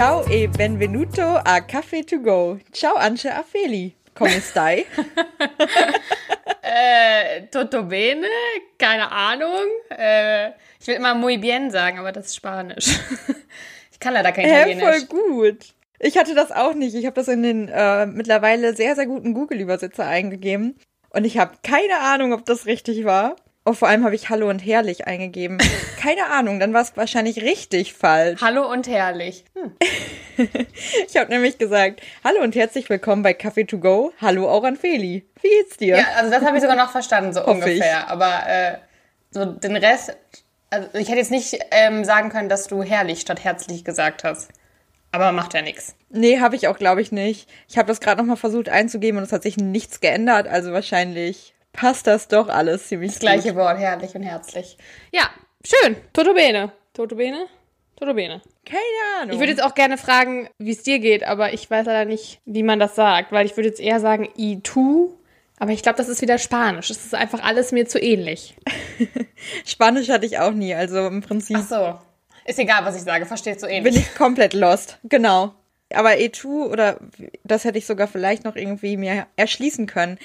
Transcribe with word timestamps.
Ciao 0.00 0.24
e 0.30 0.48
benvenuto 0.48 1.42
a 1.44 1.60
Caffè 1.60 2.02
to 2.04 2.22
go. 2.22 2.58
Ciao 2.70 2.94
Ance 2.94 3.28
Afeli. 3.28 3.94
Come 4.14 4.40
stai? 4.40 4.86
äh, 6.62 7.42
Toto 7.50 7.82
bene? 7.82 8.26
Keine 8.78 9.12
Ahnung. 9.12 9.66
Äh, 9.90 10.52
ich 10.80 10.86
will 10.86 10.94
immer 10.94 11.14
muy 11.14 11.36
bien 11.36 11.70
sagen, 11.70 11.98
aber 11.98 12.12
das 12.12 12.28
ist 12.28 12.36
Spanisch. 12.36 12.98
ich 13.92 14.00
kann 14.00 14.14
leider 14.14 14.32
kein 14.32 14.46
Italienisch. 14.46 14.82
Ja, 14.82 14.90
voll 14.90 15.02
gut. 15.02 15.74
Ich 15.98 16.16
hatte 16.16 16.34
das 16.34 16.50
auch 16.50 16.72
nicht. 16.72 16.94
Ich 16.94 17.04
habe 17.04 17.16
das 17.16 17.28
in 17.28 17.42
den 17.42 17.68
äh, 17.68 18.06
mittlerweile 18.06 18.74
sehr, 18.74 18.94
sehr 18.94 19.04
guten 19.04 19.34
Google-Übersetzer 19.34 20.06
eingegeben. 20.06 20.78
Und 21.10 21.26
ich 21.26 21.36
habe 21.36 21.56
keine 21.62 22.00
Ahnung, 22.00 22.32
ob 22.32 22.46
das 22.46 22.64
richtig 22.64 23.04
war. 23.04 23.36
Oh, 23.66 23.74
vor 23.74 23.88
allem 23.88 24.04
habe 24.04 24.14
ich 24.14 24.30
Hallo 24.30 24.48
und 24.48 24.60
Herrlich 24.60 25.06
eingegeben. 25.06 25.58
Keine 26.00 26.28
Ahnung, 26.30 26.60
dann 26.60 26.72
war 26.72 26.80
es 26.80 26.96
wahrscheinlich 26.96 27.42
richtig 27.42 27.92
falsch. 27.92 28.40
Hallo 28.40 28.66
und 28.70 28.88
Herrlich. 28.88 29.44
Hm. 29.54 29.76
ich 31.06 31.16
habe 31.18 31.30
nämlich 31.30 31.58
gesagt, 31.58 32.00
Hallo 32.24 32.40
und 32.40 32.54
herzlich 32.54 32.88
willkommen 32.88 33.22
bei 33.22 33.34
Kaffee 33.34 33.64
to 33.64 33.78
go. 33.78 34.12
Hallo 34.18 34.48
auch 34.48 34.64
an 34.64 34.76
Feli. 34.76 35.28
Wie 35.42 35.48
geht's 35.48 35.76
dir? 35.76 35.98
Ja, 35.98 36.06
also 36.16 36.30
das 36.30 36.42
habe 36.42 36.56
ich 36.56 36.62
sogar 36.62 36.76
noch 36.76 36.90
verstanden, 36.90 37.34
so 37.34 37.44
ungefähr. 37.46 37.76
Ich. 37.76 38.10
Aber 38.10 38.48
äh, 38.48 38.78
so 39.30 39.44
den 39.44 39.76
Rest, 39.76 40.16
also 40.70 40.88
ich 40.94 41.08
hätte 41.08 41.18
jetzt 41.18 41.30
nicht 41.30 41.58
ähm, 41.70 42.06
sagen 42.06 42.30
können, 42.30 42.48
dass 42.48 42.66
du 42.66 42.82
herrlich 42.82 43.20
statt 43.20 43.44
herzlich 43.44 43.84
gesagt 43.84 44.24
hast. 44.24 44.48
Aber 45.12 45.32
macht 45.32 45.52
ja 45.52 45.60
nichts. 45.60 45.96
Nee, 46.08 46.40
habe 46.40 46.56
ich 46.56 46.66
auch, 46.66 46.78
glaube 46.78 47.02
ich, 47.02 47.12
nicht. 47.12 47.46
Ich 47.68 47.76
habe 47.76 47.88
das 47.88 48.00
gerade 48.00 48.22
nochmal 48.22 48.36
versucht 48.36 48.70
einzugeben 48.70 49.18
und 49.18 49.24
es 49.24 49.32
hat 49.32 49.42
sich 49.42 49.58
nichts 49.58 50.00
geändert. 50.00 50.48
Also 50.48 50.72
wahrscheinlich 50.72 51.52
passt 51.72 52.06
das 52.06 52.28
doch 52.28 52.48
alles 52.48 52.88
ziemlich 52.88 53.12
Das 53.12 53.20
gleiche 53.20 53.54
Wort, 53.56 53.78
herrlich 53.78 54.14
und 54.14 54.22
herzlich. 54.22 54.76
Ja, 55.12 55.30
schön. 55.64 55.96
Toto 56.12 56.34
bene. 56.34 56.72
Toto 56.92 57.16
bene? 57.16 57.46
Toto 57.96 58.14
bene. 58.14 58.40
Keine 58.64 59.20
Ahnung. 59.20 59.34
Ich 59.34 59.40
würde 59.40 59.52
jetzt 59.52 59.62
auch 59.62 59.74
gerne 59.74 59.98
fragen, 59.98 60.48
wie 60.58 60.72
es 60.72 60.82
dir 60.82 60.98
geht, 60.98 61.22
aber 61.24 61.52
ich 61.52 61.70
weiß 61.70 61.86
leider 61.86 62.06
nicht, 62.06 62.40
wie 62.46 62.62
man 62.62 62.78
das 62.78 62.94
sagt, 62.94 63.30
weil 63.32 63.46
ich 63.46 63.56
würde 63.56 63.68
jetzt 63.68 63.80
eher 63.80 64.00
sagen 64.00 64.28
i 64.38 64.60
tu, 64.62 65.16
aber 65.58 65.72
ich 65.72 65.82
glaube, 65.82 65.98
das 65.98 66.08
ist 66.08 66.22
wieder 66.22 66.38
Spanisch. 66.38 66.88
Das 66.88 67.04
ist 67.04 67.14
einfach 67.14 67.44
alles 67.44 67.72
mir 67.72 67.86
zu 67.86 68.00
ähnlich. 68.02 68.56
Spanisch 69.66 70.08
hatte 70.08 70.24
ich 70.24 70.38
auch 70.38 70.52
nie, 70.52 70.74
also 70.74 71.06
im 71.06 71.20
Prinzip. 71.20 71.58
Ach 71.60 71.68
so. 71.68 71.98
Ist 72.46 72.58
egal, 72.58 72.84
was 72.86 72.96
ich 72.96 73.02
sage, 73.02 73.26
versteht 73.26 73.60
so 73.60 73.66
ähnlich. 73.66 73.92
Bin 73.92 74.02
ich 74.02 74.14
komplett 74.14 74.54
lost, 74.54 74.98
genau. 75.04 75.54
Aber 75.92 76.12
E2 76.12 76.46
oder 76.46 76.98
das 77.44 77.64
hätte 77.64 77.76
ich 77.76 77.84
sogar 77.84 78.08
vielleicht 78.08 78.44
noch 78.44 78.56
irgendwie 78.56 78.96
mir 78.96 79.26
erschließen 79.36 79.86
können. 79.86 80.18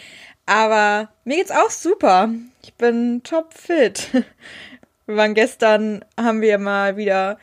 Aber 0.46 1.10
mir 1.24 1.38
geht's 1.38 1.52
auch 1.52 1.70
super. 1.70 2.30
Ich 2.62 2.74
bin 2.76 3.22
top 3.24 3.54
fit. 3.54 4.10
Wir 5.06 5.18
waren 5.18 5.36
gestern, 5.36 6.04
haben 6.20 6.42
wir 6.42 6.58
mal 6.58 6.98
wieder 6.98 7.38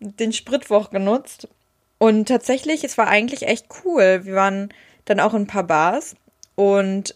den 0.00 0.34
Spritwoch 0.34 0.90
genutzt. 0.90 1.48
Und 1.96 2.28
tatsächlich, 2.28 2.84
es 2.84 2.98
war 2.98 3.08
eigentlich 3.08 3.44
echt 3.44 3.68
cool. 3.84 4.20
Wir 4.24 4.34
waren 4.34 4.68
dann 5.06 5.20
auch 5.20 5.32
in 5.32 5.42
ein 5.42 5.46
paar 5.46 5.64
Bars 5.64 6.14
und 6.56 7.14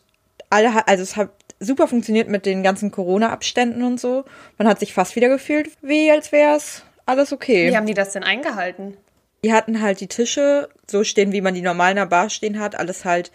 alle, 0.49 0.89
also 0.89 1.03
es 1.03 1.17
hat 1.17 1.31
super 1.59 1.87
funktioniert 1.87 2.29
mit 2.29 2.47
den 2.47 2.63
ganzen 2.63 2.91
Corona-Abständen 2.91 3.83
und 3.83 4.01
so. 4.01 4.25
Man 4.57 4.67
hat 4.67 4.81
sich 4.81 4.95
fast 4.95 5.17
wieder 5.17 5.29
gefühlt, 5.29 5.71
wie 5.83 6.11
als 6.11 6.33
wäre 6.33 6.57
es 6.57 6.83
alles 7.05 7.33
okay. 7.33 7.69
Wie 7.71 7.77
haben 7.77 7.87
die 7.87 7.95
das 7.95 8.13
denn 8.13 8.25
eingehalten? 8.25 8.97
Die 9.45 9.53
hatten 9.53 9.83
halt 9.83 10.01
die 10.01 10.07
Tische 10.07 10.69
so 10.87 11.05
stehen, 11.05 11.33
wie 11.33 11.41
man 11.41 11.55
die 11.55 11.63
normal 11.63 11.91
in 11.91 11.97
der 11.97 12.07
Bar 12.07 12.31
stehen 12.31 12.59
hat. 12.59 12.75
Alles 12.75 13.05
halt 13.05 13.31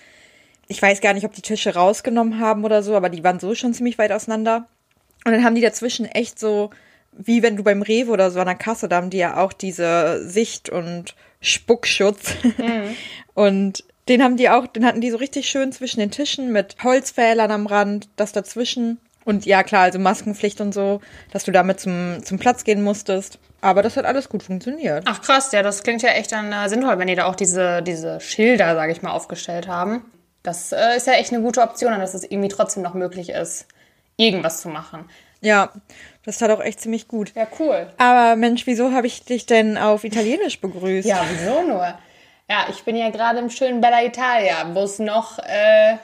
ich 0.67 0.81
weiß 0.81 1.01
gar 1.01 1.13
nicht, 1.13 1.25
ob 1.25 1.33
die 1.33 1.41
Tische 1.41 1.73
rausgenommen 1.73 2.39
haben 2.39 2.63
oder 2.63 2.83
so, 2.83 2.95
aber 2.95 3.09
die 3.09 3.23
waren 3.23 3.39
so 3.39 3.55
schon 3.55 3.73
ziemlich 3.73 3.97
weit 3.97 4.11
auseinander. 4.11 4.67
Und 5.25 5.31
dann 5.31 5.43
haben 5.43 5.55
die 5.55 5.61
dazwischen 5.61 6.05
echt 6.05 6.39
so, 6.39 6.69
wie 7.11 7.43
wenn 7.43 7.57
du 7.57 7.63
beim 7.63 7.81
Rewe 7.81 8.11
oder 8.11 8.31
so 8.31 8.39
an 8.39 8.47
der 8.47 8.55
Kasse, 8.55 8.87
da 8.87 8.97
haben 8.97 9.09
die 9.09 9.17
ja 9.17 9.37
auch 9.37 9.53
diese 9.53 10.27
Sicht- 10.27 10.69
und 10.69 11.15
Spuckschutz. 11.41 12.35
Mhm. 12.57 12.95
Und 13.33 13.83
den 14.07 14.23
haben 14.23 14.37
die 14.37 14.49
auch, 14.49 14.65
den 14.65 14.85
hatten 14.85 15.01
die 15.01 15.11
so 15.11 15.17
richtig 15.17 15.49
schön 15.49 15.73
zwischen 15.73 15.99
den 15.99 16.09
Tischen 16.09 16.53
mit 16.53 16.77
Holzpfählern 16.83 17.51
am 17.51 17.65
Rand, 17.65 18.07
das 18.15 18.31
dazwischen. 18.31 18.97
Und 19.25 19.45
ja, 19.45 19.63
klar, 19.63 19.83
also 19.83 19.99
Maskenpflicht 19.99 20.61
und 20.61 20.73
so, 20.73 21.01
dass 21.33 21.43
du 21.43 21.51
damit 21.51 21.79
zum, 21.79 22.23
zum 22.23 22.37
Platz 22.37 22.63
gehen 22.63 22.83
musstest. 22.83 23.39
Aber 23.61 23.81
das 23.81 23.97
hat 23.97 24.05
alles 24.05 24.29
gut 24.29 24.43
funktioniert. 24.43 25.03
Ach 25.07 25.21
krass, 25.21 25.51
ja, 25.51 25.63
das 25.63 25.81
klingt 25.81 26.03
ja 26.03 26.09
echt 26.11 26.31
dann 26.31 26.53
äh, 26.53 26.69
sinnvoll, 26.69 26.99
wenn 26.99 27.07
die 27.07 27.15
da 27.15 27.25
auch 27.25 27.35
diese, 27.35 27.81
diese 27.81 28.21
Schilder, 28.21 28.75
sage 28.75 28.91
ich 28.91 29.01
mal, 29.01 29.11
aufgestellt 29.11 29.67
haben. 29.67 30.05
Das 30.45 30.71
äh, 30.71 30.95
ist 30.95 31.07
ja 31.07 31.13
echt 31.13 31.33
eine 31.33 31.41
gute 31.41 31.61
Option, 31.61 31.97
dass 31.99 32.13
es 32.13 32.23
irgendwie 32.23 32.49
trotzdem 32.49 32.83
noch 32.83 32.93
möglich 32.93 33.29
ist, 33.29 33.65
irgendwas 34.15 34.61
zu 34.61 34.69
machen. 34.69 35.09
Ja, 35.41 35.71
das 36.23 36.37
tat 36.37 36.51
auch 36.51 36.61
echt 36.61 36.79
ziemlich 36.79 37.07
gut. 37.07 37.33
Ja, 37.35 37.47
cool. 37.59 37.87
Aber 37.97 38.35
Mensch, 38.35 38.67
wieso 38.67 38.91
habe 38.91 39.07
ich 39.07 39.25
dich 39.25 39.45
denn 39.45 39.77
auf 39.77 40.03
Italienisch 40.03 40.61
begrüßt? 40.61 41.07
Ja, 41.07 41.23
wieso 41.29 41.63
nur? 41.63 41.97
Ja, 42.49 42.67
ich 42.69 42.83
bin 42.83 42.95
ja 42.95 43.09
gerade 43.09 43.39
im 43.39 43.49
schönen 43.49 43.81
Bella 43.81 44.03
Italia, 44.03 44.69
wo 44.73 44.83
es 44.83 44.99
noch 44.99 45.39
äh, 45.39 45.95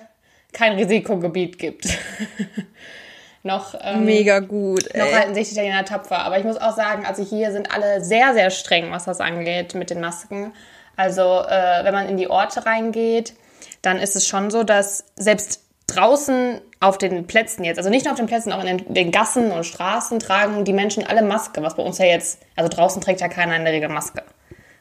kein 0.54 0.74
Risikogebiet 0.74 1.60
gibt. 1.60 1.86
noch 3.44 3.76
ähm, 3.80 4.06
mega 4.06 4.40
gut. 4.40 4.88
Ey. 4.94 5.02
Noch 5.02 5.12
halten 5.12 5.36
sich 5.36 5.50
die 5.50 5.54
Italiener 5.54 5.86
tapfer. 5.86 6.20
Aber 6.20 6.40
ich 6.40 6.44
muss 6.44 6.58
auch 6.58 6.76
sagen, 6.76 7.06
also 7.06 7.24
hier 7.24 7.52
sind 7.52 7.72
alle 7.72 8.04
sehr, 8.04 8.34
sehr 8.34 8.50
streng, 8.50 8.92
was 8.92 9.06
das 9.06 9.20
angeht 9.20 9.76
mit 9.76 9.92
den 9.92 10.02
Masken. 10.02 10.52
Also 10.96 11.22
äh, 11.22 11.84
wenn 11.84 11.94
man 11.94 12.10
in 12.10 12.18
die 12.18 12.28
Orte 12.28 12.66
reingeht, 12.66 13.34
dann 13.82 13.98
ist 13.98 14.16
es 14.16 14.28
schon 14.28 14.52
so, 14.52 14.64
dass 14.64 15.06
selbst 15.16 15.62
draußen 15.88 16.62
auf 16.80 16.98
den 16.98 17.28
Plätzen 17.28 17.64
jetzt, 17.64 17.78
also 17.78 17.90
nicht 17.90 18.06
nur 18.06 18.14
auf 18.14 18.20
den 18.20 18.28
Plätzen, 18.28 18.52
auch 18.52 18.64
in 18.64 18.94
den, 18.94 19.12
Gassen 19.12 19.52
und 19.52 19.66
Straßen 19.66 20.20
tragen 20.20 20.66
die 20.66 20.74
Menschen 20.74 21.06
alle 21.06 21.22
Maske, 21.22 21.62
was 21.62 21.76
bei 21.76 21.84
uns 21.84 21.98
ja 21.98 22.06
jetzt, 22.06 22.40
also 22.56 22.70
draußen 22.70 23.02
trägt 23.02 23.22
ja 23.22 23.28
keiner 23.28 23.56
in 23.56 23.66
der 23.66 23.74
Regel 23.74 23.90
Maske. 23.90 24.24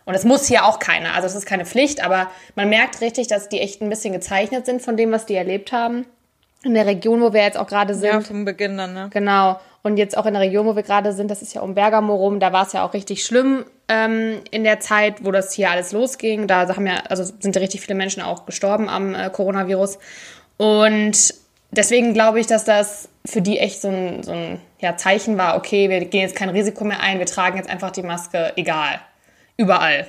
Und 0.07 0.15
es 0.15 0.25
muss 0.25 0.47
hier 0.47 0.65
auch 0.65 0.79
keiner, 0.79 1.15
also 1.15 1.27
es 1.27 1.35
ist 1.35 1.47
keine 1.47 1.67
Pflicht, 1.67 2.03
aber 2.03 2.31
man 2.55 2.69
merkt 2.69 3.01
richtig, 3.01 3.29
dass 3.29 3.49
die 3.49 3.61
echt 3.61 3.83
ein 3.83 3.91
bisschen 3.91 4.13
gezeichnet 4.13 4.67
sind 4.67 4.83
von 4.83 4.97
dem, 4.97 5.13
was 5.13 5.27
die 5.27 5.35
erlebt 5.35 5.73
haben. 5.73 6.07
In 6.63 6.75
der 6.75 6.87
Region, 6.87 7.21
wo 7.23 7.33
wir 7.33 7.43
jetzt 7.43 7.59
auch 7.59 7.67
gerade 7.67 7.95
sind. 7.95 8.13
Ja, 8.13 8.21
vom 8.21 8.45
Beginn 8.45 8.77
dann, 8.77 8.93
ne? 8.93 9.09
Genau. 9.13 9.59
Und 9.83 9.97
jetzt 9.97 10.17
auch 10.17 10.27
in 10.27 10.35
der 10.35 10.43
Region, 10.43 10.67
wo 10.67 10.77
wir 10.77 10.83
gerade 10.83 11.13
sind, 11.13 11.31
das 11.31 11.41
ist 11.41 11.55
ja 11.55 11.63
um 11.63 11.75
Bergamo 11.75 12.15
rum, 12.15 12.39
da 12.39 12.53
war 12.53 12.67
es 12.67 12.73
ja 12.73 12.85
auch 12.85 12.93
richtig 12.93 13.25
schlimm 13.25 13.65
ähm, 13.89 14.41
in 14.51 14.65
der 14.65 14.81
Zeit, 14.81 15.25
wo 15.25 15.31
das 15.31 15.53
hier 15.53 15.71
alles 15.71 15.93
losging. 15.93 16.47
Da 16.47 16.69
haben 16.69 16.87
ja, 16.87 17.03
also 17.09 17.25
sind 17.25 17.57
ja 17.57 17.61
richtig 17.61 17.81
viele 17.81 17.97
Menschen 17.97 18.23
auch 18.23 18.45
gestorben 18.45 18.89
am 18.89 19.15
äh, 19.15 19.31
Coronavirus. 19.31 19.99
Und 20.59 21.35
deswegen 21.71 22.13
glaube 22.13 22.41
ich, 22.41 22.47
dass 22.47 22.65
das 22.65 23.09
für 23.25 23.41
die 23.41 23.59
echt 23.59 23.81
so 23.81 23.89
ein, 23.89 24.23
so 24.23 24.33
ein 24.33 24.61
ja, 24.81 24.97
Zeichen 24.97 25.39
war, 25.39 25.57
okay, 25.57 25.89
wir 25.89 26.05
gehen 26.05 26.23
jetzt 26.23 26.37
kein 26.37 26.51
Risiko 26.51 26.85
mehr 26.85 27.01
ein, 27.01 27.19
wir 27.19 27.27
tragen 27.27 27.57
jetzt 27.57 27.71
einfach 27.71 27.91
die 27.91 28.03
Maske, 28.03 28.53
egal. 28.57 29.01
Überall. 29.57 30.07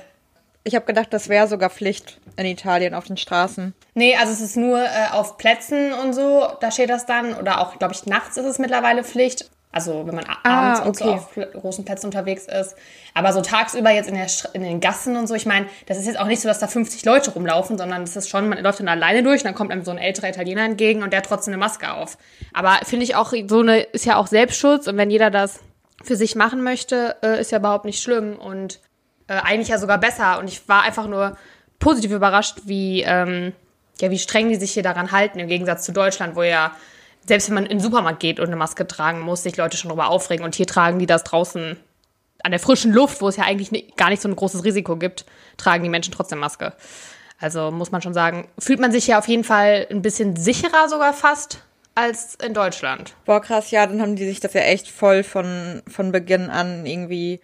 Ich 0.64 0.74
habe 0.74 0.84
gedacht, 0.84 1.08
das 1.10 1.28
wäre 1.28 1.48
sogar 1.48 1.70
Pflicht 1.70 2.18
in 2.36 2.46
Italien 2.46 2.94
auf 2.94 3.04
den 3.04 3.16
Straßen. 3.16 3.74
Nee, 3.94 4.16
also 4.16 4.32
es 4.32 4.40
ist 4.40 4.56
nur 4.56 4.80
äh, 4.80 5.12
auf 5.12 5.36
Plätzen 5.36 5.92
und 5.92 6.12
so, 6.12 6.46
da 6.60 6.70
steht 6.70 6.88
das 6.88 7.04
dann. 7.04 7.34
Oder 7.34 7.60
auch, 7.60 7.78
glaube 7.78 7.94
ich, 7.94 8.06
nachts 8.06 8.36
ist 8.36 8.46
es 8.46 8.58
mittlerweile 8.58 9.02
Pflicht. 9.04 9.50
Also 9.72 10.06
wenn 10.06 10.14
man 10.14 10.26
ah, 10.26 10.74
abends 10.74 10.80
okay. 10.80 10.88
und 10.88 10.96
so 10.98 11.04
auf 11.14 11.52
großen 11.54 11.84
Plätzen 11.84 12.06
unterwegs 12.06 12.46
ist. 12.46 12.76
Aber 13.14 13.32
so 13.32 13.40
tagsüber 13.40 13.90
jetzt 13.90 14.08
in, 14.08 14.14
der, 14.14 14.26
in 14.52 14.62
den 14.62 14.80
Gassen 14.80 15.16
und 15.16 15.26
so, 15.26 15.34
ich 15.34 15.46
meine, 15.46 15.66
das 15.86 15.98
ist 15.98 16.06
jetzt 16.06 16.20
auch 16.20 16.26
nicht 16.26 16.40
so, 16.40 16.48
dass 16.48 16.58
da 16.58 16.66
50 16.66 17.04
Leute 17.06 17.32
rumlaufen, 17.32 17.78
sondern 17.78 18.02
das 18.02 18.14
ist 18.14 18.28
schon, 18.28 18.50
man 18.50 18.62
läuft 18.62 18.80
dann 18.80 18.88
alleine 18.88 19.22
durch 19.22 19.40
und 19.40 19.46
dann 19.46 19.54
kommt 19.54 19.72
einem 19.72 19.84
so 19.84 19.90
ein 19.90 19.98
älterer 19.98 20.28
Italiener 20.28 20.64
entgegen 20.64 21.02
und 21.02 21.12
der 21.12 21.18
hat 21.18 21.26
trotzdem 21.26 21.54
eine 21.54 21.58
Maske 21.60 21.90
auf. 21.92 22.18
Aber 22.52 22.78
finde 22.84 23.04
ich 23.04 23.16
auch, 23.16 23.32
so 23.48 23.60
eine 23.60 23.80
ist 23.80 24.04
ja 24.04 24.16
auch 24.16 24.26
Selbstschutz 24.26 24.86
und 24.86 24.98
wenn 24.98 25.10
jeder 25.10 25.30
das 25.30 25.60
für 26.04 26.16
sich 26.16 26.36
machen 26.36 26.62
möchte, 26.62 27.16
äh, 27.22 27.40
ist 27.40 27.50
ja 27.50 27.58
überhaupt 27.58 27.86
nicht 27.86 28.02
schlimm 28.02 28.36
und 28.36 28.80
äh, 29.28 29.34
eigentlich 29.34 29.68
ja 29.68 29.78
sogar 29.78 29.98
besser. 29.98 30.38
Und 30.38 30.48
ich 30.48 30.68
war 30.68 30.82
einfach 30.82 31.06
nur 31.06 31.36
positiv 31.78 32.12
überrascht, 32.12 32.58
wie, 32.64 33.02
ähm, 33.02 33.52
ja, 34.00 34.10
wie 34.10 34.18
streng 34.18 34.48
die 34.48 34.56
sich 34.56 34.72
hier 34.72 34.82
daran 34.82 35.12
halten, 35.12 35.38
im 35.38 35.48
Gegensatz 35.48 35.84
zu 35.84 35.92
Deutschland, 35.92 36.36
wo 36.36 36.42
ja 36.42 36.72
selbst 37.26 37.48
wenn 37.48 37.54
man 37.54 37.64
in 37.64 37.78
den 37.78 37.80
Supermarkt 37.80 38.20
geht 38.20 38.40
und 38.40 38.46
eine 38.46 38.56
Maske 38.56 38.86
tragen 38.86 39.20
muss, 39.20 39.42
sich 39.42 39.56
Leute 39.56 39.76
schon 39.76 39.88
darüber 39.88 40.08
aufregen. 40.08 40.44
Und 40.44 40.54
hier 40.54 40.66
tragen 40.66 40.98
die 40.98 41.06
das 41.06 41.24
draußen 41.24 41.76
an 42.42 42.50
der 42.50 42.60
frischen 42.60 42.92
Luft, 42.92 43.20
wo 43.20 43.28
es 43.28 43.36
ja 43.36 43.44
eigentlich 43.44 43.96
gar 43.96 44.10
nicht 44.10 44.22
so 44.22 44.28
ein 44.28 44.36
großes 44.36 44.64
Risiko 44.64 44.96
gibt, 44.96 45.24
tragen 45.56 45.84
die 45.84 45.88
Menschen 45.88 46.12
trotzdem 46.12 46.40
Maske. 46.40 46.72
Also 47.40 47.70
muss 47.70 47.92
man 47.92 48.02
schon 48.02 48.14
sagen, 48.14 48.48
fühlt 48.58 48.80
man 48.80 48.92
sich 48.92 49.06
ja 49.06 49.18
auf 49.18 49.28
jeden 49.28 49.44
Fall 49.44 49.86
ein 49.90 50.02
bisschen 50.02 50.36
sicherer 50.36 50.88
sogar 50.88 51.12
fast 51.12 51.62
als 51.94 52.36
in 52.36 52.54
Deutschland. 52.54 53.14
Boah, 53.24 53.40
krass, 53.40 53.70
ja, 53.70 53.86
dann 53.86 54.00
haben 54.00 54.16
die 54.16 54.26
sich 54.26 54.40
das 54.40 54.54
ja 54.54 54.62
echt 54.62 54.88
voll 54.88 55.22
von, 55.22 55.82
von 55.86 56.12
Beginn 56.12 56.50
an 56.50 56.86
irgendwie, 56.86 57.40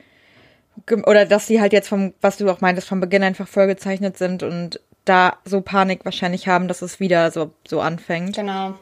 oder 1.04 1.26
dass 1.26 1.46
sie 1.46 1.60
halt 1.60 1.72
jetzt 1.72 1.88
vom, 1.88 2.14
was 2.20 2.36
du 2.36 2.48
auch 2.48 2.60
meintest, 2.60 2.88
vom 2.88 3.00
Beginn 3.00 3.22
einfach 3.22 3.48
vollgezeichnet 3.48 4.16
sind 4.16 4.42
und 4.42 4.80
da 5.04 5.38
so 5.44 5.60
Panik 5.60 6.04
wahrscheinlich 6.04 6.48
haben, 6.48 6.68
dass 6.68 6.82
es 6.82 7.00
wieder 7.00 7.30
so, 7.30 7.52
so 7.66 7.80
anfängt. 7.80 8.36
Genau. 8.36 8.74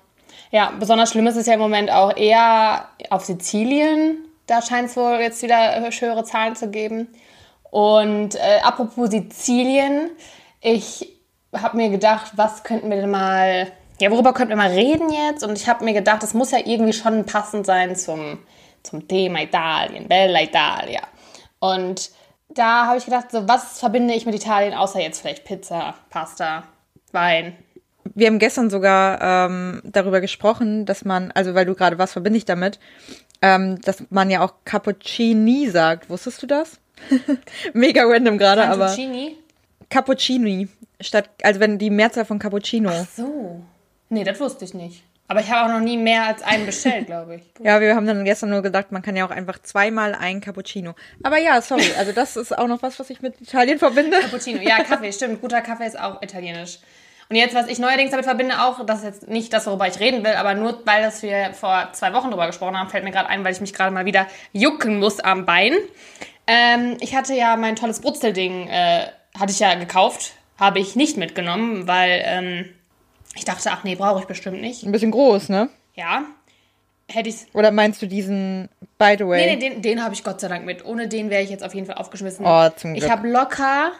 Ja, 0.50 0.72
besonders 0.78 1.10
schlimm 1.10 1.26
ist 1.26 1.36
es 1.36 1.46
ja 1.46 1.54
im 1.54 1.60
Moment 1.60 1.90
auch 1.90 2.16
eher 2.16 2.88
auf 3.10 3.24
Sizilien. 3.24 4.18
Da 4.46 4.62
scheint 4.62 4.90
es 4.90 4.96
wohl 4.96 5.18
jetzt 5.20 5.42
wieder 5.42 5.80
höhere 5.80 6.24
Zahlen 6.24 6.54
zu 6.54 6.68
geben. 6.70 7.08
Und 7.70 8.36
äh, 8.36 8.60
apropos 8.62 9.10
Sizilien, 9.10 10.10
ich 10.60 11.12
habe 11.52 11.76
mir 11.76 11.90
gedacht, 11.90 12.32
was 12.36 12.62
könnten 12.62 12.90
wir 12.90 12.96
denn 12.96 13.10
mal, 13.10 13.72
ja, 14.00 14.10
worüber 14.10 14.32
könnten 14.32 14.50
wir 14.50 14.56
mal 14.56 14.70
reden 14.70 15.10
jetzt? 15.10 15.42
Und 15.42 15.58
ich 15.58 15.68
habe 15.68 15.84
mir 15.84 15.92
gedacht, 15.92 16.22
es 16.22 16.34
muss 16.34 16.52
ja 16.52 16.58
irgendwie 16.64 16.92
schon 16.92 17.26
passend 17.26 17.66
sein 17.66 17.96
zum, 17.96 18.38
zum 18.82 19.06
Thema 19.08 19.42
Italien, 19.42 20.08
Bella 20.08 20.42
Italia. 20.42 21.02
Und 21.58 22.10
da 22.48 22.86
habe 22.86 22.98
ich 22.98 23.04
gedacht, 23.04 23.30
so 23.30 23.48
was 23.48 23.80
verbinde 23.80 24.14
ich 24.14 24.26
mit 24.26 24.34
Italien, 24.34 24.74
außer 24.74 25.00
jetzt 25.00 25.20
vielleicht 25.20 25.44
Pizza, 25.44 25.94
Pasta, 26.10 26.64
Wein. 27.12 27.56
Wir 28.14 28.26
haben 28.26 28.38
gestern 28.38 28.70
sogar 28.70 29.48
ähm, 29.48 29.80
darüber 29.84 30.20
gesprochen, 30.20 30.86
dass 30.86 31.04
man, 31.04 31.30
also 31.32 31.54
weil 31.54 31.66
du 31.66 31.74
gerade, 31.74 31.98
was 31.98 32.12
verbinde 32.12 32.38
ich 32.38 32.44
damit, 32.44 32.78
ähm, 33.42 33.80
dass 33.82 34.04
man 34.10 34.30
ja 34.30 34.42
auch 34.42 34.54
Cappuccini 34.64 35.68
sagt. 35.68 36.08
Wusstest 36.10 36.42
du 36.42 36.46
das? 36.46 36.80
Mega 37.72 38.04
random 38.04 38.38
gerade, 38.38 38.64
aber. 38.64 38.86
Cappuccini? 38.86 39.36
Cappuccini. 39.90 40.68
Statt, 41.00 41.28
also 41.42 41.60
wenn 41.60 41.78
die 41.78 41.90
Mehrzahl 41.90 42.24
von 42.24 42.38
Cappuccino. 42.38 42.90
Ach 42.90 43.06
so. 43.14 43.62
Nee, 44.08 44.24
das 44.24 44.40
wusste 44.40 44.64
ich 44.64 44.74
nicht. 44.74 45.02
Aber 45.28 45.40
ich 45.40 45.50
habe 45.50 45.68
auch 45.68 45.76
noch 45.76 45.84
nie 45.84 45.96
mehr 45.96 46.24
als 46.24 46.42
einen 46.42 46.66
bestellt, 46.66 47.06
glaube 47.06 47.36
ich. 47.36 47.42
ja, 47.64 47.80
wir 47.80 47.96
haben 47.96 48.06
dann 48.06 48.24
gestern 48.24 48.50
nur 48.50 48.62
gedacht, 48.62 48.92
man 48.92 49.02
kann 49.02 49.16
ja 49.16 49.26
auch 49.26 49.30
einfach 49.30 49.60
zweimal 49.60 50.14
ein 50.14 50.40
Cappuccino. 50.40 50.94
Aber 51.22 51.38
ja, 51.38 51.60
sorry, 51.60 51.90
also 51.98 52.12
das 52.12 52.36
ist 52.36 52.56
auch 52.56 52.68
noch 52.68 52.82
was, 52.82 52.98
was 53.00 53.10
ich 53.10 53.20
mit 53.22 53.40
Italien 53.40 53.78
verbinde. 53.78 54.18
Cappuccino, 54.20 54.60
ja, 54.60 54.84
Kaffee, 54.84 55.12
stimmt. 55.12 55.40
Guter 55.40 55.62
Kaffee 55.62 55.86
ist 55.86 55.98
auch 55.98 56.22
italienisch. 56.22 56.78
Und 57.28 57.36
jetzt, 57.36 57.54
was 57.54 57.66
ich 57.66 57.78
neuerdings 57.78 58.10
damit 58.12 58.24
verbinde, 58.24 58.62
auch, 58.62 58.84
das 58.86 59.00
ist 59.00 59.04
jetzt 59.04 59.28
nicht 59.28 59.52
das, 59.52 59.66
worüber 59.66 59.88
ich 59.88 59.98
reden 59.98 60.24
will, 60.24 60.34
aber 60.34 60.54
nur 60.54 60.80
weil 60.84 61.02
das 61.02 61.22
wir 61.22 61.52
vor 61.54 61.88
zwei 61.92 62.12
Wochen 62.12 62.30
drüber 62.30 62.46
gesprochen 62.46 62.78
haben, 62.78 62.88
fällt 62.88 63.04
mir 63.04 63.10
gerade 63.10 63.28
ein, 63.28 63.44
weil 63.44 63.52
ich 63.52 63.60
mich 63.60 63.72
gerade 63.72 63.92
mal 63.92 64.04
wieder 64.04 64.26
jucken 64.52 65.00
muss 65.00 65.18
am 65.18 65.44
Bein. 65.44 65.74
Ähm, 66.46 66.96
ich 67.00 67.16
hatte 67.16 67.34
ja 67.34 67.56
mein 67.56 67.74
tolles 67.74 68.00
Brutzelding, 68.00 68.68
äh, 68.68 69.06
hatte 69.38 69.50
ich 69.50 69.58
ja 69.58 69.74
gekauft, 69.74 70.34
habe 70.58 70.78
ich 70.78 70.94
nicht 70.94 71.16
mitgenommen, 71.16 71.88
weil 71.88 72.22
ähm, 72.24 72.64
ich 73.34 73.44
dachte, 73.44 73.70
ach 73.72 73.82
nee, 73.82 73.96
brauche 73.96 74.20
ich 74.20 74.26
bestimmt 74.26 74.60
nicht. 74.60 74.84
Ein 74.84 74.92
bisschen 74.92 75.10
groß, 75.10 75.48
ne? 75.48 75.68
Ja. 75.94 76.24
Hätte 77.08 77.28
ich's. 77.28 77.46
Oder 77.52 77.70
meinst 77.70 78.02
du 78.02 78.06
diesen, 78.06 78.68
by 78.98 79.16
the 79.18 79.26
way? 79.26 79.46
Nee, 79.46 79.56
nee, 79.56 79.70
den, 79.70 79.82
den 79.82 80.02
habe 80.02 80.14
ich 80.14 80.24
Gott 80.24 80.40
sei 80.40 80.48
Dank 80.48 80.64
mit. 80.64 80.84
Ohne 80.84 81.08
den 81.08 81.30
wäre 81.30 81.42
ich 81.42 81.50
jetzt 81.50 81.62
auf 81.62 81.74
jeden 81.74 81.86
Fall 81.86 81.96
aufgeschmissen. 81.96 82.44
Oh, 82.46 82.68
zum 82.70 82.94
Glück. 82.94 83.04
Ich 83.04 83.10
habe 83.10 83.28
locker 83.28 83.92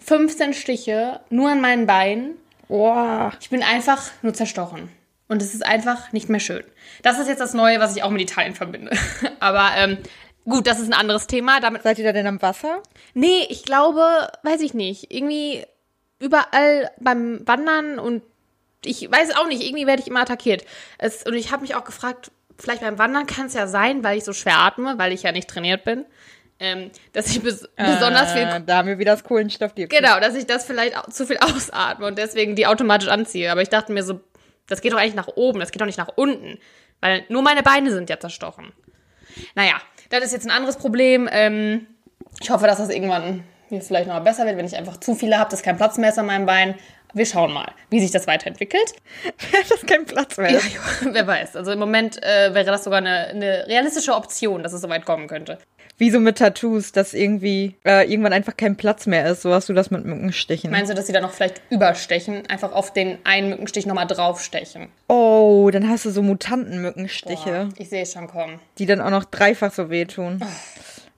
15 0.00 0.54
Stiche 0.54 1.20
nur 1.30 1.50
an 1.50 1.60
meinen 1.60 1.86
Beinen. 1.86 2.36
Oh. 2.68 3.30
Ich 3.40 3.50
bin 3.50 3.62
einfach 3.62 4.10
nur 4.22 4.34
zerstochen. 4.34 4.88
Und 5.28 5.40
es 5.40 5.54
ist 5.54 5.64
einfach 5.64 6.12
nicht 6.12 6.28
mehr 6.28 6.40
schön. 6.40 6.64
Das 7.02 7.18
ist 7.18 7.28
jetzt 7.28 7.40
das 7.40 7.54
Neue, 7.54 7.80
was 7.80 7.96
ich 7.96 8.02
auch 8.02 8.10
mit 8.10 8.20
Italien 8.20 8.54
verbinde. 8.54 8.92
Aber 9.40 9.70
ähm, 9.76 9.98
gut, 10.44 10.66
das 10.66 10.80
ist 10.80 10.88
ein 10.88 10.98
anderes 10.98 11.26
Thema. 11.26 11.60
Damit 11.60 11.82
Seid 11.82 11.98
ihr 11.98 12.04
da 12.04 12.12
denn 12.12 12.26
am 12.26 12.42
Wasser? 12.42 12.82
Nee, 13.14 13.46
ich 13.48 13.64
glaube, 13.64 14.30
weiß 14.42 14.60
ich 14.60 14.74
nicht. 14.74 15.12
Irgendwie 15.12 15.64
überall 16.18 16.90
beim 17.00 17.46
Wandern 17.46 17.98
und 17.98 18.22
ich 18.84 19.10
weiß 19.10 19.36
auch 19.36 19.46
nicht, 19.46 19.62
irgendwie 19.62 19.86
werde 19.86 20.02
ich 20.02 20.08
immer 20.08 20.20
attackiert. 20.20 20.64
Es, 20.98 21.24
und 21.24 21.34
ich 21.34 21.50
habe 21.50 21.62
mich 21.62 21.74
auch 21.74 21.84
gefragt, 21.84 22.30
vielleicht 22.58 22.82
beim 22.82 22.98
Wandern 22.98 23.26
kann 23.26 23.46
es 23.46 23.54
ja 23.54 23.66
sein, 23.66 24.04
weil 24.04 24.18
ich 24.18 24.24
so 24.24 24.32
schwer 24.32 24.58
atme, 24.58 24.98
weil 24.98 25.12
ich 25.12 25.22
ja 25.22 25.32
nicht 25.32 25.48
trainiert 25.48 25.84
bin, 25.84 26.04
ähm, 26.60 26.90
dass 27.12 27.28
ich 27.28 27.42
bes 27.42 27.68
besonders 27.76 28.32
viel. 28.32 28.42
Äh, 28.42 28.60
da 28.64 28.78
haben 28.78 28.88
wir 28.88 28.98
wieder 28.98 29.12
das 29.12 29.24
Kohlenstoffdioxid. 29.24 29.98
Genau, 29.98 30.20
dass 30.20 30.34
ich 30.34 30.46
das 30.46 30.64
vielleicht 30.64 30.94
zu 31.12 31.26
viel 31.26 31.38
ausatme 31.40 32.06
und 32.06 32.18
deswegen 32.18 32.54
die 32.54 32.66
automatisch 32.66 33.08
anziehe. 33.08 33.50
Aber 33.50 33.62
ich 33.62 33.68
dachte 33.68 33.92
mir 33.92 34.02
so, 34.02 34.20
das 34.66 34.80
geht 34.80 34.92
doch 34.92 34.98
eigentlich 34.98 35.14
nach 35.14 35.28
oben, 35.28 35.60
das 35.60 35.72
geht 35.72 35.80
doch 35.80 35.86
nicht 35.86 35.98
nach 35.98 36.10
unten. 36.16 36.58
Weil 37.00 37.24
nur 37.28 37.42
meine 37.42 37.62
Beine 37.62 37.90
sind 37.90 38.08
ja 38.08 38.18
zerstochen. 38.18 38.72
Naja, 39.54 39.74
das 40.10 40.24
ist 40.24 40.32
jetzt 40.32 40.46
ein 40.46 40.52
anderes 40.52 40.76
Problem. 40.76 41.28
Ähm, 41.30 41.86
ich 42.40 42.50
hoffe, 42.50 42.66
dass 42.66 42.78
das 42.78 42.88
irgendwann 42.88 43.44
mir 43.70 43.80
vielleicht 43.80 44.08
noch 44.08 44.22
besser 44.22 44.46
wird, 44.46 44.56
wenn 44.56 44.66
ich 44.66 44.76
einfach 44.76 44.98
zu 44.98 45.14
viele 45.14 45.38
habe, 45.38 45.50
dass 45.50 45.62
kein 45.62 45.76
Platz 45.76 45.98
mehr 45.98 46.10
ist 46.10 46.18
an 46.18 46.26
meinem 46.26 46.46
Bein. 46.46 46.74
Wir 47.12 47.26
schauen 47.26 47.52
mal, 47.52 47.70
wie 47.90 48.00
sich 48.00 48.10
das 48.10 48.26
weiterentwickelt. 48.26 48.92
das 49.52 49.70
ist 49.70 49.86
kein 49.86 50.04
Platz 50.04 50.36
mehr. 50.36 50.52
Ja, 50.52 50.58
ja, 50.58 50.80
wer 51.12 51.26
weiß. 51.26 51.56
Also 51.56 51.72
im 51.72 51.78
Moment 51.78 52.22
äh, 52.22 52.54
wäre 52.54 52.66
das 52.66 52.84
sogar 52.84 52.98
eine, 52.98 53.28
eine 53.28 53.66
realistische 53.66 54.14
Option, 54.14 54.62
dass 54.62 54.72
es 54.72 54.80
so 54.80 54.88
weit 54.88 55.04
kommen 55.04 55.28
könnte. 55.28 55.58
Wie 55.96 56.10
so 56.10 56.18
mit 56.18 56.38
Tattoos, 56.38 56.90
dass 56.90 57.14
irgendwie 57.14 57.76
äh, 57.84 58.10
irgendwann 58.10 58.32
einfach 58.32 58.56
kein 58.56 58.76
Platz 58.76 59.06
mehr 59.06 59.26
ist. 59.26 59.42
So 59.42 59.54
hast 59.54 59.68
du 59.68 59.72
das 59.72 59.90
mit 59.92 60.04
Mückenstichen. 60.04 60.70
Meinst 60.70 60.90
du, 60.90 60.94
dass 60.94 61.06
sie 61.06 61.12
da 61.12 61.20
noch 61.20 61.30
vielleicht 61.30 61.62
überstechen? 61.70 62.42
Einfach 62.48 62.72
auf 62.72 62.92
den 62.92 63.18
einen 63.24 63.50
Mückenstich 63.50 63.86
nochmal 63.86 64.06
draufstechen? 64.06 64.88
Oh, 65.08 65.70
dann 65.72 65.88
hast 65.88 66.04
du 66.04 66.10
so 66.10 66.22
Mutantenmückenstiche, 66.22 67.68
ich 67.78 67.88
sehe 67.90 68.02
es 68.02 68.12
schon 68.12 68.26
kommen. 68.26 68.60
die 68.78 68.86
dann 68.86 69.00
auch 69.00 69.10
noch 69.10 69.24
dreifach 69.24 69.72
so 69.72 69.88
wehtun. 69.90 70.40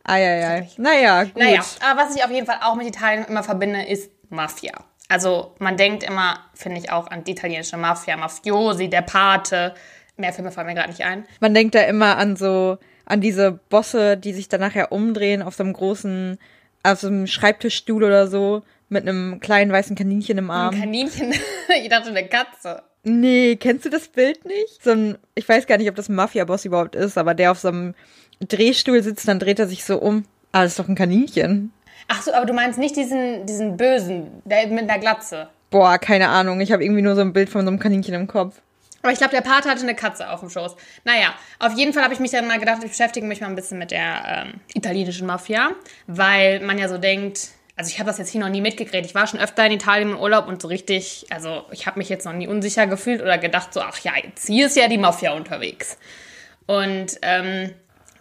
Eieiei. 0.04 0.68
Naja, 0.76 1.24
gut. 1.24 1.36
Naja, 1.36 1.64
aber 1.80 2.02
was 2.02 2.14
ich 2.14 2.22
auf 2.24 2.30
jeden 2.30 2.46
Fall 2.46 2.60
auch 2.62 2.76
mit 2.76 2.86
Italien 2.86 3.24
immer 3.24 3.42
verbinde, 3.42 3.82
ist 3.86 4.10
Mafia. 4.28 4.72
Also 5.08 5.54
man 5.58 5.76
denkt 5.76 6.02
immer, 6.02 6.40
finde 6.54 6.80
ich 6.80 6.90
auch, 6.90 7.08
an 7.08 7.24
die 7.24 7.32
italienische 7.32 7.76
Mafia, 7.76 8.16
Mafiosi, 8.16 8.88
der 8.90 9.02
Pate. 9.02 9.74
Mehr 10.16 10.32
Filme 10.32 10.50
fallen 10.50 10.66
mir 10.66 10.74
gerade 10.74 10.90
nicht 10.90 11.04
ein. 11.04 11.24
Man 11.40 11.54
denkt 11.54 11.74
da 11.74 11.82
immer 11.82 12.16
an 12.18 12.36
so, 12.36 12.78
an 13.06 13.20
diese 13.20 13.52
Bosse, 13.52 14.16
die 14.16 14.32
sich 14.32 14.48
dann 14.48 14.60
nachher 14.60 14.92
umdrehen 14.92 15.42
auf 15.42 15.54
so 15.54 15.62
einem 15.62 15.72
großen, 15.72 16.38
auf 16.82 17.00
so 17.00 17.06
einem 17.06 17.26
Schreibtischstuhl 17.26 18.04
oder 18.04 18.26
so, 18.26 18.62
mit 18.88 19.08
einem 19.08 19.40
kleinen 19.40 19.72
weißen 19.72 19.96
Kaninchen 19.96 20.38
im 20.38 20.50
Arm. 20.50 20.74
Ein 20.74 20.80
Kaninchen. 20.80 21.32
ich 21.82 21.88
dachte, 21.88 22.10
eine 22.10 22.26
Katze. 22.28 22.82
Nee, 23.04 23.56
kennst 23.56 23.84
du 23.84 23.88
das 23.88 24.08
Bild 24.08 24.44
nicht? 24.44 24.82
So 24.82 24.90
ein, 24.90 25.18
ich 25.34 25.48
weiß 25.48 25.66
gar 25.66 25.78
nicht, 25.78 25.88
ob 25.88 25.94
das 25.94 26.08
ein 26.08 26.16
Mafia-Boss 26.16 26.64
überhaupt 26.64 26.96
ist, 26.96 27.16
aber 27.16 27.34
der 27.34 27.52
auf 27.52 27.58
so 27.58 27.68
einem 27.68 27.94
Drehstuhl 28.40 29.02
sitzt, 29.02 29.26
dann 29.28 29.38
dreht 29.38 29.58
er 29.58 29.68
sich 29.68 29.84
so 29.84 29.98
um. 29.98 30.24
Ah, 30.52 30.62
das 30.62 30.72
ist 30.72 30.78
doch 30.78 30.88
ein 30.88 30.94
Kaninchen. 30.94 31.72
Ach 32.08 32.22
so, 32.22 32.32
aber 32.32 32.46
du 32.46 32.52
meinst 32.52 32.78
nicht 32.78 32.96
diesen, 32.96 33.46
diesen 33.46 33.76
Bösen, 33.76 34.42
der 34.44 34.66
mit 34.68 34.90
einer 34.90 34.98
Glatze. 34.98 35.48
Boah, 35.70 35.98
keine 35.98 36.28
Ahnung. 36.28 36.60
Ich 36.60 36.72
habe 36.72 36.84
irgendwie 36.84 37.02
nur 37.02 37.14
so 37.14 37.20
ein 37.20 37.32
Bild 37.32 37.48
von 37.48 37.62
so 37.62 37.68
einem 37.68 37.78
Kaninchen 37.78 38.14
im 38.14 38.26
Kopf. 38.26 38.60
Aber 39.06 39.12
ich 39.12 39.18
glaube, 39.18 39.36
der 39.36 39.40
Pate 39.40 39.70
hatte 39.70 39.82
eine 39.82 39.94
Katze 39.94 40.28
auf 40.28 40.40
dem 40.40 40.50
Schoß. 40.50 40.74
Naja, 41.04 41.32
auf 41.60 41.74
jeden 41.74 41.92
Fall 41.92 42.02
habe 42.02 42.12
ich 42.12 42.18
mich 42.18 42.32
dann 42.32 42.48
mal 42.48 42.58
gedacht, 42.58 42.82
ich 42.82 42.90
beschäftige 42.90 43.24
mich 43.24 43.40
mal 43.40 43.46
ein 43.46 43.54
bisschen 43.54 43.78
mit 43.78 43.92
der 43.92 44.46
ähm, 44.48 44.60
italienischen 44.74 45.28
Mafia, 45.28 45.70
weil 46.08 46.58
man 46.58 46.76
ja 46.76 46.88
so 46.88 46.98
denkt, 46.98 47.50
also 47.76 47.88
ich 47.88 48.00
habe 48.00 48.08
das 48.08 48.18
jetzt 48.18 48.30
hier 48.30 48.40
noch 48.40 48.48
nie 48.48 48.60
mitgekriegt. 48.60 49.06
Ich 49.06 49.14
war 49.14 49.28
schon 49.28 49.38
öfter 49.38 49.64
in 49.64 49.70
Italien 49.70 50.10
im 50.10 50.18
Urlaub 50.18 50.48
und 50.48 50.60
so 50.60 50.66
richtig, 50.66 51.24
also 51.30 51.66
ich 51.70 51.86
habe 51.86 52.00
mich 52.00 52.08
jetzt 52.08 52.24
noch 52.24 52.32
nie 52.32 52.48
unsicher 52.48 52.88
gefühlt 52.88 53.22
oder 53.22 53.38
gedacht 53.38 53.72
so, 53.72 53.80
ach 53.80 53.96
ja, 54.00 54.10
jetzt 54.20 54.48
hier 54.48 54.66
ist 54.66 54.76
ja 54.76 54.88
die 54.88 54.98
Mafia 54.98 55.34
unterwegs. 55.34 55.98
Und 56.66 57.16
ähm, 57.22 57.72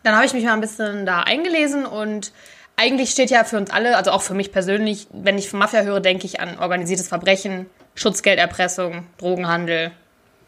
dann 0.04 0.14
habe 0.14 0.28
ich 0.28 0.34
mich 0.34 0.44
mal 0.44 0.54
ein 0.54 0.62
bisschen 0.62 1.08
da 1.08 1.22
eingelesen 1.22 1.88
und 1.88 2.32
eigentlich 2.76 3.10
steht 3.10 3.32
ja 3.32 3.44
für 3.44 3.58
uns 3.58 3.72
alle, 3.72 3.98
also 3.98 4.12
auch 4.12 4.22
für 4.22 4.36
mich 4.36 4.52
persönlich, 4.52 5.08
wenn 5.12 5.40
ich 5.40 5.50
von 5.50 5.58
Mafia 5.58 5.82
höre, 5.82 6.00
denke 6.00 6.28
ich 6.28 6.42
an 6.42 6.60
organisiertes 6.60 7.08
Verbrechen, 7.08 7.66
Schutzgelderpressung, 7.96 9.08
Drogenhandel 9.18 9.92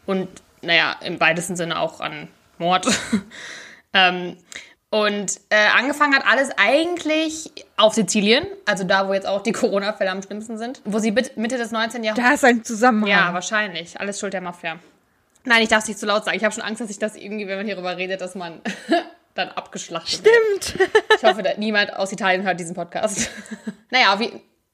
und, 0.08 0.26
naja, 0.62 0.96
im 1.02 1.20
weitesten 1.20 1.54
Sinne 1.54 1.78
auch 1.78 2.00
an 2.00 2.28
Mord. 2.56 2.86
ähm, 3.92 4.38
und 4.88 5.38
äh, 5.50 5.66
angefangen 5.76 6.14
hat 6.14 6.26
alles 6.26 6.48
eigentlich 6.56 7.50
auf 7.76 7.92
Sizilien, 7.92 8.46
also 8.64 8.84
da, 8.84 9.06
wo 9.06 9.12
jetzt 9.12 9.26
auch 9.26 9.42
die 9.42 9.52
Corona-Fälle 9.52 10.10
am 10.10 10.22
schlimmsten 10.22 10.56
sind, 10.56 10.80
wo 10.86 10.98
sie 10.98 11.10
Mitte 11.10 11.58
des 11.58 11.72
19. 11.72 12.04
Jahrhunderts. 12.04 12.28
Da 12.28 12.34
ist 12.34 12.44
ein 12.44 12.64
Zusammenhang. 12.64 13.10
Ja, 13.10 13.34
wahrscheinlich. 13.34 14.00
Alles 14.00 14.18
Schuld 14.18 14.32
der 14.32 14.40
Mafia. 14.40 14.78
Nein, 15.44 15.62
ich 15.62 15.68
darf 15.68 15.82
es 15.82 15.88
nicht 15.88 16.00
zu 16.00 16.06
laut 16.06 16.24
sagen. 16.24 16.38
Ich 16.38 16.44
habe 16.44 16.54
schon 16.54 16.64
Angst, 16.64 16.80
dass 16.80 16.88
ich 16.88 16.98
das 16.98 17.14
irgendwie, 17.14 17.46
wenn 17.46 17.58
man 17.58 17.66
hierüber 17.66 17.98
redet, 17.98 18.22
dass 18.22 18.34
man 18.34 18.62
dann 19.34 19.48
abgeschlachtet 19.50 20.24
wird. 20.24 20.64
Stimmt. 20.64 20.88
Ich 21.16 21.22
hoffe, 21.22 21.42
dass 21.42 21.58
niemand 21.58 21.94
aus 21.94 22.12
Italien 22.12 22.44
hört 22.44 22.58
diesen 22.58 22.74
Podcast. 22.74 23.30
naja, 23.90 24.14
auf 24.14 24.20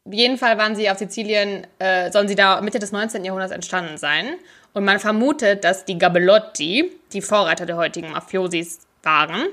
jeden 0.09 0.39
Fall 0.39 0.59
waren 0.59 0.77
sie 0.77 0.89
auf 0.91 0.99
Sizilien, 0.99 1.67
äh, 1.81 2.13
sollen 2.13 2.29
sie 2.29 2.37
da 2.37 2.61
Mitte 2.61 2.79
des 2.79 2.93
19. 2.93 3.25
Jahrhunderts 3.25 3.53
entstanden 3.53 3.99
sein. 3.99 4.35
Und 4.75 4.85
man 4.85 4.99
vermutet, 4.99 5.65
dass 5.65 5.85
die 5.85 5.97
Gabelotti 5.99 6.93
die 7.13 7.23
Vorreiter 7.23 7.65
der 7.65 7.77
heutigen 7.77 8.11
Mafiosis 8.11 8.81
waren. 9.03 9.47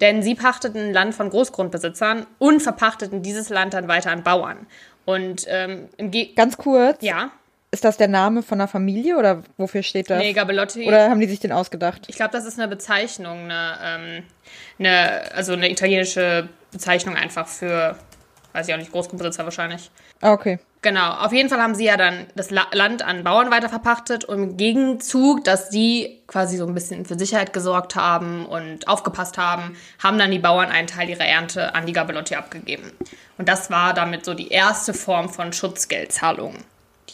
Denn 0.00 0.22
sie 0.22 0.34
pachteten 0.34 0.92
Land 0.92 1.14
von 1.14 1.30
Großgrundbesitzern 1.30 2.26
und 2.38 2.62
verpachteten 2.62 3.22
dieses 3.22 3.48
Land 3.48 3.74
dann 3.74 3.88
weiter 3.88 4.12
an 4.12 4.22
Bauern. 4.22 4.66
Und 5.04 5.46
ähm, 5.48 5.88
im 5.96 6.10
Ge 6.10 6.34
Ganz 6.34 6.56
kurz. 6.56 6.98
Ja. 7.02 7.32
Ist 7.70 7.84
das 7.84 7.96
der 7.96 8.08
Name 8.08 8.42
von 8.42 8.60
einer 8.60 8.68
Familie 8.68 9.18
oder 9.18 9.42
wofür 9.56 9.82
steht 9.82 10.08
das? 10.08 10.18
Nee, 10.18 10.32
Gabelotti. 10.32 10.86
Oder 10.86 11.10
haben 11.10 11.20
die 11.20 11.26
sich 11.26 11.40
den 11.40 11.52
ausgedacht? 11.52 12.06
Ich 12.08 12.16
glaube, 12.16 12.32
das 12.32 12.46
ist 12.46 12.58
eine 12.58 12.68
Bezeichnung, 12.68 13.50
eine, 13.50 13.78
ähm, 13.82 14.22
eine, 14.78 15.34
also 15.34 15.52
eine 15.52 15.70
italienische 15.70 16.48
Bezeichnung 16.70 17.14
einfach 17.14 17.46
für, 17.46 17.98
weiß 18.52 18.68
ich 18.68 18.74
auch 18.74 18.78
nicht, 18.78 18.92
Großgrundbesitzer 18.92 19.44
wahrscheinlich. 19.44 19.90
Ah, 20.20 20.32
okay. 20.32 20.58
Genau, 20.80 21.12
auf 21.14 21.32
jeden 21.32 21.48
Fall 21.48 21.60
haben 21.60 21.74
sie 21.74 21.84
ja 21.84 21.96
dann 21.96 22.26
das 22.36 22.50
La 22.50 22.66
Land 22.72 23.02
an 23.02 23.24
Bauern 23.24 23.50
weiterverpachtet 23.50 24.24
und 24.24 24.42
im 24.42 24.56
Gegenzug, 24.56 25.42
dass 25.42 25.70
sie 25.70 26.20
quasi 26.28 26.56
so 26.56 26.66
ein 26.66 26.74
bisschen 26.74 27.04
für 27.04 27.18
Sicherheit 27.18 27.52
gesorgt 27.52 27.96
haben 27.96 28.46
und 28.46 28.86
aufgepasst 28.86 29.38
haben, 29.38 29.76
haben 30.00 30.18
dann 30.18 30.30
die 30.30 30.38
Bauern 30.38 30.70
einen 30.70 30.86
Teil 30.86 31.08
ihrer 31.08 31.24
Ernte 31.24 31.74
an 31.74 31.86
die 31.86 31.92
Gabelotti 31.92 32.36
abgegeben. 32.36 32.92
Und 33.38 33.48
das 33.48 33.70
war 33.70 33.92
damit 33.92 34.24
so 34.24 34.34
die 34.34 34.48
erste 34.48 34.94
Form 34.94 35.28
von 35.28 35.52
Schutzgeldzahlung, 35.52 36.54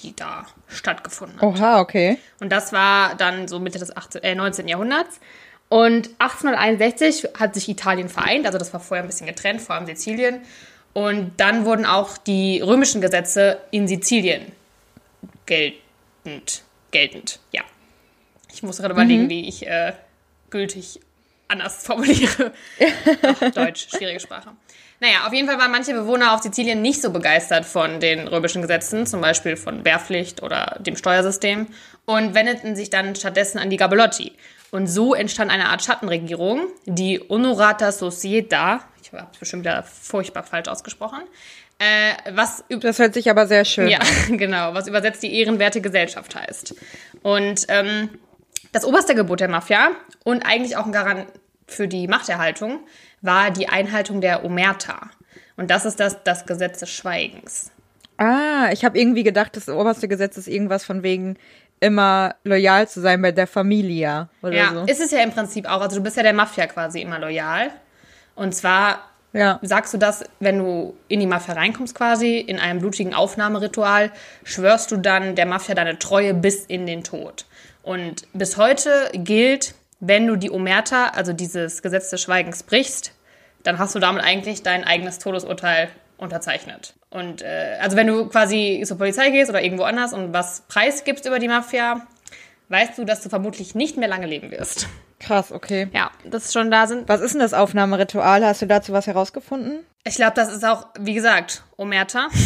die 0.02 0.14
da 0.14 0.44
stattgefunden 0.68 1.40
hat. 1.40 1.42
Oha, 1.42 1.80
okay. 1.80 2.18
Und 2.40 2.50
das 2.50 2.72
war 2.74 3.14
dann 3.14 3.48
so 3.48 3.60
Mitte 3.60 3.78
des 3.78 3.96
18, 3.96 4.22
äh, 4.22 4.34
19. 4.34 4.68
Jahrhunderts. 4.68 5.20
Und 5.70 6.10
1861 6.18 7.30
hat 7.38 7.54
sich 7.54 7.68
Italien 7.68 8.10
vereint, 8.10 8.46
also 8.46 8.58
das 8.58 8.72
war 8.74 8.80
vorher 8.80 9.02
ein 9.02 9.06
bisschen 9.06 9.26
getrennt, 9.26 9.62
vor 9.62 9.74
allem 9.74 9.86
Sizilien. 9.86 10.42
Und 10.94 11.32
dann 11.38 11.64
wurden 11.64 11.84
auch 11.84 12.16
die 12.16 12.60
römischen 12.60 13.00
Gesetze 13.00 13.58
in 13.70 13.86
Sizilien 13.86 14.52
geltend. 15.44 16.62
Geltend, 16.90 17.40
ja. 17.52 17.62
Ich 18.52 18.62
muss 18.62 18.78
gerade 18.78 18.94
überlegen, 18.94 19.28
wie 19.28 19.48
ich 19.48 19.66
äh, 19.66 19.92
gültig 20.50 21.00
anders 21.48 21.84
formuliere. 21.84 22.52
Ach, 23.22 23.50
Deutsch, 23.50 23.88
schwierige 23.90 24.20
Sprache. 24.20 24.50
Naja, 25.00 25.26
auf 25.26 25.32
jeden 25.32 25.48
Fall 25.48 25.58
waren 25.58 25.72
manche 25.72 25.92
Bewohner 25.92 26.32
auf 26.32 26.42
Sizilien 26.42 26.80
nicht 26.80 27.02
so 27.02 27.10
begeistert 27.10 27.64
von 27.66 27.98
den 27.98 28.28
römischen 28.28 28.62
Gesetzen, 28.62 29.06
zum 29.06 29.20
Beispiel 29.20 29.56
von 29.56 29.84
Wehrpflicht 29.84 30.42
oder 30.42 30.78
dem 30.80 30.96
Steuersystem, 30.96 31.66
und 32.06 32.34
wendeten 32.34 32.76
sich 32.76 32.90
dann 32.90 33.16
stattdessen 33.16 33.58
an 33.58 33.70
die 33.70 33.76
Gabelotti. 33.76 34.32
Und 34.70 34.86
so 34.86 35.14
entstand 35.14 35.50
eine 35.50 35.68
Art 35.68 35.84
Schattenregierung, 35.84 36.68
die 36.86 37.20
Honorata 37.28 37.92
Societa, 37.92 38.84
ich 39.04 39.12
habe 39.12 39.28
es 39.32 39.38
bestimmt 39.38 39.64
wieder 39.64 39.82
furchtbar 39.82 40.42
falsch 40.42 40.68
ausgesprochen, 40.68 41.20
äh, 41.78 42.14
was 42.34 42.64
das 42.68 42.98
hört 42.98 43.14
sich 43.14 43.30
aber 43.30 43.46
sehr 43.46 43.64
schön 43.64 43.88
ja, 43.88 43.98
genau, 44.28 44.74
was 44.74 44.86
übersetzt 44.86 45.22
die 45.22 45.38
ehrenwerte 45.38 45.80
Gesellschaft 45.80 46.34
heißt. 46.34 46.74
Und 47.22 47.66
ähm, 47.68 48.10
das 48.72 48.84
oberste 48.84 49.14
Gebot 49.14 49.40
der 49.40 49.48
Mafia 49.48 49.90
und 50.24 50.44
eigentlich 50.44 50.76
auch 50.76 50.86
ein 50.86 50.92
Garant 50.92 51.26
für 51.66 51.88
die 51.88 52.08
Machterhaltung 52.08 52.80
war 53.22 53.50
die 53.50 53.68
Einhaltung 53.68 54.20
der 54.20 54.44
Omerta. 54.44 55.10
Und 55.56 55.70
das 55.70 55.84
ist 55.84 56.00
das, 56.00 56.22
das 56.24 56.46
Gesetz 56.46 56.80
des 56.80 56.90
Schweigens. 56.90 57.70
Ah, 58.16 58.70
ich 58.72 58.84
habe 58.84 58.98
irgendwie 58.98 59.22
gedacht, 59.22 59.56
das 59.56 59.68
oberste 59.68 60.08
Gesetz 60.08 60.36
ist 60.36 60.48
irgendwas 60.48 60.84
von 60.84 61.02
wegen 61.02 61.36
immer 61.80 62.36
loyal 62.44 62.88
zu 62.88 63.00
sein 63.00 63.20
bei 63.20 63.32
der 63.32 63.46
Familie 63.46 64.28
oder 64.42 64.56
ja, 64.56 64.72
so. 64.72 64.84
ist 64.84 65.00
es 65.00 65.10
ja 65.10 65.20
im 65.20 65.32
Prinzip 65.32 65.66
auch. 65.66 65.80
Also 65.80 65.96
du 65.96 66.02
bist 66.02 66.16
ja 66.16 66.22
der 66.22 66.32
Mafia 66.32 66.66
quasi 66.66 67.00
immer 67.00 67.18
loyal. 67.18 67.70
Und 68.34 68.54
zwar 68.54 69.00
ja. 69.32 69.58
sagst 69.62 69.92
du 69.92 69.98
das, 69.98 70.24
wenn 70.40 70.58
du 70.58 70.96
in 71.08 71.20
die 71.20 71.26
Mafia 71.26 71.54
reinkommst 71.54 71.94
quasi, 71.94 72.38
in 72.38 72.58
einem 72.58 72.80
blutigen 72.80 73.14
Aufnahmeritual, 73.14 74.10
schwörst 74.44 74.90
du 74.90 74.96
dann 74.96 75.34
der 75.34 75.46
Mafia 75.46 75.74
deine 75.74 75.98
Treue 75.98 76.34
bis 76.34 76.64
in 76.64 76.86
den 76.86 77.04
Tod. 77.04 77.46
Und 77.82 78.26
bis 78.32 78.56
heute 78.56 79.10
gilt, 79.12 79.74
wenn 80.00 80.26
du 80.26 80.36
die 80.36 80.50
Omerta, 80.50 81.08
also 81.08 81.32
dieses 81.32 81.82
Gesetz 81.82 82.10
des 82.10 82.22
Schweigens, 82.22 82.62
brichst, 82.62 83.12
dann 83.62 83.78
hast 83.78 83.94
du 83.94 83.98
damit 83.98 84.22
eigentlich 84.22 84.62
dein 84.62 84.84
eigenes 84.84 85.18
Todesurteil 85.18 85.88
unterzeichnet. 86.16 86.94
Und 87.10 87.42
äh, 87.42 87.76
also 87.80 87.96
wenn 87.96 88.06
du 88.06 88.28
quasi 88.28 88.82
zur 88.86 88.98
Polizei 88.98 89.30
gehst 89.30 89.50
oder 89.50 89.62
irgendwo 89.62 89.84
anders 89.84 90.12
und 90.12 90.32
was 90.32 90.62
preisgibst 90.68 91.26
über 91.26 91.38
die 91.38 91.48
Mafia, 91.48 92.06
weißt 92.68 92.98
du, 92.98 93.04
dass 93.04 93.22
du 93.22 93.28
vermutlich 93.28 93.74
nicht 93.74 93.96
mehr 93.96 94.08
lange 94.08 94.26
leben 94.26 94.50
wirst. 94.50 94.88
Krass, 95.20 95.52
okay. 95.52 95.88
Ja, 95.92 96.10
das 96.24 96.52
schon 96.52 96.70
da 96.70 96.86
sind. 96.86 97.08
Was 97.08 97.20
ist 97.20 97.32
denn 97.32 97.40
das 97.40 97.54
Aufnahmeritual? 97.54 98.44
Hast 98.44 98.62
du 98.62 98.66
dazu 98.66 98.92
was 98.92 99.06
herausgefunden? 99.06 99.84
Ich 100.04 100.16
glaube, 100.16 100.32
das 100.34 100.52
ist 100.52 100.64
auch, 100.64 100.86
wie 100.98 101.14
gesagt, 101.14 101.62
Omerta. 101.76 102.28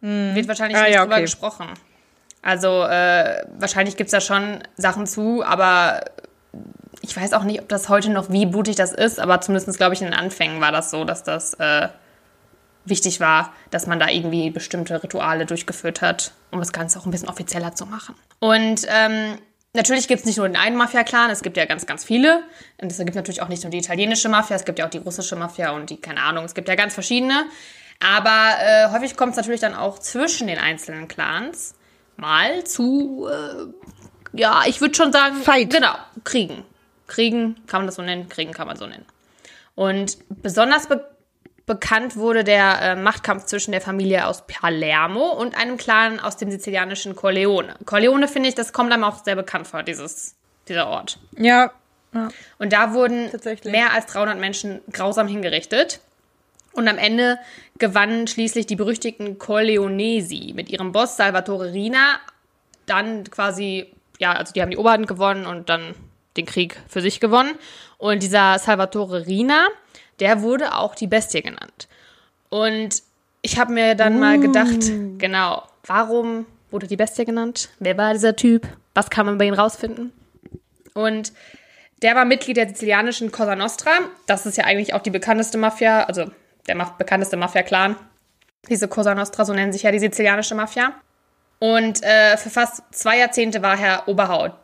Hm. 0.00 0.34
Wird 0.34 0.48
wahrscheinlich 0.48 0.76
Ah, 0.76 0.82
nicht 0.82 0.92
ja, 0.92 1.00
drüber 1.00 1.14
okay. 1.14 1.22
gesprochen. 1.22 1.66
Also 2.42 2.82
äh, 2.82 3.42
wahrscheinlich 3.58 3.96
gibt's 3.96 4.10
da 4.10 4.20
schon 4.20 4.58
Sachen 4.76 5.06
zu, 5.06 5.42
aber 5.42 6.04
ich 7.00 7.16
weiß 7.16 7.32
auch 7.32 7.44
nicht, 7.44 7.62
ob 7.62 7.70
das 7.70 7.88
heute 7.88 8.10
noch 8.10 8.28
wie 8.30 8.44
blutig 8.44 8.76
das 8.76 8.92
ist, 8.92 9.18
aber 9.18 9.40
zumindest 9.40 9.78
glaube 9.78 9.94
ich 9.94 10.02
in 10.02 10.08
den 10.08 10.14
Anfängen 10.14 10.60
war 10.60 10.72
das 10.72 10.90
so, 10.90 11.04
dass 11.04 11.22
das 11.22 11.54
äh, 11.54 11.88
wichtig 12.84 13.20
war, 13.20 13.54
dass 13.70 13.86
man 13.86 13.98
da 13.98 14.08
irgendwie 14.08 14.50
bestimmte 14.50 15.02
Rituale 15.02 15.46
durchgeführt 15.46 16.02
hat, 16.02 16.32
um 16.50 16.58
das 16.58 16.74
Ganze 16.74 16.98
auch 16.98 17.06
ein 17.06 17.10
bisschen 17.10 17.30
offizieller 17.30 17.74
zu 17.74 17.86
machen. 17.86 18.14
Und 18.40 18.82
ähm, 18.88 19.38
natürlich 19.74 20.08
gibt 20.08 20.20
es 20.20 20.26
nicht 20.26 20.38
nur 20.38 20.48
den 20.48 20.56
einen 20.56 20.76
Mafia-Clan, 20.76 21.30
es 21.30 21.42
gibt 21.42 21.56
ja 21.56 21.64
ganz, 21.66 21.86
ganz 21.86 22.04
viele. 22.04 22.42
Und 22.80 22.90
es 22.90 22.98
gibt 22.98 23.14
natürlich 23.14 23.42
auch 23.42 23.48
nicht 23.48 23.62
nur 23.62 23.70
die 23.70 23.78
italienische 23.78 24.28
Mafia, 24.28 24.56
es 24.56 24.64
gibt 24.64 24.78
ja 24.78 24.86
auch 24.86 24.90
die 24.90 24.98
russische 24.98 25.36
Mafia 25.36 25.70
und 25.70 25.90
die, 25.90 25.96
keine 25.96 26.22
Ahnung, 26.22 26.44
es 26.44 26.54
gibt 26.54 26.68
ja 26.68 26.74
ganz 26.74 26.94
verschiedene. 26.94 27.44
Aber 28.00 28.52
äh, 28.60 28.90
häufig 28.90 29.16
kommt 29.16 29.32
es 29.32 29.36
natürlich 29.36 29.60
dann 29.60 29.74
auch 29.74 29.98
zwischen 29.98 30.46
den 30.46 30.58
einzelnen 30.58 31.08
Clans 31.08 31.74
mal 32.16 32.64
zu, 32.64 33.28
äh, 33.30 34.38
ja, 34.38 34.62
ich 34.66 34.80
würde 34.80 34.94
schon 34.94 35.12
sagen, 35.12 35.36
Fight. 35.36 35.70
Genau, 35.70 35.94
Kriegen. 36.24 36.64
Kriegen 37.06 37.56
kann 37.66 37.80
man 37.80 37.86
das 37.86 37.96
so 37.96 38.02
nennen, 38.02 38.28
Kriegen 38.28 38.52
kann 38.52 38.66
man 38.66 38.76
so 38.76 38.86
nennen. 38.86 39.04
Und 39.74 40.18
besonders 40.42 40.86
be 40.86 41.04
bekannt 41.66 42.16
wurde 42.16 42.44
der 42.44 42.80
äh, 42.80 42.96
Machtkampf 42.96 43.46
zwischen 43.46 43.72
der 43.72 43.80
Familie 43.80 44.26
aus 44.26 44.46
Palermo 44.46 45.30
und 45.30 45.56
einem 45.56 45.76
Clan 45.76 46.20
aus 46.20 46.36
dem 46.36 46.50
sizilianischen 46.50 47.16
Corleone. 47.16 47.74
Corleone, 47.86 48.28
finde 48.28 48.48
ich, 48.48 48.54
das 48.54 48.72
kommt 48.72 48.92
einem 48.92 49.04
auch 49.04 49.24
sehr 49.24 49.36
bekannt 49.36 49.66
vor, 49.66 49.82
dieses, 49.82 50.34
dieser 50.68 50.88
Ort. 50.88 51.18
Ja. 51.38 51.72
ja. 52.12 52.28
Und 52.58 52.72
da 52.72 52.92
wurden 52.92 53.30
mehr 53.64 53.92
als 53.92 54.06
300 54.06 54.38
Menschen 54.38 54.80
grausam 54.92 55.26
hingerichtet. 55.26 56.00
Und 56.72 56.88
am 56.88 56.98
Ende 56.98 57.38
gewannen 57.78 58.26
schließlich 58.26 58.66
die 58.66 58.76
berüchtigten 58.76 59.38
Corleonesi 59.38 60.52
mit 60.54 60.68
ihrem 60.68 60.92
Boss 60.92 61.16
Salvatore 61.16 61.72
Rina 61.72 62.18
dann 62.86 63.24
quasi, 63.30 63.92
ja, 64.18 64.32
also 64.32 64.52
die 64.52 64.60
haben 64.60 64.70
die 64.70 64.76
Oberhand 64.76 65.06
gewonnen 65.06 65.46
und 65.46 65.68
dann 65.68 65.94
den 66.36 66.46
Krieg 66.46 66.76
für 66.88 67.00
sich 67.00 67.20
gewonnen. 67.20 67.54
Und 67.96 68.22
dieser 68.22 68.58
Salvatore 68.58 69.26
Rina, 69.26 69.68
der 70.20 70.42
wurde 70.42 70.74
auch 70.74 70.94
die 70.94 71.06
Bestie 71.06 71.42
genannt. 71.42 71.88
Und 72.48 73.02
ich 73.42 73.58
habe 73.58 73.72
mir 73.72 73.94
dann 73.94 74.18
mal 74.18 74.38
gedacht, 74.40 74.80
genau, 75.18 75.62
warum 75.86 76.46
wurde 76.70 76.86
die 76.86 76.96
Bestie 76.96 77.24
genannt? 77.24 77.68
Wer 77.78 77.98
war 77.98 78.12
dieser 78.12 78.36
Typ? 78.36 78.66
Was 78.94 79.10
kann 79.10 79.26
man 79.26 79.38
bei 79.38 79.46
ihm 79.46 79.54
rausfinden? 79.54 80.12
Und 80.94 81.32
der 82.02 82.14
war 82.14 82.24
Mitglied 82.24 82.56
der 82.56 82.68
sizilianischen 82.68 83.32
Cosa 83.32 83.56
Nostra. 83.56 83.90
Das 84.26 84.46
ist 84.46 84.56
ja 84.56 84.64
eigentlich 84.64 84.94
auch 84.94 85.00
die 85.00 85.10
bekannteste 85.10 85.58
Mafia, 85.58 86.04
also 86.04 86.26
der 86.66 86.74
bekannteste 86.98 87.36
Mafia-Clan. 87.36 87.96
Diese 88.68 88.88
Cosa 88.88 89.14
Nostra, 89.14 89.44
so 89.44 89.52
nennen 89.52 89.72
sich 89.72 89.82
ja 89.82 89.90
die 89.90 89.98
sizilianische 89.98 90.54
Mafia. 90.54 90.92
Und 91.58 92.02
äh, 92.02 92.36
für 92.36 92.50
fast 92.50 92.82
zwei 92.90 93.18
Jahrzehnte 93.18 93.62
war 93.62 93.78
er 93.78 94.08
Oberhaupt, 94.08 94.54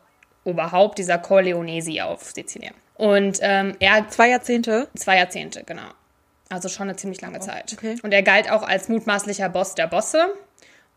Oberhaupt 0.43 0.97
dieser 0.97 1.17
Corleonesi 1.17 2.01
auf 2.01 2.31
Sizilien. 2.31 2.73
Und 3.01 3.39
ähm, 3.41 3.75
er 3.79 4.07
Zwei 4.09 4.29
Jahrzehnte. 4.29 4.87
Zwei 4.95 5.17
Jahrzehnte, 5.17 5.63
genau. 5.63 5.89
Also 6.49 6.69
schon 6.69 6.87
eine 6.87 6.97
ziemlich 6.97 7.19
lange 7.19 7.39
Zeit. 7.39 7.73
okay. 7.73 7.95
Und 8.03 8.13
er 8.13 8.21
galt 8.21 8.51
auch 8.51 8.61
als 8.61 8.89
mutmaßlicher 8.89 9.49
Boss 9.49 9.73
der 9.73 9.87
Bosse. 9.87 10.31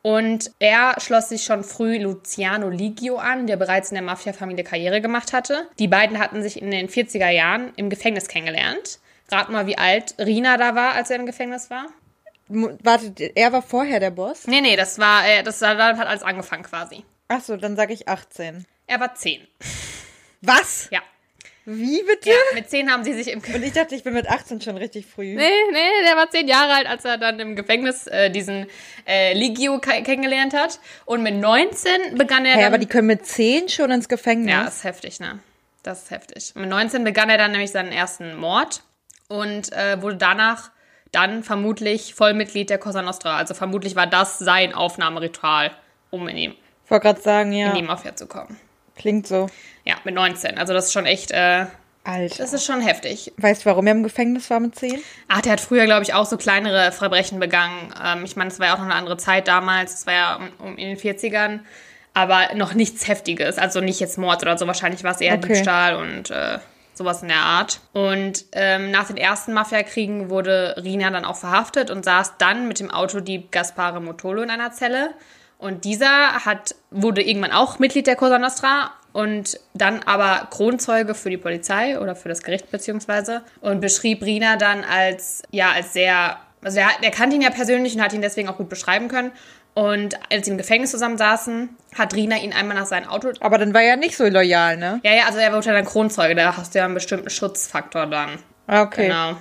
Und 0.03 0.51
er 0.59 0.97
schloss 1.01 1.31
sich 1.31 1.45
schon 1.45 1.65
früh 1.65 1.97
Luciano 1.97 2.69
Ligio 2.69 3.17
an, 3.17 3.47
der 3.47 3.57
bereits 3.57 3.91
in 3.91 3.95
der 3.95 4.05
Mafia-Familie 4.05 4.65
Karriere 4.65 5.01
gemacht 5.01 5.33
hatte. 5.33 5.67
Die 5.79 5.89
beiden 5.89 6.19
hatten 6.19 6.43
sich 6.43 6.61
in 6.61 6.71
den 6.71 6.91
40er 6.91 7.31
Jahren 7.31 7.73
im 7.77 7.89
Gefängnis 7.89 8.29
kennengelernt. 8.29 8.99
Rat 9.31 9.49
mal, 9.49 9.67
wie 9.67 9.79
alt 9.79 10.15
Rina 10.19 10.59
da 10.59 10.75
war, 10.75 10.93
als 10.93 11.09
er 11.09 11.17
im 11.17 11.25
Gefängnis 11.25 11.71
war. 11.71 11.87
Warte, 12.49 13.15
er 13.35 13.51
war 13.55 13.63
vorher 13.63 13.99
der 13.99 14.11
Boss? 14.11 14.47
Nee, 14.47 14.61
nee, 14.61 14.77
das 14.77 14.99
war, 14.99 15.27
äh, 15.27 15.43
das 15.43 15.63
war, 15.63 15.97
hat 15.97 16.07
alles 16.07 16.23
angefangen 16.23 16.65
quasi. 16.65 17.03
Ach 17.29 17.41
so, 17.41 17.57
dann 17.57 17.77
sage 17.77 17.95
ich 17.95 18.09
18. 18.09 18.67
Er 18.87 19.01
war 19.01 19.15
10. 19.15 19.41
Was? 20.43 20.89
Ja. 20.91 21.01
Wie 21.67 22.03
bitte? 22.03 22.29
ja. 22.31 22.37
Mit 22.55 22.69
10 22.69 22.91
haben 22.91 23.05
sie 23.05 23.15
sich 23.15 23.29
im 23.33 23.41
Und 23.41 23.63
ich 23.63 23.73
dachte, 23.73 23.95
ich 23.95 24.05
bin 24.05 24.13
mit 24.13 24.29
18 24.29 24.61
schon 24.61 24.77
richtig 24.77 25.07
früh. 25.07 25.35
Nee, 25.35 25.49
nee, 25.73 25.89
der 26.07 26.17
war 26.17 26.29
zehn 26.31 26.47
Jahre 26.47 26.75
alt, 26.75 26.87
als 26.87 27.05
er 27.07 27.17
dann 27.17 27.41
im 27.41 27.57
Gefängnis 27.57 28.07
äh, 28.07 28.31
diesen 28.31 28.67
äh, 29.07 29.33
Ligio 29.33 29.79
ke- 29.79 30.03
kennengelernt 30.03 30.53
hat. 30.53 30.79
Und 31.07 31.23
mit 31.23 31.35
19 31.35 32.17
begann 32.19 32.45
er 32.45 32.57
dann... 32.57 32.65
aber 32.65 32.79
die 32.79 32.87
können 32.87 33.07
mit 33.07 33.25
10 33.27 33.69
schon 33.71 33.91
ins 33.91 34.09
Gefängnis. 34.09 34.51
ja, 34.53 34.65
ist 34.65 34.85
heftig, 34.85 35.21
ne? 35.21 35.39
Das 35.83 36.03
ist 36.05 36.11
heftig. 36.11 36.53
Mit 36.55 36.69
19 36.69 37.03
begann 37.05 37.31
er 37.31 37.39
dann 37.39 37.53
nämlich 37.53 37.71
seinen 37.71 37.93
ersten 37.93 38.37
Mord 38.37 38.83
und 39.29 39.73
äh, 39.73 40.01
wurde 40.03 40.17
danach 40.17 40.71
dann 41.13 41.43
vermutlich 41.45 42.15
Vollmitglied 42.15 42.69
der 42.71 42.79
Cosa 42.79 43.01
Nostra. 43.03 43.37
Also 43.37 43.55
vermutlich 43.55 43.95
war 43.97 44.07
das 44.07 44.39
sein 44.39 44.75
Aufnahmeritual, 44.75 45.71
um 46.11 46.27
in 46.29 46.37
die, 46.37 46.47
Ich 46.85 46.91
wollte 46.91 47.05
gerade 47.07 47.21
sagen, 47.23 47.53
in 47.53 47.59
ja. 47.77 47.83
Mafia 47.83 48.15
zu 48.17 48.27
kommen. 48.27 48.59
Klingt 48.97 49.27
so. 49.27 49.49
Ja, 49.85 49.97
mit 50.05 50.15
19. 50.15 50.59
Also 50.59 50.73
das 50.73 50.87
ist 50.87 50.93
schon 50.93 51.07
echt, 51.07 51.31
äh, 51.33 51.67
Alter. 52.05 52.37
das 52.39 52.53
ist 52.53 52.65
schon 52.65 52.81
heftig. 52.81 53.33
Weißt 53.39 53.63
du, 53.63 53.67
warum 53.71 53.87
er 53.87 53.93
im 53.93 54.03
Gefängnis 54.03 54.49
war 54.51 54.61
mit 54.61 54.77
10? 54.77 55.01
Ach, 55.29 55.41
der 55.41 55.53
hat 55.53 55.61
früher, 55.61 55.85
glaube 55.85 56.03
ich, 56.03 56.15
auch 56.15 56.27
so 56.27 56.37
kleinere 56.37 56.93
Verbrechen 56.93 57.41
begangen. 57.41 57.93
Ähm, 58.05 58.25
ich 58.25 58.37
meine, 58.37 58.51
es 58.51 58.59
war 58.61 58.69
ja 58.69 58.75
auch 58.75 58.79
noch 58.79 58.85
eine 58.87 58.95
andere 58.95 59.17
Zeit 59.17 59.49
damals. 59.49 59.95
Es 59.95 60.07
war 60.07 60.15
ja 60.15 60.37
um, 60.37 60.67
um 60.67 60.77
in 60.77 60.89
den 60.89 60.97
40ern. 60.99 61.61
Aber 62.13 62.55
noch 62.55 62.75
nichts 62.75 63.09
Heftiges. 63.09 63.59
Also 63.59 63.81
nicht 63.81 63.99
jetzt 64.01 64.19
Mord 64.19 64.43
oder 64.43 64.57
so. 64.57 64.67
Wahrscheinlich 64.67 65.03
war 65.03 65.11
es 65.13 65.21
eher 65.21 65.35
Okay. 65.35 65.49
Diebstahl 65.55 65.97
und 65.97 66.31
äh, 66.31 66.59
sowas 66.95 67.23
in 67.23 67.29
der 67.29 67.39
Art. 67.39 67.81
Und 67.93 68.45
ähm, 68.53 68.93
nach 68.93 69.09
den 69.09 69.17
ersten 69.17 69.53
Mafiakriegen 69.53 70.31
wurde 70.31 70.77
Rina 70.83 71.11
dann 71.11 71.25
auch 71.25 71.37
verhaftet 71.37 71.91
und 71.91 72.05
saß 72.05 72.35
dann 72.39 72.69
mit 72.69 72.79
dem 72.79 72.91
Autodieb 72.91 73.51
Gaspare 73.51 74.01
Motolo 74.01 74.43
in 74.43 74.51
einer 74.51 74.71
Zelle. 74.73 75.11
Und 75.65 75.87
dieser 75.87 76.45
hat, 76.45 76.75
wurde 76.91 77.23
irgendwann 77.23 77.53
auch 77.53 77.79
Mitglied 77.79 78.07
der 78.07 78.17
Cosa 78.17 78.39
Nostra 78.39 78.91
und 79.15 79.59
dann 79.73 80.03
aber 80.03 80.49
Kronzeuge 80.51 81.15
für 81.15 81.31
die 81.31 81.39
Polizei 81.39 81.99
oder 81.99 82.15
für 82.15 82.29
das 82.29 82.43
Gericht 82.43 82.71
beziehungsweise 82.71 83.41
und 83.63 83.81
beschrieb 83.81 84.23
Rina 84.23 84.57
dann 84.57 84.85
als, 84.85 85.43
ja, 85.53 85.73
als 85.73 85.95
sehr, 85.95 86.37
also 86.63 86.81
er, 86.81 86.91
er 87.01 87.11
kannte 87.11 87.37
ihn 87.37 87.41
ja 87.41 87.49
persönlich 87.49 87.95
und 87.95 88.03
hat 88.03 88.13
ihn 88.13 88.21
deswegen 88.21 88.51
auch 88.51 88.59
gut 88.59 88.69
beschreiben 88.69 89.09
können. 89.09 89.33
Und 89.73 90.19
als 90.31 90.45
sie 90.45 90.53
im 90.53 90.59
Gefängnis 90.59 90.91
zusammen 90.91 91.17
saßen, 91.17 91.71
hat 91.97 92.13
Rina 92.13 92.37
ihn 92.37 92.53
einmal 92.53 92.77
nach 92.77 92.85
seinem 92.85 93.09
Auto 93.09 93.33
Aber 93.41 93.57
dann 93.57 93.73
war 93.73 93.81
er 93.81 93.97
nicht 93.97 94.19
so 94.19 94.29
loyal, 94.29 94.77
ne? 94.77 95.01
ja, 95.03 95.15
ja, 95.15 95.25
also 95.25 95.39
er 95.39 95.51
wurde 95.55 95.69
ja 95.69 95.73
dann 95.73 95.87
Kronzeuge, 95.87 96.35
da 96.35 96.59
hast 96.59 96.75
du 96.75 96.81
ja 96.81 96.85
einen 96.85 96.93
bestimmten 96.93 97.31
Schutzfaktor 97.31 98.05
dann. 98.05 98.39
Ah, 98.67 98.83
okay. 98.83 99.07
Genau. 99.07 99.37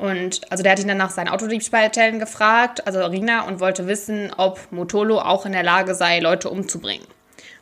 Und 0.00 0.50
also 0.50 0.62
der 0.62 0.72
hat 0.72 0.78
ihn 0.78 0.88
dann 0.88 0.96
nach 0.96 1.10
seinen 1.10 1.28
Autodiebstählen 1.28 2.18
gefragt, 2.18 2.86
also 2.86 3.04
Rina, 3.04 3.42
und 3.42 3.60
wollte 3.60 3.86
wissen, 3.86 4.32
ob 4.34 4.58
Motolo 4.72 5.18
auch 5.18 5.44
in 5.44 5.52
der 5.52 5.62
Lage 5.62 5.94
sei, 5.94 6.20
Leute 6.20 6.48
umzubringen. 6.48 7.06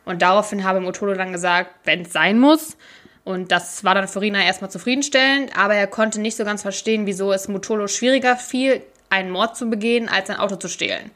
Und 0.05 0.21
daraufhin 0.21 0.63
habe 0.63 0.79
Motolo 0.79 1.15
dann 1.15 1.33
gesagt, 1.33 1.71
wenn 1.83 2.03
es 2.03 2.13
sein 2.13 2.39
muss. 2.39 2.77
Und 3.25 3.51
das 3.51 3.83
war 3.83 3.93
dann 3.93 4.07
für 4.07 4.21
Rina 4.21 4.41
erstmal 4.41 4.71
zufriedenstellend, 4.71 5.57
aber 5.57 5.75
er 5.75 5.87
konnte 5.87 6.21
nicht 6.21 6.37
so 6.37 6.45
ganz 6.45 6.61
verstehen, 6.61 7.05
wieso 7.05 7.33
es 7.33 7.49
Mutolo 7.49 7.87
schwieriger 7.87 8.37
fiel, 8.37 8.83
einen 9.09 9.31
Mord 9.31 9.57
zu 9.57 9.69
begehen, 9.69 10.07
als 10.07 10.29
ein 10.29 10.37
Auto 10.37 10.55
zu 10.55 10.69
stehlen. 10.69 11.11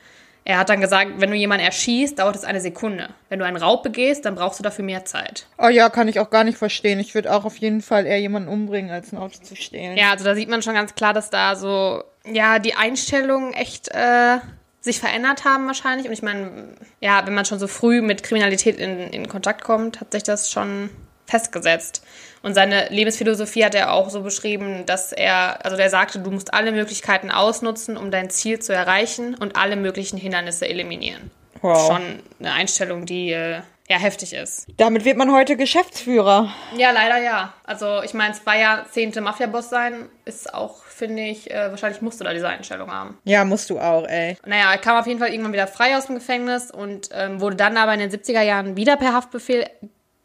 Er 0.46 0.58
hat 0.58 0.70
dann 0.70 0.82
gesagt, 0.82 1.12
wenn 1.18 1.30
du 1.30 1.38
jemanden 1.38 1.66
erschießt, 1.66 2.20
dauert 2.20 2.36
es 2.36 2.44
eine 2.44 2.60
Sekunde. 2.60 3.10
Wenn 3.30 3.40
du 3.40 3.46
einen 3.46 3.58
Raub 3.58 3.82
begehst, 3.82 4.26
dann 4.26 4.36
brauchst 4.36 4.60
du 4.60 4.64
dafür 4.64 4.84
mehr 4.84 5.06
Zeit. 5.06 5.48
Oh 5.58 5.70
ja, 5.70 5.90
kann 5.90 6.08
ich 6.08 6.20
auch 6.20 6.30
gar 6.30 6.44
nicht 6.44 6.58
verstehen. 6.58 7.00
Ich 7.00 7.16
würde 7.16 7.34
auch 7.34 7.46
auf 7.46 7.58
jeden 7.58 7.82
Fall 7.82 8.06
eher 8.06 8.20
jemanden 8.20 8.50
umbringen, 8.50 8.92
als 8.92 9.14
ein 9.14 9.18
Auto 9.18 9.40
zu 9.42 9.56
stehlen. 9.56 9.96
Ja, 9.98 10.12
also 10.12 10.26
da 10.26 10.36
sieht 10.36 10.50
man 10.50 10.62
schon 10.62 10.74
ganz 10.74 10.96
klar, 10.96 11.14
dass 11.14 11.30
da 11.30 11.56
so, 11.56 12.04
ja, 12.26 12.60
die 12.60 12.76
Einstellungen 12.76 13.54
echt 13.54 13.88
äh, 13.90 14.40
sich 14.82 15.00
verändert 15.00 15.46
haben 15.46 15.66
wahrscheinlich. 15.66 16.08
Und 16.08 16.14
ich 16.14 16.24
meine, 16.24 16.76
ja, 17.00 17.26
wenn 17.26 17.34
man 17.34 17.46
schon 17.46 17.60
so 17.60 17.68
früh 17.68 18.02
mit 18.02 18.24
Kriminalität 18.24 18.78
in, 18.78 19.00
in 19.00 19.30
Kontakt 19.30 19.64
kommt, 19.64 20.02
hat 20.02 20.12
sich 20.12 20.24
das 20.24 20.52
schon 20.52 20.90
festgesetzt. 21.26 22.06
Und 22.44 22.54
seine 22.54 22.90
Lebensphilosophie 22.90 23.64
hat 23.64 23.74
er 23.74 23.94
auch 23.94 24.10
so 24.10 24.22
beschrieben, 24.22 24.86
dass 24.86 25.14
er, 25.14 25.66
also 25.66 25.78
der 25.78 25.90
sagte, 25.90 26.20
du 26.20 26.30
musst 26.30 26.54
alle 26.54 26.74
Möglichkeiten 26.74 27.32
ausnutzen, 27.32 27.96
um 27.96 28.12
dein 28.12 28.30
Ziel 28.30 28.60
zu 28.60 28.74
erreichen 28.74 29.34
und 29.36 29.56
alle 29.56 29.78
möglichen 29.78 30.18
Hindernisse 30.18 30.68
eliminieren. 30.68 31.32
Wow. 31.62 31.88
Schon 31.88 32.20
eine 32.40 32.52
Einstellung, 32.52 33.06
die 33.06 33.32
äh, 33.32 33.62
ja 33.88 33.98
heftig 33.98 34.34
ist. 34.34 34.68
Damit 34.76 35.06
wird 35.06 35.16
man 35.16 35.32
heute 35.32 35.56
Geschäftsführer. 35.56 36.54
Ja, 36.76 36.92
leider 36.92 37.18
ja. 37.18 37.54
Also 37.64 38.02
ich 38.04 38.14
meine, 38.14 38.34
zwei 38.34 38.60
Jahrzehnte 38.60 39.22
Mafia-Boss 39.22 39.70
sein 39.70 40.10
ist 40.26 40.54
auch, 40.54 40.84
finde 40.84 41.24
ich, 41.24 41.50
äh, 41.50 41.70
wahrscheinlich 41.70 42.02
musst 42.02 42.20
du 42.20 42.26
da 42.26 42.34
diese 42.34 42.50
Einstellung 42.50 42.92
haben. 42.92 43.18
Ja, 43.24 43.46
musst 43.46 43.70
du 43.70 43.80
auch, 43.80 44.06
ey. 44.06 44.38
Naja, 44.46 44.72
er 44.72 44.78
kam 44.78 44.98
auf 44.98 45.08
jeden 45.08 45.20
Fall 45.20 45.30
irgendwann 45.30 45.54
wieder 45.54 45.68
frei 45.68 45.96
aus 45.98 46.08
dem 46.08 46.16
Gefängnis 46.16 46.72
und 46.72 47.10
ähm, 47.14 47.40
wurde 47.40 47.56
dann 47.56 47.78
aber 47.78 47.94
in 47.94 48.02
den 48.02 48.12
70er 48.12 48.42
Jahren 48.42 48.76
wieder 48.76 48.98
per 48.98 49.14
Haftbefehl 49.14 49.66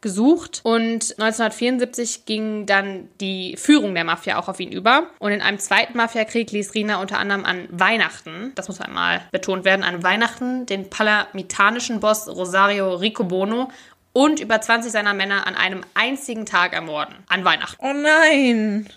gesucht 0.01 0.61
und 0.63 1.13
1974 1.19 2.25
ging 2.25 2.65
dann 2.65 3.09
die 3.19 3.57
Führung 3.57 3.93
der 3.93 4.03
Mafia 4.03 4.37
auch 4.37 4.47
auf 4.47 4.59
ihn 4.59 4.71
über 4.71 5.07
und 5.19 5.31
in 5.31 5.41
einem 5.41 5.59
zweiten 5.59 5.97
Mafiakrieg 5.97 6.51
ließ 6.51 6.73
Rina 6.73 7.01
unter 7.01 7.19
anderem 7.19 7.45
an 7.45 7.67
Weihnachten, 7.69 8.53
das 8.55 8.67
muss 8.67 8.79
einmal 8.79 9.21
betont 9.31 9.65
werden, 9.65 9.83
an 9.83 10.03
Weihnachten 10.03 10.65
den 10.65 10.89
palamitanischen 10.89 11.99
Boss 11.99 12.27
Rosario 12.27 12.95
Ricobono 12.95 13.69
und 14.13 14.39
über 14.39 14.59
20 14.59 14.91
seiner 14.91 15.13
Männer 15.13 15.47
an 15.47 15.55
einem 15.55 15.81
einzigen 15.93 16.45
Tag 16.45 16.73
ermorden. 16.73 17.15
An 17.27 17.45
Weihnachten. 17.45 17.77
Oh 17.79 17.93
nein! 17.93 18.89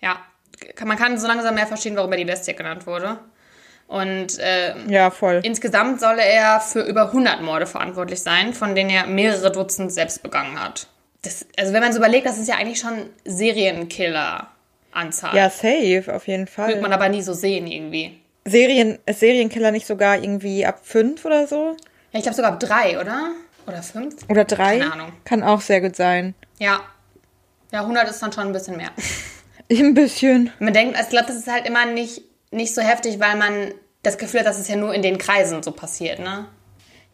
Ja, 0.00 0.18
man 0.84 0.96
kann 0.96 1.18
so 1.18 1.26
langsam 1.26 1.54
mehr 1.54 1.66
verstehen, 1.66 1.96
warum 1.96 2.12
er 2.12 2.18
die 2.18 2.24
Bestie 2.24 2.54
genannt 2.54 2.86
wurde. 2.86 3.18
Und 3.88 4.38
äh, 4.38 4.74
ja, 4.88 5.10
voll. 5.10 5.40
insgesamt 5.42 5.98
solle 5.98 6.22
er 6.22 6.60
für 6.60 6.82
über 6.82 7.06
100 7.06 7.40
Morde 7.40 7.66
verantwortlich 7.66 8.20
sein, 8.20 8.52
von 8.52 8.74
denen 8.74 8.90
er 8.90 9.06
mehrere 9.06 9.50
Dutzend 9.50 9.92
selbst 9.92 10.22
begangen 10.22 10.62
hat. 10.62 10.86
Das, 11.22 11.46
also 11.58 11.72
wenn 11.72 11.80
man 11.80 11.92
so 11.92 11.98
überlegt, 11.98 12.26
das 12.26 12.38
ist 12.38 12.48
ja 12.48 12.56
eigentlich 12.56 12.78
schon 12.78 13.06
Serienkiller-Anzahl. 13.24 15.34
Ja, 15.34 15.48
safe, 15.48 16.04
auf 16.14 16.28
jeden 16.28 16.46
Fall. 16.46 16.68
Wird 16.68 16.82
man 16.82 16.92
aber 16.92 17.08
nie 17.08 17.22
so 17.22 17.32
sehen 17.32 17.66
irgendwie. 17.66 18.20
Serien, 18.44 18.98
ist 19.06 19.20
Serienkiller 19.20 19.70
nicht 19.70 19.86
sogar 19.86 20.18
irgendwie 20.18 20.66
ab 20.66 20.80
5 20.82 21.24
oder 21.24 21.46
so? 21.46 21.74
Ja, 22.12 22.18
ich 22.18 22.22
glaube 22.22 22.36
sogar 22.36 22.52
ab 22.52 22.60
3, 22.60 23.00
oder? 23.00 23.30
Oder 23.66 23.82
5? 23.82 24.14
Oder 24.28 24.44
3? 24.44 24.78
Keine 24.78 24.92
Ahnung. 24.92 25.12
Kann 25.24 25.42
auch 25.42 25.62
sehr 25.62 25.80
gut 25.80 25.96
sein. 25.96 26.34
Ja. 26.58 26.80
Ja, 27.72 27.80
100 27.80 28.08
ist 28.08 28.22
dann 28.22 28.32
schon 28.32 28.48
ein 28.48 28.52
bisschen 28.52 28.76
mehr. 28.76 28.90
Ein 29.70 29.92
bisschen. 29.92 30.50
Man 30.60 30.72
denkt, 30.72 30.96
also 30.96 31.08
ich 31.08 31.10
glaube, 31.10 31.26
das 31.26 31.36
ist 31.36 31.46
halt 31.46 31.66
immer 31.66 31.84
nicht 31.84 32.22
nicht 32.50 32.74
so 32.74 32.82
heftig, 32.82 33.20
weil 33.20 33.36
man 33.36 33.74
das 34.02 34.18
Gefühl 34.18 34.40
hat, 34.40 34.46
dass 34.46 34.58
es 34.58 34.68
ja 34.68 34.76
nur 34.76 34.94
in 34.94 35.02
den 35.02 35.18
Kreisen 35.18 35.62
so 35.62 35.72
passiert, 35.72 36.18
ne? 36.18 36.48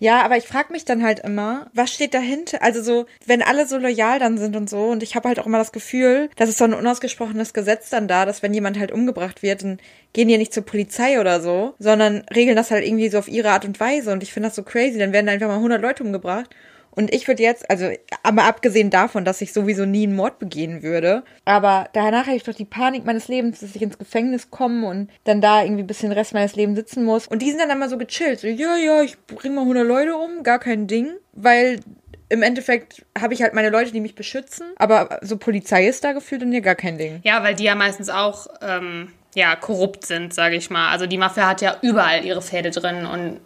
Ja, 0.00 0.22
aber 0.22 0.36
ich 0.36 0.44
frage 0.44 0.72
mich 0.72 0.84
dann 0.84 1.04
halt 1.04 1.20
immer, 1.20 1.70
was 1.72 1.92
steht 1.92 2.14
dahinter? 2.14 2.60
Also 2.62 2.82
so, 2.82 3.06
wenn 3.26 3.42
alle 3.42 3.66
so 3.66 3.78
loyal 3.78 4.18
dann 4.18 4.38
sind 4.38 4.56
und 4.56 4.68
so, 4.68 4.86
und 4.86 5.02
ich 5.02 5.14
habe 5.14 5.28
halt 5.28 5.38
auch 5.38 5.46
immer 5.46 5.58
das 5.58 5.72
Gefühl, 5.72 6.28
dass 6.36 6.48
es 6.48 6.58
so 6.58 6.64
ein 6.64 6.74
unausgesprochenes 6.74 7.54
Gesetz 7.54 7.90
dann 7.90 8.08
da, 8.08 8.26
dass 8.26 8.42
wenn 8.42 8.52
jemand 8.52 8.78
halt 8.78 8.90
umgebracht 8.90 9.42
wird, 9.42 9.62
dann 9.62 9.78
gehen 10.12 10.28
die 10.28 10.36
nicht 10.36 10.52
zur 10.52 10.64
Polizei 10.64 11.20
oder 11.20 11.40
so, 11.40 11.75
sondern 11.78 12.25
regeln 12.34 12.56
das 12.56 12.73
halt 12.73 12.84
irgendwie 12.84 13.08
so 13.08 13.18
auf 13.18 13.28
ihre 13.28 13.50
Art 13.50 13.64
und 13.64 13.78
Weise. 13.78 14.12
Und 14.12 14.23
ich 14.23 14.32
finde 14.32 14.49
das 14.49 14.56
so 14.56 14.64
crazy, 14.64 14.99
dann 14.99 15.12
werden 15.12 15.28
einfach 15.28 15.49
mal 15.49 15.56
100 15.56 15.80
Leute 15.80 16.02
umgebracht 16.02 16.50
und 16.95 17.13
ich 17.13 17.26
würde 17.28 17.43
jetzt, 17.43 17.69
also, 17.71 17.91
aber 18.23 18.45
abgesehen 18.45 18.91
davon, 18.91 19.25
dass 19.25 19.41
ich 19.41 19.52
sowieso 19.52 19.85
nie 19.85 20.04
einen 20.04 20.17
Mord 20.17 20.39
begehen 20.39 20.83
würde, 20.83 21.25
aber 21.45 21.89
danach 21.93 22.26
habe 22.26 22.37
ich 22.37 22.45
doch 22.45 22.54
die 22.54 22.65
Panik 22.65 23.04
meines 23.04 23.28
Lebens, 23.28 23.61
dass 23.61 23.75
ich 23.75 23.83
ins 23.83 23.99
Gefängnis 23.99 24.50
komme 24.50 24.87
und 24.87 25.11
dann 25.25 25.41
da 25.41 25.63
irgendwie 25.63 25.83
ein 25.83 25.87
bisschen 25.87 26.11
den 26.11 26.19
Rest 26.19 26.35
meines 26.35 26.57
Lebens 26.57 26.78
sitzen 26.78 27.04
muss. 27.04 27.26
Und 27.26 27.43
die 27.43 27.50
sind 27.50 27.61
dann 27.61 27.71
immer 27.71 27.89
so 27.89 27.99
gechillt. 27.99 28.41
So, 28.41 28.47
ja, 28.47 28.76
ja, 28.76 29.02
ich 29.02 29.19
bringe 29.26 29.57
mal 29.57 29.63
100 29.63 29.87
Leute 29.87 30.17
um, 30.17 30.43
gar 30.43 30.59
kein 30.59 30.87
Ding. 30.87 31.11
Weil 31.33 31.80
im 32.28 32.43
Endeffekt 32.43 33.04
habe 33.19 33.35
ich 33.35 33.43
halt 33.43 33.54
meine 33.54 33.71
Leute, 33.71 33.93
die 33.93 34.00
mich 34.00 34.15
beschützen. 34.15 34.67
Aber 34.76 35.19
so 35.23 35.37
Polizei 35.37 35.87
ist 35.87 36.04
da 36.04 36.13
gefühlt 36.13 36.43
und 36.43 36.52
ja 36.52 36.61
gar 36.61 36.75
kein 36.75 36.99
Ding. 36.99 37.21
Ja, 37.25 37.43
weil 37.43 37.54
die 37.54 37.65
ja 37.65 37.75
meistens 37.75 38.09
auch, 38.09 38.47
ähm, 38.63 39.13
ja, 39.35 39.57
korrupt 39.57 40.07
sind, 40.07 40.33
sage 40.33 40.57
ich 40.57 40.71
mal. 40.71 40.91
Also 40.91 41.07
die 41.07 41.19
Mafia 41.19 41.49
hat 41.49 41.61
ja 41.61 41.76
überall 41.83 42.25
ihre 42.25 42.43
Fäde 42.43 42.71
drin 42.71 43.04
und 43.07 43.41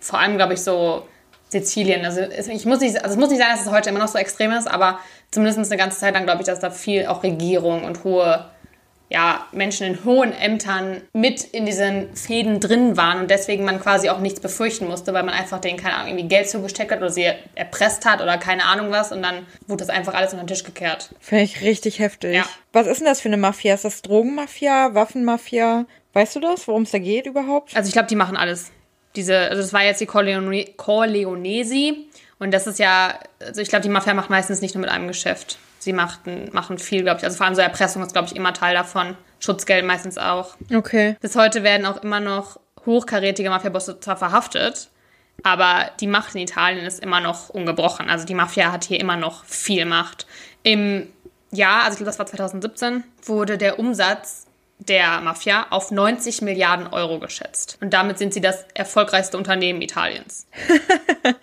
vor 0.00 0.18
allem, 0.18 0.36
glaube 0.36 0.54
ich, 0.54 0.60
so 0.60 1.06
Sizilien. 1.50 2.04
Also 2.04 2.20
ich 2.20 2.64
muss 2.64 2.80
nicht, 2.80 2.96
also 3.02 3.14
es 3.14 3.20
muss 3.20 3.30
nicht 3.30 3.40
sein, 3.40 3.50
dass 3.50 3.66
es 3.66 3.70
heute 3.70 3.90
immer 3.90 3.98
noch 3.98 4.08
so 4.08 4.18
extrem 4.18 4.52
ist, 4.52 4.70
aber 4.70 5.00
zumindest 5.30 5.70
eine 5.70 5.80
ganze 5.80 5.98
Zeit 5.98 6.14
lang 6.14 6.24
glaube 6.24 6.40
ich, 6.40 6.46
dass 6.46 6.60
da 6.60 6.70
viel 6.70 7.06
auch 7.06 7.22
Regierung 7.22 7.84
und 7.84 8.04
hohe 8.04 8.46
ja, 9.12 9.44
Menschen 9.50 9.88
in 9.88 10.04
hohen 10.04 10.32
Ämtern 10.32 11.02
mit 11.12 11.42
in 11.42 11.66
diesen 11.66 12.14
Fäden 12.14 12.60
drin 12.60 12.96
waren 12.96 13.18
und 13.18 13.28
deswegen 13.28 13.64
man 13.64 13.80
quasi 13.80 14.08
auch 14.08 14.20
nichts 14.20 14.38
befürchten 14.38 14.86
musste, 14.86 15.12
weil 15.12 15.24
man 15.24 15.34
einfach 15.34 15.60
denen, 15.60 15.78
keine 15.78 15.96
Ahnung, 15.96 16.10
irgendwie 16.10 16.28
Geld 16.28 16.48
zugesteckt 16.48 16.92
hat 16.92 16.98
oder 16.98 17.10
sie 17.10 17.28
erpresst 17.56 18.06
hat 18.06 18.22
oder 18.22 18.38
keine 18.38 18.64
Ahnung 18.66 18.92
was 18.92 19.10
und 19.10 19.20
dann 19.22 19.46
wurde 19.66 19.84
das 19.84 19.88
einfach 19.88 20.14
alles 20.14 20.32
unter 20.32 20.44
den 20.44 20.48
Tisch 20.48 20.62
gekehrt. 20.62 21.12
Finde 21.18 21.42
ich 21.42 21.60
richtig 21.60 21.98
heftig. 21.98 22.36
Ja. 22.36 22.44
Was 22.72 22.86
ist 22.86 22.98
denn 22.98 23.06
das 23.06 23.20
für 23.20 23.28
eine 23.28 23.36
Mafia? 23.36 23.74
Ist 23.74 23.84
das 23.84 24.02
Drogenmafia, 24.02 24.94
Waffenmafia? 24.94 25.86
Weißt 26.12 26.36
du 26.36 26.40
das, 26.40 26.68
worum 26.68 26.82
es 26.82 26.92
da 26.92 26.98
geht 26.98 27.26
überhaupt? 27.26 27.74
Also 27.74 27.88
ich 27.88 27.92
glaube, 27.92 28.08
die 28.08 28.16
machen 28.16 28.36
alles 28.36 28.70
diese, 29.16 29.38
also 29.38 29.62
das 29.62 29.72
war 29.72 29.82
jetzt 29.82 30.00
die 30.00 30.06
Corleone 30.06 30.64
Corleonesi 30.76 32.08
und 32.38 32.52
das 32.52 32.66
ist 32.66 32.78
ja, 32.78 33.18
also 33.40 33.60
ich 33.60 33.68
glaube, 33.68 33.82
die 33.82 33.88
Mafia 33.88 34.14
macht 34.14 34.30
meistens 34.30 34.60
nicht 34.60 34.74
nur 34.74 34.82
mit 34.82 34.90
einem 34.90 35.08
Geschäft. 35.08 35.58
Sie 35.78 35.92
machten, 35.92 36.50
machen 36.52 36.78
viel, 36.78 37.02
glaube 37.02 37.18
ich. 37.18 37.24
Also 37.24 37.36
vor 37.36 37.46
allem 37.46 37.54
so 37.54 37.62
Erpressung 37.62 38.02
ist, 38.02 38.12
glaube 38.12 38.28
ich, 38.28 38.36
immer 38.36 38.52
Teil 38.52 38.74
davon. 38.74 39.16
Schutzgeld 39.40 39.84
meistens 39.84 40.18
auch. 40.18 40.56
Okay. 40.74 41.16
Bis 41.20 41.36
heute 41.36 41.62
werden 41.62 41.86
auch 41.86 42.02
immer 42.02 42.20
noch 42.20 42.60
hochkarätige 42.86 43.50
Mafiabosse 43.50 44.00
zwar 44.00 44.16
verhaftet, 44.16 44.88
aber 45.42 45.90
die 46.00 46.06
Macht 46.06 46.34
in 46.34 46.42
Italien 46.42 46.84
ist 46.84 47.00
immer 47.00 47.20
noch 47.20 47.48
ungebrochen. 47.48 48.10
Also 48.10 48.26
die 48.26 48.34
Mafia 48.34 48.72
hat 48.72 48.84
hier 48.84 49.00
immer 49.00 49.16
noch 49.16 49.44
viel 49.44 49.84
Macht. 49.84 50.26
Im 50.62 51.08
Jahr, 51.50 51.84
also 51.84 51.92
ich 51.92 51.96
glaube, 51.96 52.10
das 52.10 52.18
war 52.18 52.26
2017, 52.26 53.04
wurde 53.24 53.58
der 53.58 53.78
Umsatz 53.78 54.46
der 54.88 55.20
Mafia 55.20 55.66
auf 55.70 55.90
90 55.90 56.42
Milliarden 56.42 56.86
Euro 56.88 57.18
geschätzt. 57.18 57.78
Und 57.80 57.92
damit 57.92 58.18
sind 58.18 58.34
sie 58.34 58.40
das 58.40 58.64
erfolgreichste 58.74 59.36
Unternehmen 59.36 59.82
Italiens. 59.82 60.46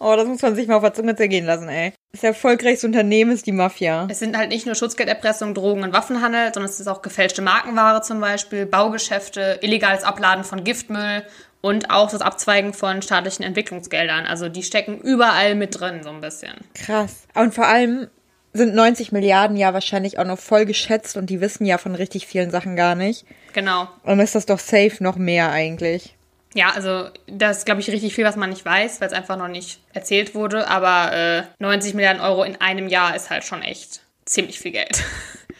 oh, 0.00 0.14
das 0.16 0.26
muss 0.26 0.42
man 0.42 0.54
sich 0.54 0.66
mal 0.66 0.76
auf 0.76 0.82
der 0.82 0.94
Zunge 0.94 1.14
zergehen 1.14 1.46
lassen, 1.46 1.68
ey. 1.68 1.92
Das 2.12 2.22
erfolgreichste 2.22 2.86
Unternehmen 2.86 3.32
ist 3.32 3.46
die 3.46 3.52
Mafia. 3.52 4.06
Es 4.10 4.20
sind 4.20 4.36
halt 4.36 4.48
nicht 4.48 4.66
nur 4.66 4.74
Schutzgelderpressung, 4.74 5.54
Drogen 5.54 5.82
und 5.82 5.92
Waffenhandel, 5.92 6.52
sondern 6.54 6.70
es 6.70 6.80
ist 6.80 6.88
auch 6.88 7.02
gefälschte 7.02 7.42
Markenware 7.42 8.02
zum 8.02 8.20
Beispiel, 8.20 8.66
Baugeschäfte, 8.66 9.58
illegales 9.62 10.04
Abladen 10.04 10.44
von 10.44 10.64
Giftmüll 10.64 11.24
und 11.60 11.90
auch 11.90 12.10
das 12.10 12.20
Abzweigen 12.20 12.72
von 12.72 13.02
staatlichen 13.02 13.42
Entwicklungsgeldern. 13.42 14.26
Also 14.26 14.48
die 14.48 14.62
stecken 14.62 15.00
überall 15.00 15.54
mit 15.54 15.80
drin, 15.80 16.02
so 16.02 16.10
ein 16.10 16.20
bisschen. 16.20 16.52
Krass. 16.74 17.26
Und 17.34 17.54
vor 17.54 17.66
allem, 17.66 18.08
sind 18.54 18.74
90 18.74 19.12
Milliarden 19.12 19.56
ja 19.56 19.74
wahrscheinlich 19.74 20.18
auch 20.18 20.24
noch 20.24 20.38
voll 20.38 20.64
geschätzt 20.64 21.16
und 21.16 21.28
die 21.28 21.40
wissen 21.40 21.66
ja 21.66 21.76
von 21.76 21.94
richtig 21.94 22.26
vielen 22.26 22.50
Sachen 22.50 22.76
gar 22.76 22.94
nicht. 22.94 23.26
Genau. 23.52 23.88
Und 24.04 24.20
ist 24.20 24.34
das 24.34 24.46
doch 24.46 24.60
safe 24.60 24.96
noch 25.00 25.16
mehr 25.16 25.50
eigentlich. 25.50 26.16
Ja, 26.54 26.70
also 26.70 27.08
das 27.26 27.58
ist, 27.58 27.66
glaube 27.66 27.80
ich, 27.80 27.90
richtig 27.90 28.14
viel, 28.14 28.24
was 28.24 28.36
man 28.36 28.50
nicht 28.50 28.64
weiß, 28.64 29.00
weil 29.00 29.08
es 29.08 29.12
einfach 29.12 29.36
noch 29.36 29.48
nicht 29.48 29.80
erzählt 29.92 30.36
wurde. 30.36 30.68
Aber 30.68 31.12
äh, 31.12 31.42
90 31.58 31.94
Milliarden 31.94 32.22
Euro 32.22 32.44
in 32.44 32.60
einem 32.60 32.86
Jahr 32.86 33.16
ist 33.16 33.28
halt 33.28 33.42
schon 33.42 33.62
echt 33.62 34.02
ziemlich 34.24 34.58
viel 34.58 34.72
Geld. 34.72 35.02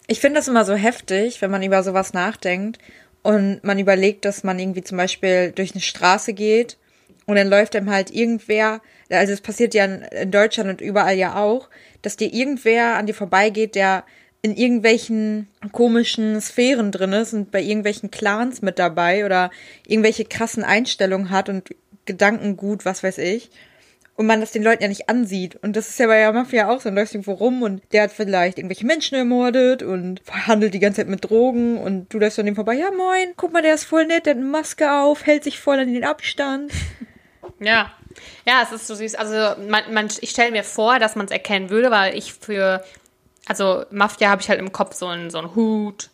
Ich 0.06 0.20
finde 0.20 0.38
das 0.38 0.48
immer 0.48 0.66
so 0.66 0.74
heftig, 0.74 1.40
wenn 1.40 1.50
man 1.50 1.62
über 1.62 1.82
sowas 1.82 2.12
nachdenkt 2.12 2.78
und 3.22 3.64
man 3.64 3.78
überlegt, 3.78 4.26
dass 4.26 4.44
man 4.44 4.58
irgendwie 4.58 4.82
zum 4.84 4.98
Beispiel 4.98 5.50
durch 5.50 5.72
eine 5.72 5.80
Straße 5.80 6.34
geht 6.34 6.76
und 7.24 7.36
dann 7.36 7.48
läuft 7.48 7.74
einem 7.74 7.90
halt 7.90 8.10
irgendwer, 8.10 8.82
also 9.10 9.32
es 9.32 9.40
passiert 9.40 9.72
ja 9.72 9.86
in 9.86 10.30
Deutschland 10.30 10.68
und 10.68 10.82
überall 10.82 11.16
ja 11.16 11.36
auch, 11.36 11.70
dass 12.04 12.16
dir 12.16 12.32
irgendwer 12.32 12.96
an 12.96 13.06
dir 13.06 13.14
vorbeigeht, 13.14 13.74
der 13.74 14.04
in 14.44 14.54
irgendwelchen 14.54 15.48
komischen 15.72 16.38
Sphären 16.38 16.92
drin 16.92 17.14
ist 17.14 17.32
und 17.32 17.50
bei 17.50 17.62
irgendwelchen 17.62 18.10
Clans 18.10 18.60
mit 18.60 18.78
dabei 18.78 19.24
oder 19.24 19.50
irgendwelche 19.86 20.26
krassen 20.26 20.62
Einstellungen 20.62 21.30
hat 21.30 21.48
und 21.48 21.74
Gedankengut, 22.04 22.84
was 22.84 23.02
weiß 23.02 23.18
ich. 23.18 23.50
Und 24.16 24.26
man 24.26 24.40
das 24.40 24.52
den 24.52 24.62
Leuten 24.62 24.82
ja 24.82 24.88
nicht 24.88 25.08
ansieht. 25.08 25.56
Und 25.56 25.76
das 25.76 25.88
ist 25.88 25.98
ja 25.98 26.06
bei 26.06 26.18
der 26.18 26.32
Mafia 26.32 26.68
auch 26.68 26.80
so. 26.80 26.90
Dann 26.90 26.96
läufst 26.96 27.14
du 27.14 27.18
irgendwo 27.18 27.32
rum 27.32 27.62
und 27.62 27.82
der 27.92 28.02
hat 28.02 28.12
vielleicht 28.12 28.58
irgendwelche 28.58 28.84
Menschen 28.84 29.16
ermordet 29.16 29.82
und 29.82 30.20
verhandelt 30.22 30.74
die 30.74 30.78
ganze 30.78 31.00
Zeit 31.00 31.08
mit 31.08 31.24
Drogen 31.24 31.78
und 31.78 32.12
du 32.12 32.18
läufst 32.18 32.38
an 32.38 32.46
dem 32.46 32.54
vorbei. 32.54 32.74
Ja, 32.74 32.90
moin, 32.90 33.32
guck 33.36 33.52
mal, 33.52 33.62
der 33.62 33.74
ist 33.74 33.84
voll 33.84 34.06
nett, 34.06 34.26
der 34.26 34.34
hat 34.34 34.40
eine 34.40 34.46
Maske 34.46 34.92
auf, 34.92 35.24
hält 35.26 35.42
sich 35.42 35.58
voll 35.58 35.78
an 35.78 35.92
den 35.92 36.04
Abstand. 36.04 36.70
Ja, 37.60 37.92
ja, 38.46 38.62
es 38.62 38.72
ist 38.72 38.86
so 38.86 38.94
süß. 38.94 39.14
Also 39.14 39.60
man, 39.68 39.92
man, 39.92 40.08
ich 40.20 40.30
stelle 40.30 40.50
mir 40.52 40.64
vor, 40.64 40.98
dass 40.98 41.16
man 41.16 41.26
es 41.26 41.32
erkennen 41.32 41.70
würde, 41.70 41.90
weil 41.90 42.16
ich 42.16 42.34
für 42.34 42.84
Also 43.46 43.84
Mafia 43.90 44.30
habe 44.30 44.40
ich 44.42 44.48
halt 44.48 44.58
im 44.58 44.72
Kopf 44.72 44.94
so 44.94 45.06
einen, 45.06 45.30
so 45.30 45.38
einen 45.38 45.54
Hut 45.54 46.10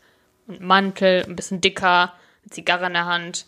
und 0.47 0.61
Mantel, 0.61 1.25
ein 1.25 1.37
bisschen 1.37 1.61
dicker, 1.61 2.13
eine 2.43 2.51
Zigarre 2.51 2.87
in 2.87 2.95
der 2.95 3.07
Hand. 3.07 3.47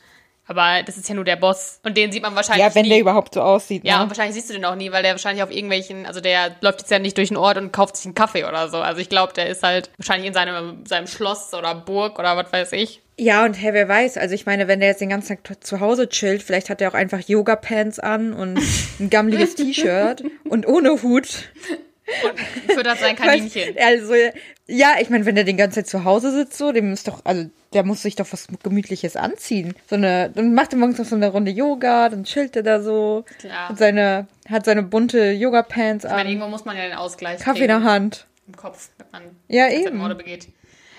Aber 0.53 0.83
das 0.83 0.99
ist 0.99 1.09
ja 1.09 1.15
nur 1.15 1.25
der 1.25 1.37
Boss. 1.37 1.81
Und 1.83 1.97
den 1.97 2.13
sieht 2.13 2.23
man 2.23 2.35
wahrscheinlich. 2.37 2.67
Ja, 2.67 2.75
wenn 2.75 2.83
nie. 2.83 2.91
der 2.91 3.01
überhaupt 3.01 3.35
so 3.35 3.41
aussieht. 3.41 3.85
Ja, 3.85 3.97
ne? 3.97 4.03
und 4.03 4.11
wahrscheinlich 4.11 4.35
siehst 4.35 4.51
du 4.51 4.55
den 4.55 4.65
auch 4.67 4.75
nie, 4.75 4.93
weil 4.93 5.03
der 5.03 5.13
wahrscheinlich 5.13 5.43
auf 5.43 5.51
irgendwelchen, 5.51 6.05
also 6.05 6.21
der 6.21 6.55
läuft 6.61 6.81
jetzt 6.81 6.91
ja 6.91 6.99
nicht 6.99 7.17
durch 7.17 7.29
den 7.29 7.39
Ort 7.39 7.57
und 7.57 7.73
kauft 7.73 7.97
sich 7.97 8.05
einen 8.05 8.15
Kaffee 8.15 8.45
oder 8.45 8.69
so. 8.69 8.79
Also 8.79 9.01
ich 9.01 9.09
glaube, 9.09 9.33
der 9.33 9.49
ist 9.49 9.63
halt 9.63 9.91
wahrscheinlich 9.97 10.29
in 10.29 10.35
seinem, 10.35 10.85
seinem 10.85 11.07
Schloss 11.07 11.55
oder 11.55 11.75
Burg 11.75 12.19
oder 12.19 12.37
was 12.37 12.53
weiß 12.53 12.73
ich. 12.73 13.01
Ja, 13.19 13.45
und 13.45 13.55
hey, 13.55 13.73
wer 13.73 13.89
weiß, 13.89 14.17
also 14.19 14.35
ich 14.35 14.47
meine, 14.47 14.69
wenn 14.69 14.81
der 14.81 14.91
jetzt 14.91 15.01
den 15.01 15.11
ganzen 15.11 15.43
Tag 15.43 15.65
zu 15.65 15.81
Hause 15.81 16.09
chillt, 16.09 16.43
vielleicht 16.43 16.71
hat 16.71 16.81
er 16.81 16.91
auch 16.91 16.95
einfach 16.95 17.21
Yoga-Pants 17.21 17.99
an 17.99 18.33
und 18.33 18.59
ein 19.01 19.11
gammeliges 19.11 19.55
T-Shirt 19.55 20.25
und 20.45 20.67
ohne 20.67 21.03
Hut. 21.03 21.29
Und 22.25 22.75
füttert 22.75 22.99
sein 22.99 23.17
Kaninchen. 23.17 23.77
Also, 23.79 24.15
ja, 24.75 24.95
ich 25.01 25.11
meine, 25.11 25.27
wenn 25.27 25.35
der 25.35 25.45
den 25.45 25.57
ganze 25.57 25.81
Zeit 25.81 25.89
zu 25.89 26.05
Hause 26.05 26.33
sitzt, 26.33 26.57
so, 26.59 26.73
dem 26.73 26.93
ist 26.93 27.07
doch, 27.09 27.21
also, 27.25 27.51
der 27.75 27.85
muss 27.85 28.03
sich 28.03 28.17
doch 28.17 28.27
was 28.33 28.47
Gemütliches 28.63 29.17
anziehen. 29.17 29.75
So 29.89 29.97
eine, 29.97 30.31
dann 30.31 30.55
macht 30.55 30.73
er 30.73 30.79
morgens 30.79 30.99
noch 30.99 31.05
so 31.07 31.15
eine 31.17 31.29
Runde 31.29 31.51
Yoga, 31.51 32.09
dann 32.09 32.25
chillt 32.25 32.57
er 32.57 32.63
da 32.63 32.81
so. 32.83 33.25
Klar. 33.39 33.69
Hat 33.71 33.79
seine, 33.79 34.27
hat 34.49 34.65
seine 34.65 34.83
bunte 34.83 35.31
Yoga-Pants 35.33 36.05
Ich 36.05 36.11
meine, 36.11 36.23
an. 36.23 36.27
irgendwo 36.29 36.49
muss 36.49 36.65
man 36.65 36.77
ja 36.77 36.85
den 36.85 36.95
Ausgleich 36.95 37.41
Kaffee 37.41 37.63
in 37.63 37.69
der 37.69 37.83
Hand. 37.85 38.27
im 38.47 38.57
Kopf, 38.57 38.91
wenn 38.99 39.07
man 39.13 39.23
Ja, 39.49 39.69
eben. 39.69 39.97
Morde 39.99 40.15
begeht. 40.15 40.49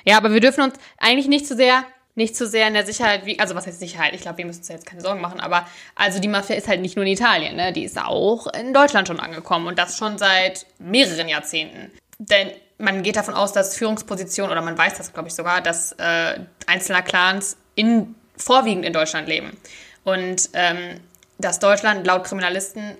Ja, 0.05 0.17
aber 0.17 0.33
wir 0.33 0.39
dürfen 0.39 0.61
uns 0.63 0.75
eigentlich 0.97 1.27
nicht 1.27 1.47
zu 1.47 1.55
sehr, 1.55 1.83
nicht 2.15 2.35
zu 2.35 2.45
sehr 2.47 2.67
in 2.67 2.73
der 2.73 2.85
Sicherheit, 2.85 3.25
wie, 3.25 3.39
also 3.39 3.55
was 3.55 3.65
heißt 3.65 3.79
Sicherheit? 3.79 4.13
Ich 4.13 4.21
glaube, 4.21 4.37
wir 4.39 4.45
müssen 4.45 4.59
uns 4.59 4.67
jetzt 4.67 4.85
keine 4.85 5.01
Sorgen 5.01 5.21
machen, 5.21 5.39
aber 5.39 5.65
also 5.95 6.19
die 6.19 6.27
Mafia 6.27 6.55
ist 6.55 6.67
halt 6.67 6.81
nicht 6.81 6.95
nur 6.95 7.05
in 7.05 7.11
Italien, 7.13 7.55
ne? 7.55 7.71
Die 7.73 7.83
ist 7.83 7.97
auch 7.99 8.47
in 8.53 8.73
Deutschland 8.73 9.07
schon 9.07 9.19
angekommen 9.19 9.65
und 9.67 9.79
das 9.79 9.97
schon 9.97 10.17
seit 10.17 10.65
mehreren 10.79 11.27
Jahrzehnten. 11.29 11.91
Denn 12.19 12.51
man 12.77 13.03
geht 13.03 13.15
davon 13.15 13.33
aus, 13.33 13.53
dass 13.53 13.75
Führungspositionen, 13.75 14.51
oder 14.51 14.61
man 14.61 14.77
weiß 14.77 14.97
das, 14.97 15.13
glaube 15.13 15.29
ich, 15.29 15.35
sogar, 15.35 15.61
dass 15.61 15.93
äh, 15.93 16.39
einzelner 16.67 17.01
Clans 17.01 17.57
in, 17.75 18.15
vorwiegend 18.35 18.85
in 18.85 18.93
Deutschland 18.93 19.27
leben. 19.27 19.57
Und 20.03 20.49
ähm, 20.53 20.99
dass 21.37 21.59
Deutschland 21.59 22.05
laut 22.05 22.23
Kriminalisten 22.25 22.97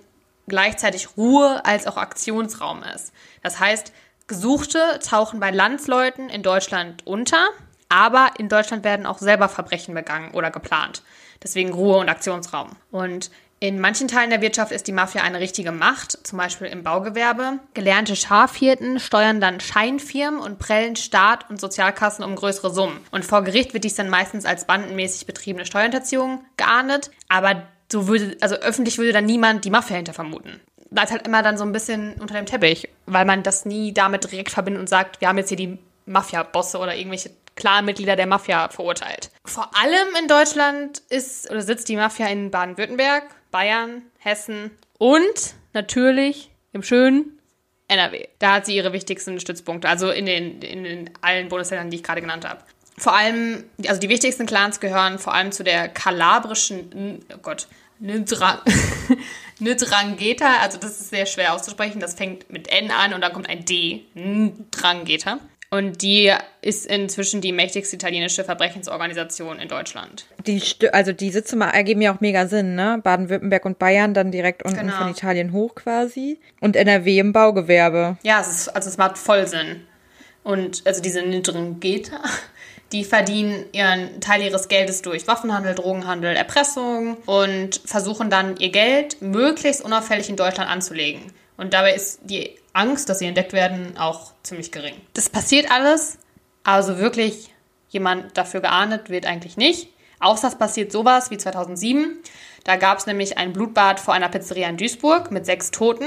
gleichzeitig 0.48 1.18
Ruhe 1.18 1.66
als 1.66 1.88
auch 1.88 1.98
Aktionsraum 1.98 2.84
ist. 2.96 3.14
Das 3.42 3.60
heißt, 3.60 3.94
Gesuchte 4.28 5.00
tauchen 5.00 5.40
bei 5.40 5.52
Landsleuten 5.52 6.30
in 6.30 6.44
Deutschland 6.44 7.06
unter, 7.06 7.50
aber 7.90 8.32
in 8.38 8.50
Deutschland 8.50 8.84
werden 8.84 9.06
auch 9.06 9.20
selber 9.20 9.50
Verbrechen 9.50 9.94
begangen 9.94 10.32
oder 10.32 10.50
geplant. 10.50 11.04
Deswegen 11.42 11.74
Ruhe 11.74 11.98
und 11.98 12.10
Aktionsraum. 12.10 12.70
Und 12.90 13.30
in 13.64 13.80
manchen 13.80 14.10
Teilen 14.10 14.30
der 14.30 14.42
Wirtschaft 14.42 14.74
ist 14.74 14.88
die 14.88 14.92
Mafia 14.92 15.22
eine 15.22 15.40
richtige 15.40 15.72
Macht, 15.72 16.28
zum 16.28 16.38
Beispiel 16.38 16.68
im 16.68 16.84
Baugewerbe. 16.84 17.60
Gelernte 17.74 18.18
Schafhirten 18.18 19.00
steuern 19.00 19.40
dann 19.40 19.62
Scheinfirmen 19.62 20.42
und 20.42 20.60
prellen 20.60 20.98
Staat 20.98 21.50
und 21.50 21.62
Sozialkassen 21.62 22.26
um 22.26 22.36
größere 22.36 22.74
Summen. 22.74 23.00
Und 23.12 23.24
vor 23.24 23.42
Gericht 23.42 23.74
wird 23.74 23.86
dies 23.86 23.96
dann 23.96 24.10
meistens 24.10 24.44
als 24.44 24.68
bandenmäßig 24.68 25.26
betriebene 25.28 25.66
Steuerhinterziehung 25.66 26.44
geahndet, 26.58 27.10
aber 27.30 27.64
so 27.90 28.10
würde, 28.10 28.36
also 28.42 28.56
öffentlich 28.56 28.98
würde 28.98 29.14
dann 29.14 29.26
niemand 29.26 29.64
die 29.64 29.70
Mafia 29.70 29.96
hinter 29.96 30.14
vermuten. 30.14 30.60
Bleibt 30.90 31.12
halt 31.12 31.26
immer 31.26 31.42
dann 31.42 31.58
so 31.58 31.64
ein 31.64 31.72
bisschen 31.72 32.16
unter 32.20 32.36
dem 32.36 32.46
Teppich, 32.46 32.90
weil 33.06 33.24
man 33.24 33.44
das 33.44 33.64
nie 33.64 33.94
damit 33.94 34.30
direkt 34.30 34.52
verbindet 34.52 34.82
und 34.82 34.90
sagt, 34.90 35.22
wir 35.22 35.30
haben 35.30 35.38
jetzt 35.38 35.48
hier 35.48 35.58
die 35.58 35.80
Mafia-Bosse 36.06 36.80
oder 36.80 36.98
irgendwelche 36.98 37.32
Clanmitglieder 37.56 38.18
der 38.18 38.28
Mafia 38.28 38.68
verurteilt. 38.68 39.30
Vor 39.46 39.70
allem 39.74 40.08
in 40.22 40.28
Deutschland 40.28 41.02
ist 41.08 41.50
oder 41.50 41.62
sitzt 41.62 41.88
die 41.88 41.96
Mafia 41.96 42.28
in 42.28 42.52
Baden-Württemberg, 42.52 43.24
Bayern, 43.54 44.02
Hessen 44.18 44.72
und 44.98 45.54
natürlich 45.74 46.50
im 46.74 46.84
schönen 46.84 47.40
NRW. 47.88 48.28
Da 48.40 48.56
hat 48.56 48.66
sie 48.66 48.76
ihre 48.76 48.94
wichtigsten 48.94 49.40
Stützpunkte, 49.40 49.88
also 49.88 50.10
in 50.10 50.26
den, 50.26 50.62
in 50.62 50.84
den 50.84 51.10
allen 51.22 51.50
Bundesländern, 51.50 51.92
die 51.92 51.98
ich 51.98 52.04
gerade 52.04 52.20
genannt 52.20 52.50
habe. 52.50 52.62
Vor 52.98 53.16
allem, 53.16 53.64
also 53.88 54.00
die 54.02 54.10
wichtigsten 54.10 54.48
Clans 54.48 54.80
gehören 54.80 55.20
vor 55.20 55.34
allem 55.34 55.52
zu 55.52 55.64
der 55.64 55.88
kalabrischen, 55.88 57.24
oh 57.32 57.38
Gott, 57.42 57.68
Ndra- 58.02 58.60
Ndrangheta, 59.60 60.58
also 60.62 60.80
das 60.80 61.00
ist 61.00 61.10
sehr 61.12 61.28
schwer 61.28 61.54
auszusprechen, 61.54 62.00
das 62.00 62.16
fängt 62.16 62.52
mit 62.52 62.68
N 62.70 62.90
an 62.92 63.14
und 63.14 63.22
dann 63.22 63.34
kommt 63.34 63.48
ein 63.50 63.66
D, 63.66 64.06
Ndrangheta. 64.16 65.40
Und 65.74 66.04
die 66.04 66.32
ist 66.62 66.86
inzwischen 66.86 67.42
die 67.42 67.52
mächtigste 67.52 67.96
italienische 67.96 68.44
Verbrechensorganisation 68.44 69.58
in 69.58 69.68
Deutschland. 69.68 70.28
Die, 70.46 70.62
also 70.92 71.14
die 71.14 71.32
Sitze 71.32 71.56
mal 71.56 71.72
ergeben 71.72 72.00
ja 72.04 72.14
auch 72.14 72.22
mega 72.22 72.46
Sinn, 72.46 72.76
ne? 72.76 73.00
Baden-Württemberg 73.04 73.66
und 73.66 73.80
Bayern 73.80 74.14
dann 74.14 74.30
direkt 74.30 74.62
unten 74.62 74.82
Genau. 74.82 74.98
von 74.98 75.10
Italien 75.10 75.52
hoch 75.52 75.74
quasi. 75.74 76.40
Und 76.62 76.76
NRW 76.76 77.18
im 77.18 77.34
Baugewerbe. 77.34 78.18
Ja, 78.22 78.40
es 78.40 78.50
ist, 78.50 78.68
also 78.70 78.88
es 78.88 78.98
macht 78.98 79.18
voll 79.18 79.48
Sinn. 79.48 79.82
Und 80.44 80.84
also 80.86 81.02
diese 81.02 81.24
Ndrangheta, 81.24 82.20
die 82.92 83.04
verdienen 83.04 83.66
ihren 83.72 84.22
Teil 84.22 84.44
ihres 84.44 84.68
Geldes 84.68 85.02
durch 85.02 85.28
Waffenhandel, 85.28 85.74
Drogenhandel, 85.74 86.36
Erpressung 86.36 87.18
und 87.26 87.82
versuchen 87.84 88.30
dann 88.30 88.58
ihr 88.58 88.70
Geld 88.70 89.24
möglichst 89.24 89.84
unauffällig 89.84 90.30
in 90.30 90.36
Deutschland 90.36 90.70
anzulegen. 90.70 91.34
Und 91.58 91.74
dabei 91.74 91.96
ist 91.96 92.20
die 92.26 92.52
Angst, 92.74 93.08
dass 93.10 93.20
sie 93.20 93.28
entdeckt 93.28 93.54
werden, 93.54 93.98
auch 93.98 94.34
ziemlich 94.44 94.72
gering. 94.72 94.96
Das 95.14 95.30
passiert 95.30 95.72
alles, 95.72 96.18
also 96.64 96.98
wirklich 96.98 97.54
jemand 97.90 98.38
dafür 98.38 98.62
geahndet 98.62 99.10
wird 99.10 99.26
eigentlich 99.26 99.58
nicht. 99.58 99.90
Außer 100.20 100.48
es 100.48 100.56
passiert 100.56 100.92
sowas 100.92 101.32
wie 101.32 101.38
2007. 101.38 102.18
Da 102.64 102.78
gab 102.78 102.98
es 102.98 103.06
nämlich 103.06 103.38
ein 103.38 103.54
Blutbad 103.54 104.00
vor 104.00 104.14
einer 104.14 104.30
Pizzeria 104.30 104.70
in 104.70 104.78
Duisburg 104.78 105.32
mit 105.32 105.46
sechs 105.46 105.70
Toten, 105.70 106.06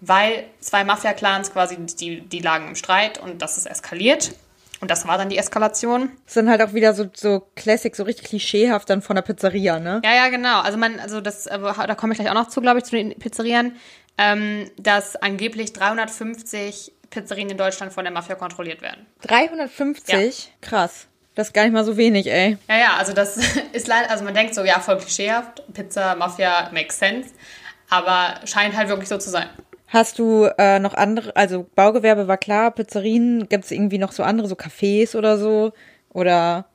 weil 0.00 0.44
zwei 0.60 0.82
Mafia-Clans 0.82 1.52
quasi, 1.52 1.76
die, 1.76 2.22
die 2.22 2.40
lagen 2.40 2.68
im 2.68 2.74
Streit 2.74 3.18
und 3.18 3.42
das 3.42 3.56
ist 3.58 3.66
eskaliert. 3.66 4.34
Und 4.80 4.90
das 4.90 5.06
war 5.06 5.16
dann 5.16 5.30
die 5.30 5.38
Eskalation. 5.38 6.10
Das 6.26 6.34
sind 6.34 6.50
halt 6.50 6.60
auch 6.60 6.74
wieder 6.74 6.92
so, 6.94 7.06
so 7.14 7.46
Classic, 7.54 7.94
so 7.94 8.02
richtig 8.02 8.26
klischeehaft 8.26 8.90
dann 8.90 9.00
von 9.00 9.16
der 9.16 9.22
Pizzeria, 9.22 9.78
ne? 9.78 10.02
Ja, 10.04 10.14
ja, 10.14 10.28
genau. 10.28 10.60
Also 10.60 10.76
man, 10.76 11.00
also 11.00 11.20
das, 11.20 11.46
äh, 11.46 11.58
da 11.58 11.94
komme 11.94 12.12
ich 12.12 12.18
gleich 12.18 12.30
auch 12.30 12.34
noch 12.34 12.48
zu, 12.48 12.60
glaube 12.60 12.80
ich, 12.80 12.84
zu 12.84 12.96
den 12.96 13.10
Pizzerien, 13.18 13.76
ähm, 14.18 14.70
dass 14.76 15.16
angeblich 15.16 15.72
350 15.72 16.92
Pizzerien 17.10 17.50
in 17.50 17.56
Deutschland 17.56 17.92
von 17.92 18.04
der 18.04 18.12
Mafia 18.12 18.34
kontrolliert 18.34 18.82
werden. 18.82 19.06
350? 19.22 20.52
Krass. 20.60 21.06
Das 21.34 21.48
ist 21.48 21.52
gar 21.52 21.64
nicht 21.64 21.72
mal 21.72 21.84
so 21.84 21.96
wenig, 21.96 22.28
ey. 22.30 22.58
Ja, 22.68 22.78
ja, 22.78 22.96
also 22.96 23.12
das 23.12 23.36
ist 23.72 23.88
leider, 23.88 24.10
also 24.10 24.24
man 24.24 24.34
denkt 24.34 24.54
so, 24.54 24.62
ja, 24.64 24.78
voll 24.78 24.98
klischeehaft, 24.98 25.62
Pizza, 25.72 26.14
Mafia, 26.14 26.70
makes 26.72 26.98
sense, 26.98 27.30
aber 27.90 28.40
scheint 28.46 28.76
halt 28.76 28.88
wirklich 28.88 29.08
so 29.08 29.18
zu 29.18 29.30
sein. 29.30 29.48
Hast 29.88 30.18
du 30.18 30.48
äh, 30.58 30.78
noch 30.78 30.94
andere, 30.94 31.34
also 31.36 31.66
Baugewerbe 31.74 32.26
war 32.26 32.36
klar, 32.38 32.70
Pizzerien, 32.70 33.48
gibt 33.48 33.64
es 33.64 33.70
irgendwie 33.70 33.98
noch 33.98 34.12
so 34.12 34.22
andere, 34.22 34.48
so 34.48 34.54
Cafés 34.54 35.16
oder 35.16 35.38
so? 35.38 35.72
Oder, 36.10 36.66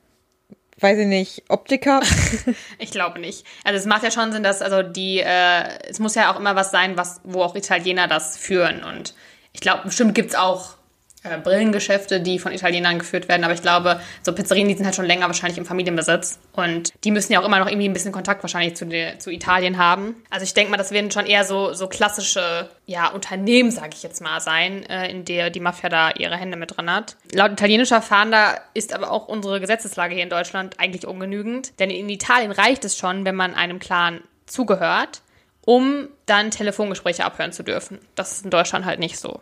weiß 0.80 0.98
ich 0.98 1.06
nicht, 1.06 1.44
Optiker? 1.48 2.00
Ich 2.78 2.90
glaube 2.90 3.18
nicht. 3.18 3.44
Also 3.64 3.78
es 3.78 3.86
macht 3.86 4.02
ja 4.02 4.10
schon 4.10 4.32
Sinn, 4.32 4.42
dass 4.42 4.62
also 4.62 4.82
die, 4.82 5.20
äh, 5.20 5.64
es 5.88 5.98
muss 5.98 6.14
ja 6.14 6.32
auch 6.32 6.38
immer 6.38 6.56
was 6.56 6.70
sein, 6.70 6.96
was, 6.96 7.20
wo 7.24 7.42
auch 7.42 7.54
Italiener 7.54 8.08
das 8.08 8.36
führen. 8.36 8.82
Und 8.82 9.14
ich 9.52 9.60
glaube, 9.60 9.82
bestimmt 9.84 10.14
gibt's 10.14 10.34
auch 10.34 10.76
äh, 11.22 11.38
Brillengeschäfte, 11.38 12.20
die 12.20 12.38
von 12.38 12.52
Italienern 12.52 12.98
geführt 12.98 13.28
werden. 13.28 13.44
Aber 13.44 13.52
ich 13.52 13.62
glaube, 13.62 14.00
so 14.22 14.32
Pizzerien, 14.32 14.68
die 14.68 14.74
sind 14.74 14.86
halt 14.86 14.94
schon 14.94 15.04
länger 15.04 15.26
wahrscheinlich 15.26 15.58
im 15.58 15.66
Familienbesitz. 15.66 16.38
Und 16.52 16.92
die 17.04 17.10
müssen 17.10 17.32
ja 17.32 17.40
auch 17.40 17.44
immer 17.44 17.58
noch 17.58 17.66
irgendwie 17.66 17.88
ein 17.88 17.92
bisschen 17.92 18.12
Kontakt 18.12 18.42
wahrscheinlich 18.42 18.76
zu, 18.76 18.86
der, 18.86 19.18
zu 19.18 19.30
Italien 19.30 19.78
haben. 19.78 20.16
Also 20.30 20.44
ich 20.44 20.54
denke 20.54 20.70
mal, 20.70 20.76
das 20.76 20.92
werden 20.92 21.10
schon 21.10 21.26
eher 21.26 21.44
so, 21.44 21.74
so 21.74 21.88
klassische 21.88 22.70
ja, 22.86 23.08
Unternehmen, 23.08 23.70
sage 23.70 23.90
ich 23.92 24.02
jetzt 24.02 24.22
mal, 24.22 24.40
sein, 24.40 24.84
äh, 24.88 25.10
in 25.10 25.24
der 25.24 25.50
die 25.50 25.60
Mafia 25.60 25.88
da 25.88 26.10
ihre 26.12 26.36
Hände 26.36 26.56
mit 26.56 26.76
drin 26.76 26.90
hat. 26.90 27.16
Laut 27.32 27.52
italienischer 27.52 28.02
Fahnder 28.02 28.60
ist 28.74 28.94
aber 28.94 29.10
auch 29.10 29.28
unsere 29.28 29.60
Gesetzeslage 29.60 30.14
hier 30.14 30.24
in 30.24 30.30
Deutschland 30.30 30.80
eigentlich 30.80 31.06
ungenügend. 31.06 31.78
Denn 31.78 31.90
in 31.90 32.08
Italien 32.08 32.50
reicht 32.50 32.84
es 32.84 32.96
schon, 32.96 33.24
wenn 33.24 33.36
man 33.36 33.54
einem 33.54 33.78
Clan 33.78 34.20
zugehört, 34.46 35.22
um 35.64 36.08
dann 36.26 36.50
Telefongespräche 36.50 37.24
abhören 37.24 37.52
zu 37.52 37.62
dürfen. 37.62 37.98
Das 38.14 38.32
ist 38.32 38.44
in 38.44 38.50
Deutschland 38.50 38.84
halt 38.84 38.98
nicht 38.98 39.18
so. 39.18 39.40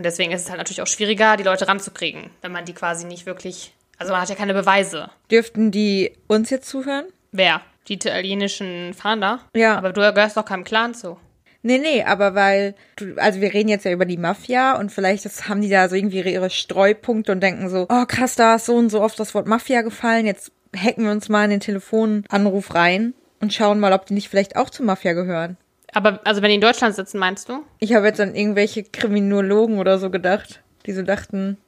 Und 0.00 0.04
deswegen 0.04 0.32
ist 0.32 0.40
es 0.40 0.48
halt 0.48 0.56
natürlich 0.56 0.80
auch 0.80 0.86
schwieriger, 0.86 1.36
die 1.36 1.42
Leute 1.42 1.68
ranzukriegen, 1.68 2.30
wenn 2.40 2.52
man 2.52 2.64
die 2.64 2.72
quasi 2.72 3.04
nicht 3.04 3.26
wirklich. 3.26 3.74
Also 3.98 4.12
man 4.12 4.22
hat 4.22 4.30
ja 4.30 4.34
keine 4.34 4.54
Beweise. 4.54 5.10
Dürften 5.30 5.70
die 5.70 6.16
uns 6.26 6.48
jetzt 6.48 6.70
zuhören? 6.70 7.04
Wer? 7.32 7.60
Die 7.86 7.92
italienischen 7.92 8.94
Fahnder? 8.94 9.40
Ja. 9.54 9.76
Aber 9.76 9.92
du 9.92 10.00
gehörst 10.00 10.38
doch 10.38 10.46
keinem 10.46 10.64
Clan 10.64 10.94
zu. 10.94 11.18
Nee, 11.60 11.76
nee, 11.76 12.02
aber 12.02 12.34
weil, 12.34 12.74
du, 12.96 13.14
also 13.18 13.42
wir 13.42 13.52
reden 13.52 13.68
jetzt 13.68 13.84
ja 13.84 13.92
über 13.92 14.06
die 14.06 14.16
Mafia 14.16 14.78
und 14.78 14.90
vielleicht 14.90 15.26
das, 15.26 15.50
haben 15.50 15.60
die 15.60 15.68
da 15.68 15.90
so 15.90 15.96
irgendwie 15.96 16.16
ihre, 16.16 16.30
ihre 16.30 16.48
Streupunkte 16.48 17.32
und 17.32 17.42
denken 17.42 17.68
so, 17.68 17.86
oh 17.90 18.06
krass, 18.06 18.36
da 18.36 18.54
ist 18.54 18.64
so 18.64 18.76
und 18.76 18.88
so 18.88 19.02
oft 19.02 19.20
das 19.20 19.34
Wort 19.34 19.46
Mafia 19.46 19.82
gefallen, 19.82 20.24
jetzt 20.24 20.50
hacken 20.74 21.04
wir 21.04 21.10
uns 21.10 21.28
mal 21.28 21.44
in 21.44 21.50
den 21.50 21.60
Telefonanruf 21.60 22.74
rein 22.74 23.12
und 23.38 23.52
schauen 23.52 23.78
mal, 23.78 23.92
ob 23.92 24.06
die 24.06 24.14
nicht 24.14 24.30
vielleicht 24.30 24.56
auch 24.56 24.70
zur 24.70 24.86
Mafia 24.86 25.12
gehören. 25.12 25.58
Aber 25.92 26.20
also 26.24 26.42
wenn 26.42 26.48
die 26.50 26.56
in 26.56 26.60
Deutschland 26.60 26.94
sitzen, 26.94 27.18
meinst 27.18 27.48
du? 27.48 27.64
Ich 27.78 27.94
habe 27.94 28.06
jetzt 28.06 28.20
an 28.20 28.34
irgendwelche 28.34 28.84
Kriminologen 28.84 29.78
oder 29.78 29.98
so 29.98 30.10
gedacht, 30.10 30.62
die 30.86 30.92
so 30.92 31.02
dachten, 31.02 31.58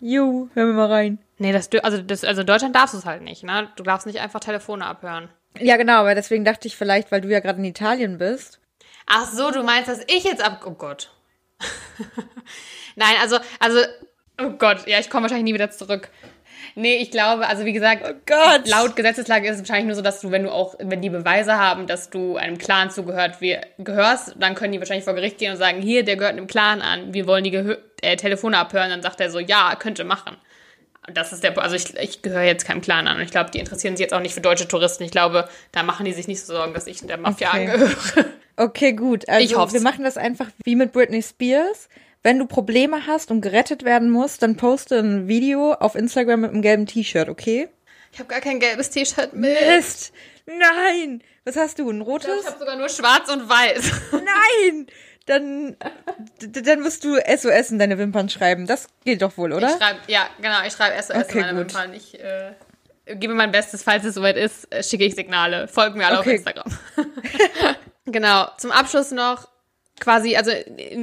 ju, 0.00 0.48
hör 0.54 0.66
mir 0.66 0.72
mal 0.72 0.90
rein. 0.90 1.18
Nee, 1.38 1.52
das, 1.52 1.68
also, 1.82 2.00
das, 2.00 2.24
also 2.24 2.42
in 2.42 2.46
Deutschland 2.46 2.76
darfst 2.76 2.94
du 2.94 2.98
es 2.98 3.06
halt 3.06 3.22
nicht, 3.22 3.42
ne? 3.42 3.68
Du 3.76 3.82
darfst 3.82 4.06
nicht 4.06 4.20
einfach 4.20 4.40
Telefone 4.40 4.86
abhören. 4.86 5.28
Ja, 5.58 5.76
genau, 5.76 6.00
aber 6.00 6.14
deswegen 6.14 6.44
dachte 6.44 6.68
ich 6.68 6.76
vielleicht, 6.76 7.10
weil 7.10 7.20
du 7.20 7.28
ja 7.28 7.40
gerade 7.40 7.58
in 7.58 7.64
Italien 7.64 8.18
bist. 8.18 8.60
Ach 9.06 9.30
so, 9.30 9.50
du 9.50 9.62
meinst, 9.62 9.88
dass 9.88 10.00
ich 10.06 10.24
jetzt 10.24 10.44
ab... 10.44 10.64
Oh 10.66 10.72
Gott. 10.72 11.10
Nein, 12.96 13.14
also, 13.20 13.38
also, 13.58 13.78
oh 14.40 14.50
Gott, 14.50 14.86
ja, 14.86 14.98
ich 14.98 15.10
komme 15.10 15.22
wahrscheinlich 15.22 15.44
nie 15.44 15.54
wieder 15.54 15.70
zurück. 15.70 16.08
Nee, 16.76 16.96
ich 16.96 17.10
glaube, 17.10 17.46
also 17.46 17.64
wie 17.64 17.72
gesagt, 17.72 18.02
oh 18.04 18.70
laut 18.70 18.96
Gesetzeslage 18.96 19.48
ist 19.48 19.54
es 19.54 19.60
wahrscheinlich 19.60 19.86
nur 19.86 19.94
so, 19.94 20.02
dass 20.02 20.20
du, 20.20 20.30
wenn 20.30 20.42
du 20.42 20.50
auch, 20.50 20.74
wenn 20.80 21.00
die 21.00 21.10
Beweise 21.10 21.56
haben, 21.56 21.86
dass 21.86 22.10
du 22.10 22.36
einem 22.36 22.58
Clan 22.58 22.90
zugehört 22.90 23.40
wie, 23.40 23.58
gehörst, 23.78 24.34
dann 24.38 24.54
können 24.54 24.72
die 24.72 24.80
wahrscheinlich 24.80 25.04
vor 25.04 25.14
Gericht 25.14 25.38
gehen 25.38 25.52
und 25.52 25.58
sagen, 25.58 25.80
hier, 25.80 26.04
der 26.04 26.16
gehört 26.16 26.32
einem 26.32 26.48
Clan 26.48 26.82
an, 26.82 27.14
wir 27.14 27.26
wollen 27.26 27.44
die 27.44 27.52
Gehör 27.52 27.78
äh, 28.02 28.16
Telefone 28.16 28.58
abhören. 28.58 28.90
Dann 28.90 29.02
sagt 29.02 29.20
er 29.20 29.30
so, 29.30 29.38
ja, 29.38 29.76
könnte 29.76 30.04
machen. 30.04 30.36
Das 31.12 31.32
ist 31.32 31.44
der, 31.44 31.56
also 31.58 31.76
ich, 31.76 31.96
ich 31.98 32.22
gehöre 32.22 32.42
jetzt 32.42 32.64
keinem 32.64 32.80
Clan 32.80 33.06
an 33.06 33.18
und 33.18 33.22
ich 33.22 33.30
glaube, 33.30 33.50
die 33.50 33.58
interessieren 33.58 33.96
sich 33.96 34.02
jetzt 34.02 34.14
auch 34.14 34.20
nicht 34.20 34.34
für 34.34 34.40
deutsche 34.40 34.66
Touristen. 34.66 35.04
Ich 35.04 35.10
glaube, 35.10 35.48
da 35.70 35.82
machen 35.82 36.06
die 36.06 36.12
sich 36.12 36.26
nicht 36.28 36.40
so 36.40 36.54
Sorgen, 36.54 36.72
dass 36.72 36.86
ich 36.86 37.06
der 37.06 37.18
Mafia 37.18 37.50
okay. 37.50 37.68
angehöre. 37.68 37.94
Okay, 38.56 38.92
gut. 38.92 39.28
Also 39.28 39.44
ich 39.44 39.56
hoffe. 39.56 39.74
wir 39.74 39.80
machen 39.80 40.04
das 40.04 40.16
einfach 40.16 40.48
wie 40.64 40.76
mit 40.76 40.92
Britney 40.92 41.22
Spears 41.22 41.88
wenn 42.24 42.38
du 42.38 42.46
Probleme 42.46 43.06
hast 43.06 43.30
und 43.30 43.42
gerettet 43.42 43.84
werden 43.84 44.10
musst, 44.10 44.42
dann 44.42 44.56
poste 44.56 44.98
ein 44.98 45.28
Video 45.28 45.74
auf 45.74 45.94
Instagram 45.94 46.40
mit 46.40 46.50
einem 46.50 46.62
gelben 46.62 46.86
T-Shirt, 46.86 47.28
okay? 47.28 47.68
Ich 48.12 48.18
habe 48.18 48.28
gar 48.28 48.40
kein 48.40 48.58
gelbes 48.58 48.90
T-Shirt 48.90 49.34
mit. 49.34 49.56
Mist! 49.60 50.12
Nein! 50.46 51.22
Was 51.44 51.56
hast 51.56 51.78
du? 51.78 51.90
Ein 51.90 52.00
rotes? 52.00 52.28
Ich, 52.34 52.40
ich 52.40 52.46
habe 52.46 52.58
sogar 52.58 52.76
nur 52.76 52.88
schwarz 52.88 53.30
und 53.30 53.48
weiß. 53.48 53.92
Nein! 54.12 54.86
Dann, 55.26 55.76
dann 56.40 56.80
musst 56.80 57.04
du 57.04 57.16
SOS 57.16 57.70
in 57.70 57.78
deine 57.78 57.98
Wimpern 57.98 58.28
schreiben. 58.28 58.66
Das 58.66 58.88
geht 59.04 59.20
doch 59.20 59.36
wohl, 59.36 59.52
oder? 59.52 59.68
Ich 59.68 59.76
schreibe, 59.76 60.00
ja, 60.06 60.26
genau, 60.40 60.64
ich 60.66 60.72
schreibe 60.72 61.02
SOS 61.02 61.16
okay, 61.16 61.38
in 61.38 61.40
meine 61.40 61.58
gut. 61.58 61.74
Wimpern. 61.74 61.92
Ich 61.92 62.18
äh, 62.18 62.52
gebe 63.16 63.34
mein 63.34 63.50
Bestes, 63.50 63.82
falls 63.82 64.04
es 64.04 64.14
soweit 64.14 64.36
ist, 64.38 64.72
äh, 64.72 64.82
schicke 64.82 65.04
ich 65.04 65.14
Signale. 65.14 65.68
Folgen 65.68 65.98
mir 65.98 66.06
alle 66.06 66.20
okay. 66.20 66.30
auf 66.30 66.36
Instagram. 66.36 66.78
genau. 68.06 68.48
Zum 68.58 68.70
Abschluss 68.70 69.10
noch 69.10 69.48
quasi, 70.00 70.36
also 70.36 70.50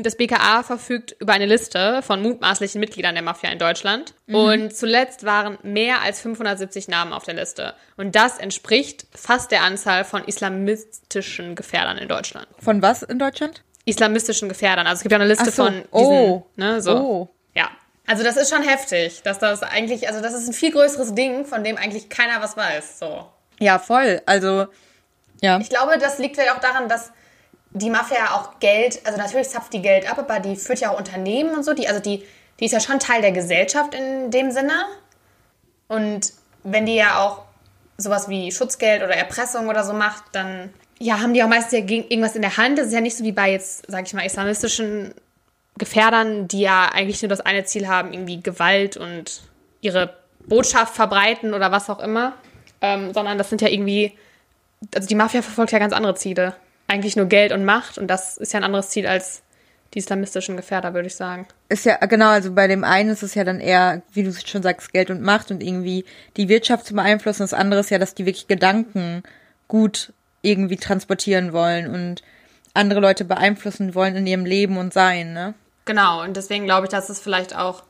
das 0.01 0.15
BKA 0.15 0.63
verfügt 0.63 1.15
über 1.19 1.33
eine 1.33 1.45
Liste 1.45 2.01
von 2.01 2.21
mutmaßlichen 2.21 2.79
Mitgliedern 2.79 3.15
der 3.15 3.23
Mafia 3.23 3.49
in 3.51 3.59
Deutschland. 3.59 4.13
Mhm. 4.27 4.35
Und 4.35 4.75
zuletzt 4.75 5.25
waren 5.25 5.57
mehr 5.63 6.01
als 6.01 6.21
570 6.21 6.87
Namen 6.87 7.13
auf 7.13 7.23
der 7.23 7.35
Liste. 7.35 7.73
Und 7.97 8.15
das 8.15 8.37
entspricht 8.37 9.07
fast 9.13 9.51
der 9.51 9.63
Anzahl 9.63 10.03
von 10.03 10.23
islamistischen 10.25 11.55
Gefährdern 11.55 11.97
in 11.97 12.07
Deutschland. 12.07 12.47
Von 12.59 12.81
was 12.81 13.03
in 13.03 13.19
Deutschland? 13.19 13.63
Islamistischen 13.85 14.49
Gefährdern. 14.49 14.85
Also 14.87 14.99
es 14.99 15.03
gibt 15.03 15.11
ja 15.11 15.19
eine 15.19 15.27
Liste 15.27 15.51
so. 15.51 15.63
von 15.63 15.73
diesen, 15.73 15.87
oh. 15.91 16.45
ne, 16.55 16.81
so. 16.81 16.97
Oh. 16.97 17.29
Ja. 17.55 17.69
Also 18.05 18.23
das 18.23 18.37
ist 18.37 18.53
schon 18.53 18.63
heftig, 18.63 19.21
dass 19.23 19.39
das 19.39 19.63
eigentlich, 19.63 20.07
also 20.07 20.21
das 20.21 20.33
ist 20.33 20.47
ein 20.47 20.53
viel 20.53 20.71
größeres 20.71 21.15
Ding, 21.15 21.45
von 21.45 21.63
dem 21.63 21.77
eigentlich 21.77 22.09
keiner 22.09 22.41
was 22.41 22.57
weiß. 22.57 22.99
So. 22.99 23.25
Ja, 23.59 23.79
voll. 23.79 24.21
Also, 24.25 24.67
ja. 25.41 25.59
Ich 25.59 25.69
glaube, 25.69 25.97
das 25.97 26.19
liegt 26.19 26.35
vielleicht 26.35 26.53
auch 26.53 26.59
daran, 26.59 26.89
dass 26.89 27.11
die 27.73 27.89
Mafia 27.89 28.35
auch 28.35 28.59
Geld, 28.59 29.01
also 29.05 29.17
natürlich 29.17 29.49
zapft 29.49 29.73
die 29.73 29.81
Geld 29.81 30.09
ab, 30.09 30.19
aber 30.19 30.39
die 30.39 30.55
führt 30.55 30.79
ja 30.79 30.91
auch 30.91 30.97
Unternehmen 30.97 31.55
und 31.55 31.63
so. 31.63 31.73
Die, 31.73 31.87
also 31.87 32.01
die, 32.01 32.23
die 32.59 32.65
ist 32.65 32.71
ja 32.71 32.79
schon 32.79 32.99
Teil 32.99 33.21
der 33.21 33.31
Gesellschaft 33.31 33.93
in 33.93 34.29
dem 34.31 34.51
Sinne. 34.51 34.73
Und 35.87 36.33
wenn 36.63 36.85
die 36.85 36.95
ja 36.95 37.19
auch 37.19 37.43
sowas 37.97 38.27
wie 38.29 38.51
Schutzgeld 38.51 39.03
oder 39.03 39.15
Erpressung 39.15 39.69
oder 39.69 39.83
so 39.83 39.93
macht, 39.93 40.23
dann 40.33 40.73
ja, 40.99 41.19
haben 41.19 41.33
die 41.33 41.43
auch 41.43 41.47
meistens 41.47 41.73
ja 41.73 41.79
irgendwas 41.79 42.35
in 42.35 42.41
der 42.41 42.57
Hand. 42.57 42.77
Das 42.77 42.87
ist 42.87 42.93
ja 42.93 43.01
nicht 43.01 43.17
so 43.17 43.23
wie 43.23 43.31
bei 43.31 43.51
jetzt, 43.51 43.85
sag 43.87 44.05
ich 44.05 44.13
mal, 44.13 44.25
islamistischen 44.25 45.13
Gefährdern, 45.77 46.47
die 46.47 46.61
ja 46.61 46.89
eigentlich 46.93 47.21
nur 47.21 47.29
das 47.29 47.41
eine 47.41 47.63
Ziel 47.63 47.87
haben, 47.87 48.13
irgendwie 48.13 48.41
Gewalt 48.41 48.97
und 48.97 49.41
ihre 49.79 50.13
Botschaft 50.45 50.93
verbreiten 50.93 51.53
oder 51.53 51.71
was 51.71 51.89
auch 51.89 51.99
immer. 51.99 52.33
Ähm, 52.81 53.13
sondern 53.13 53.37
das 53.37 53.49
sind 53.49 53.61
ja 53.61 53.69
irgendwie, 53.69 54.11
also 54.93 55.07
die 55.07 55.15
Mafia 55.15 55.41
verfolgt 55.41 55.71
ja 55.71 55.79
ganz 55.79 55.93
andere 55.93 56.15
Ziele 56.15 56.55
eigentlich 56.91 57.15
nur 57.15 57.27
Geld 57.27 57.53
und 57.53 57.63
Macht 57.63 57.97
und 57.97 58.07
das 58.07 58.37
ist 58.37 58.53
ja 58.53 58.59
ein 58.59 58.65
anderes 58.65 58.89
Ziel 58.89 59.07
als 59.07 59.41
die 59.93 59.99
islamistischen 59.99 60.55
Gefährder, 60.57 60.93
würde 60.93 61.07
ich 61.07 61.15
sagen. 61.15 61.47
Ist 61.69 61.85
ja, 61.85 61.97
genau, 62.05 62.29
also 62.29 62.53
bei 62.53 62.67
dem 62.67 62.83
einen 62.83 63.09
ist 63.09 63.23
es 63.23 63.35
ja 63.35 63.43
dann 63.43 63.59
eher, 63.59 64.01
wie 64.13 64.23
du 64.23 64.33
schon 64.33 64.63
sagst, 64.63 64.93
Geld 64.93 65.09
und 65.09 65.21
Macht 65.21 65.51
und 65.51 65.61
irgendwie 65.61 66.05
die 66.37 66.47
Wirtschaft 66.47 66.85
zu 66.85 66.93
beeinflussen. 66.93 67.43
Das 67.43 67.53
andere 67.53 67.81
ist 67.81 67.89
ja, 67.89 67.97
dass 67.97 68.15
die 68.15 68.25
wirklich 68.25 68.47
Gedanken 68.47 69.23
gut 69.67 70.13
irgendwie 70.41 70.77
transportieren 70.77 71.53
wollen 71.53 71.93
und 71.93 72.23
andere 72.73 72.99
Leute 72.99 73.25
beeinflussen 73.25 73.95
wollen 73.95 74.15
in 74.15 74.27
ihrem 74.27 74.45
Leben 74.45 74.77
und 74.77 74.93
Sein, 74.93 75.33
ne? 75.33 75.53
Genau, 75.85 76.23
und 76.23 76.37
deswegen 76.37 76.65
glaube 76.65 76.85
ich, 76.85 76.91
dass 76.91 77.09
es 77.09 77.19
vielleicht 77.19 77.55
auch, 77.55 77.83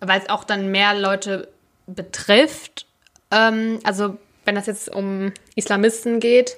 weil 0.00 0.20
es 0.20 0.28
auch 0.28 0.44
dann 0.44 0.70
mehr 0.70 0.94
Leute 0.94 1.48
betrifft, 1.86 2.86
ähm, 3.30 3.78
also 3.84 4.16
wenn 4.44 4.54
das 4.54 4.66
jetzt 4.66 4.88
um 4.88 5.32
Islamisten 5.54 6.20
geht, 6.20 6.56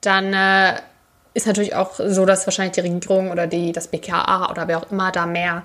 dann 0.00 0.32
äh, 0.32 0.80
ist 1.38 1.46
natürlich 1.46 1.74
auch 1.74 1.94
so, 1.94 2.26
dass 2.26 2.46
wahrscheinlich 2.46 2.74
die 2.74 2.80
Regierung 2.80 3.30
oder 3.30 3.46
die, 3.46 3.70
das 3.70 3.88
BKA 3.88 4.50
oder 4.50 4.66
wer 4.66 4.78
auch 4.78 4.90
immer 4.90 5.12
da 5.12 5.24
mehr 5.24 5.62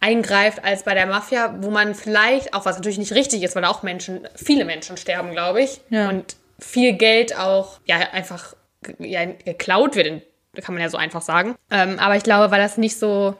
eingreift 0.00 0.64
als 0.64 0.82
bei 0.82 0.94
der 0.94 1.06
Mafia, 1.06 1.54
wo 1.60 1.70
man 1.70 1.94
vielleicht, 1.94 2.54
auch 2.54 2.64
was 2.64 2.76
natürlich 2.76 2.96
nicht 2.96 3.12
richtig 3.12 3.42
ist, 3.42 3.54
weil 3.54 3.66
auch 3.66 3.82
Menschen, 3.82 4.26
viele 4.34 4.64
Menschen 4.64 4.96
sterben, 4.96 5.32
glaube 5.32 5.60
ich. 5.62 5.82
Ja. 5.90 6.08
Und 6.08 6.36
viel 6.58 6.94
Geld 6.94 7.38
auch 7.38 7.80
ja 7.84 7.96
einfach 8.12 8.56
ja, 8.98 9.26
geklaut 9.26 9.94
wird, 9.94 10.22
kann 10.62 10.74
man 10.74 10.82
ja 10.82 10.88
so 10.88 10.96
einfach 10.96 11.20
sagen. 11.20 11.54
Ähm, 11.70 11.98
aber 11.98 12.16
ich 12.16 12.22
glaube, 12.22 12.50
weil 12.50 12.62
das 12.62 12.78
nicht 12.78 12.98
so 12.98 13.34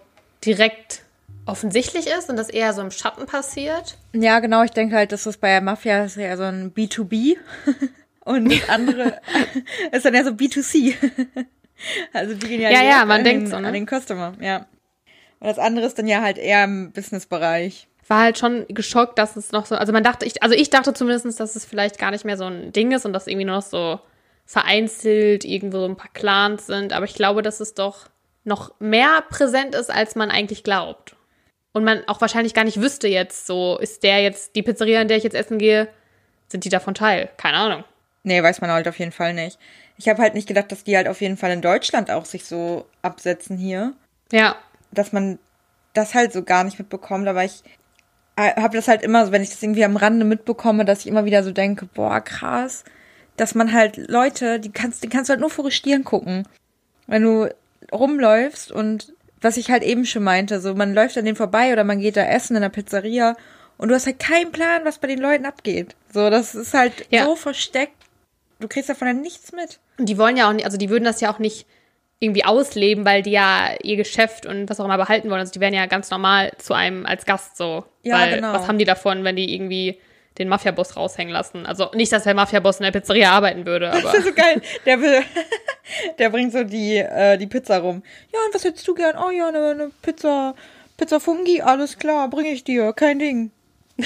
direkt 0.44 1.00
offensichtlich 1.46 2.06
ist 2.06 2.28
und 2.28 2.36
das 2.36 2.50
eher 2.50 2.74
so 2.74 2.82
im 2.82 2.90
Schatten 2.90 3.24
passiert. 3.24 3.96
Ja, 4.12 4.40
genau. 4.40 4.62
Ich 4.64 4.72
denke 4.72 4.96
halt, 4.96 5.12
dass 5.12 5.24
das 5.24 5.38
bei 5.38 5.48
der 5.48 5.62
Mafia 5.62 6.04
ist 6.04 6.16
ja 6.16 6.36
so 6.36 6.42
ein 6.42 6.74
B2B 6.74 7.36
und 8.26 8.52
das 8.52 8.68
andere 8.68 9.18
ist 9.92 10.04
dann 10.04 10.14
ja 10.14 10.24
so 10.24 10.30
B2C. 10.30 10.94
Also 12.12 12.34
die 12.34 12.46
gehen 12.46 12.60
ja, 12.60 12.70
ja, 12.70 12.82
ja 12.82 13.04
man 13.04 13.18
an, 13.18 13.24
denkt 13.24 13.46
den, 13.46 13.50
so, 13.50 13.58
ne? 13.58 13.68
an 13.68 13.74
den 13.74 13.86
Customer, 13.86 14.34
ja. 14.40 14.66
Und 15.40 15.48
das 15.48 15.58
andere 15.58 15.86
ist 15.86 15.98
dann 15.98 16.06
ja 16.06 16.20
halt 16.20 16.38
eher 16.38 16.64
im 16.64 16.92
Businessbereich. 16.92 17.88
War 18.08 18.20
halt 18.20 18.38
schon 18.38 18.66
geschockt, 18.68 19.18
dass 19.18 19.36
es 19.36 19.52
noch 19.52 19.66
so, 19.66 19.76
also 19.76 19.92
man 19.92 20.04
dachte, 20.04 20.26
ich, 20.26 20.42
also 20.42 20.54
ich 20.54 20.68
dachte 20.70 20.92
zumindest, 20.92 21.40
dass 21.40 21.56
es 21.56 21.64
vielleicht 21.64 21.98
gar 21.98 22.10
nicht 22.10 22.24
mehr 22.24 22.36
so 22.36 22.44
ein 22.44 22.72
Ding 22.72 22.92
ist 22.92 23.06
und 23.06 23.12
dass 23.12 23.26
irgendwie 23.26 23.46
nur 23.46 23.56
noch 23.56 23.62
so 23.62 24.00
vereinzelt 24.44 25.44
irgendwo 25.44 25.78
so 25.78 25.86
ein 25.86 25.96
paar 25.96 26.10
Clans 26.12 26.66
sind, 26.66 26.92
aber 26.92 27.04
ich 27.04 27.14
glaube, 27.14 27.40
dass 27.40 27.60
es 27.60 27.74
doch 27.74 28.08
noch 28.44 28.72
mehr 28.80 29.22
präsent 29.28 29.74
ist, 29.74 29.90
als 29.90 30.16
man 30.16 30.30
eigentlich 30.30 30.64
glaubt. 30.64 31.14
Und 31.72 31.84
man 31.84 32.02
auch 32.08 32.20
wahrscheinlich 32.20 32.52
gar 32.52 32.64
nicht 32.64 32.80
wüsste 32.80 33.06
jetzt, 33.06 33.46
so 33.46 33.78
ist 33.78 34.02
der 34.02 34.22
jetzt 34.22 34.56
die 34.56 34.62
Pizzeria, 34.62 35.00
in 35.00 35.08
der 35.08 35.18
ich 35.18 35.22
jetzt 35.22 35.36
essen 35.36 35.58
gehe, 35.58 35.88
sind 36.48 36.64
die 36.64 36.68
davon 36.68 36.94
Teil? 36.94 37.30
Keine 37.36 37.58
Ahnung. 37.58 37.84
Nee, 38.24 38.42
weiß 38.42 38.60
man 38.60 38.70
halt 38.70 38.88
auf 38.88 38.98
jeden 38.98 39.12
Fall 39.12 39.34
nicht. 39.34 39.58
Ich 40.00 40.08
habe 40.08 40.22
halt 40.22 40.32
nicht 40.32 40.48
gedacht, 40.48 40.72
dass 40.72 40.82
die 40.82 40.96
halt 40.96 41.08
auf 41.08 41.20
jeden 41.20 41.36
Fall 41.36 41.50
in 41.50 41.60
Deutschland 41.60 42.10
auch 42.10 42.24
sich 42.24 42.46
so 42.46 42.86
absetzen 43.02 43.58
hier. 43.58 43.92
Ja. 44.32 44.56
Dass 44.92 45.12
man 45.12 45.38
das 45.92 46.14
halt 46.14 46.32
so 46.32 46.42
gar 46.42 46.64
nicht 46.64 46.78
mitbekommt, 46.78 47.28
aber 47.28 47.44
ich 47.44 47.62
äh, 48.36 48.58
habe 48.58 48.76
das 48.76 48.88
halt 48.88 49.02
immer 49.02 49.26
so, 49.26 49.32
wenn 49.32 49.42
ich 49.42 49.50
das 49.50 49.62
irgendwie 49.62 49.84
am 49.84 49.96
Rande 49.96 50.24
mitbekomme, 50.24 50.86
dass 50.86 51.00
ich 51.00 51.06
immer 51.06 51.26
wieder 51.26 51.42
so 51.42 51.52
denke, 51.52 51.84
boah, 51.84 52.22
krass, 52.22 52.84
dass 53.36 53.54
man 53.54 53.74
halt 53.74 53.98
Leute, 54.08 54.58
die 54.58 54.72
kannst, 54.72 55.02
die 55.02 55.08
kannst 55.08 55.28
du 55.28 55.32
halt 55.32 55.40
nur 55.40 55.50
vor 55.50 55.70
Stirn 55.70 56.04
gucken. 56.04 56.48
Wenn 57.06 57.22
du 57.22 57.54
rumläufst 57.92 58.72
und 58.72 59.12
was 59.42 59.58
ich 59.58 59.70
halt 59.70 59.82
eben 59.82 60.06
schon 60.06 60.22
meinte, 60.22 60.60
so 60.60 60.74
man 60.74 60.94
läuft 60.94 61.18
an 61.18 61.26
denen 61.26 61.36
vorbei 61.36 61.72
oder 61.72 61.84
man 61.84 62.00
geht 62.00 62.16
da 62.16 62.24
essen 62.24 62.56
in 62.56 62.62
der 62.62 62.68
Pizzeria 62.70 63.36
und 63.78 63.88
du 63.88 63.94
hast 63.94 64.06
halt 64.06 64.18
keinen 64.18 64.52
Plan, 64.52 64.84
was 64.84 64.98
bei 64.98 65.08
den 65.08 65.18
Leuten 65.18 65.46
abgeht. 65.46 65.96
So, 66.12 66.30
das 66.30 66.54
ist 66.54 66.74
halt 66.74 67.06
ja. 67.10 67.24
so 67.24 67.36
versteckt 67.36 67.99
du 68.60 68.68
kriegst 68.68 68.88
davon 68.88 69.08
ja 69.08 69.14
nichts 69.14 69.52
mit. 69.52 69.80
Und 69.98 70.08
die 70.08 70.18
wollen 70.18 70.36
ja 70.36 70.48
auch 70.48 70.52
nicht, 70.52 70.64
also 70.64 70.76
die 70.76 70.90
würden 70.90 71.04
das 71.04 71.20
ja 71.20 71.32
auch 71.32 71.38
nicht 71.38 71.66
irgendwie 72.20 72.44
ausleben, 72.44 73.04
weil 73.04 73.22
die 73.22 73.30
ja 73.30 73.70
ihr 73.82 73.96
Geschäft 73.96 74.44
und 74.44 74.68
was 74.68 74.78
auch 74.78 74.84
immer 74.84 74.98
behalten 74.98 75.30
wollen. 75.30 75.40
Also 75.40 75.52
die 75.52 75.60
wären 75.60 75.74
ja 75.74 75.86
ganz 75.86 76.10
normal 76.10 76.52
zu 76.58 76.74
einem 76.74 77.06
als 77.06 77.24
Gast 77.24 77.56
so. 77.56 77.84
Ja, 78.02 78.18
weil 78.18 78.36
genau. 78.36 78.52
was 78.52 78.68
haben 78.68 78.78
die 78.78 78.84
davon, 78.84 79.24
wenn 79.24 79.36
die 79.36 79.54
irgendwie 79.54 79.98
den 80.38 80.48
Mafia-Boss 80.48 80.96
raushängen 80.96 81.32
lassen? 81.32 81.64
Also 81.64 81.90
nicht, 81.94 82.12
dass 82.12 82.24
der 82.24 82.34
Mafia-Boss 82.34 82.78
in 82.78 82.84
der 82.84 82.92
Pizzeria 82.92 83.32
arbeiten 83.32 83.64
würde, 83.64 83.90
aber. 83.92 84.02
Das 84.02 84.14
ist 84.16 84.26
so 84.26 84.34
geil. 84.34 84.60
Der 84.84 85.00
will, 85.00 85.22
der 86.18 86.28
bringt 86.28 86.52
so 86.52 86.62
die, 86.62 86.98
äh, 86.98 87.38
die 87.38 87.46
Pizza 87.46 87.78
rum. 87.78 88.02
Ja, 88.32 88.40
und 88.46 88.54
was 88.54 88.64
hättest 88.64 88.86
du 88.86 88.94
gern? 88.94 89.16
Oh 89.16 89.30
ja, 89.30 89.48
eine, 89.48 89.70
eine 89.70 89.90
Pizza, 90.02 90.54
Pizza 90.98 91.20
Fungi, 91.20 91.62
alles 91.62 91.98
klar, 91.98 92.28
bringe 92.28 92.50
ich 92.50 92.64
dir, 92.64 92.92
kein 92.92 93.18
Ding. 93.18 93.50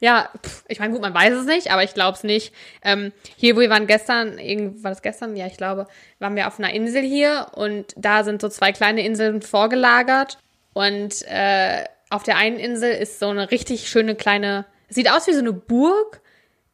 Ja, 0.00 0.30
pff, 0.42 0.64
ich 0.68 0.80
meine, 0.80 0.92
gut, 0.92 1.02
man 1.02 1.14
weiß 1.14 1.34
es 1.34 1.46
nicht, 1.46 1.70
aber 1.70 1.84
ich 1.84 1.92
glaube 1.92 2.16
es 2.16 2.24
nicht. 2.24 2.54
Ähm, 2.82 3.12
hier, 3.36 3.54
wo 3.54 3.60
wir 3.60 3.70
waren 3.70 3.86
gestern, 3.86 4.38
war 4.82 4.90
das 4.90 5.02
gestern? 5.02 5.36
Ja, 5.36 5.46
ich 5.46 5.58
glaube, 5.58 5.86
waren 6.18 6.36
wir 6.36 6.46
auf 6.46 6.58
einer 6.58 6.72
Insel 6.72 7.02
hier 7.02 7.48
und 7.54 7.94
da 7.96 8.24
sind 8.24 8.40
so 8.40 8.48
zwei 8.48 8.72
kleine 8.72 9.04
Inseln 9.04 9.42
vorgelagert 9.42 10.38
und 10.72 11.22
äh, 11.28 11.84
auf 12.08 12.22
der 12.22 12.38
einen 12.38 12.58
Insel 12.58 12.92
ist 12.92 13.20
so 13.20 13.28
eine 13.28 13.50
richtig 13.50 13.88
schöne 13.88 14.14
kleine, 14.14 14.64
sieht 14.88 15.10
aus 15.10 15.26
wie 15.26 15.34
so 15.34 15.40
eine 15.40 15.52
Burg, 15.52 16.20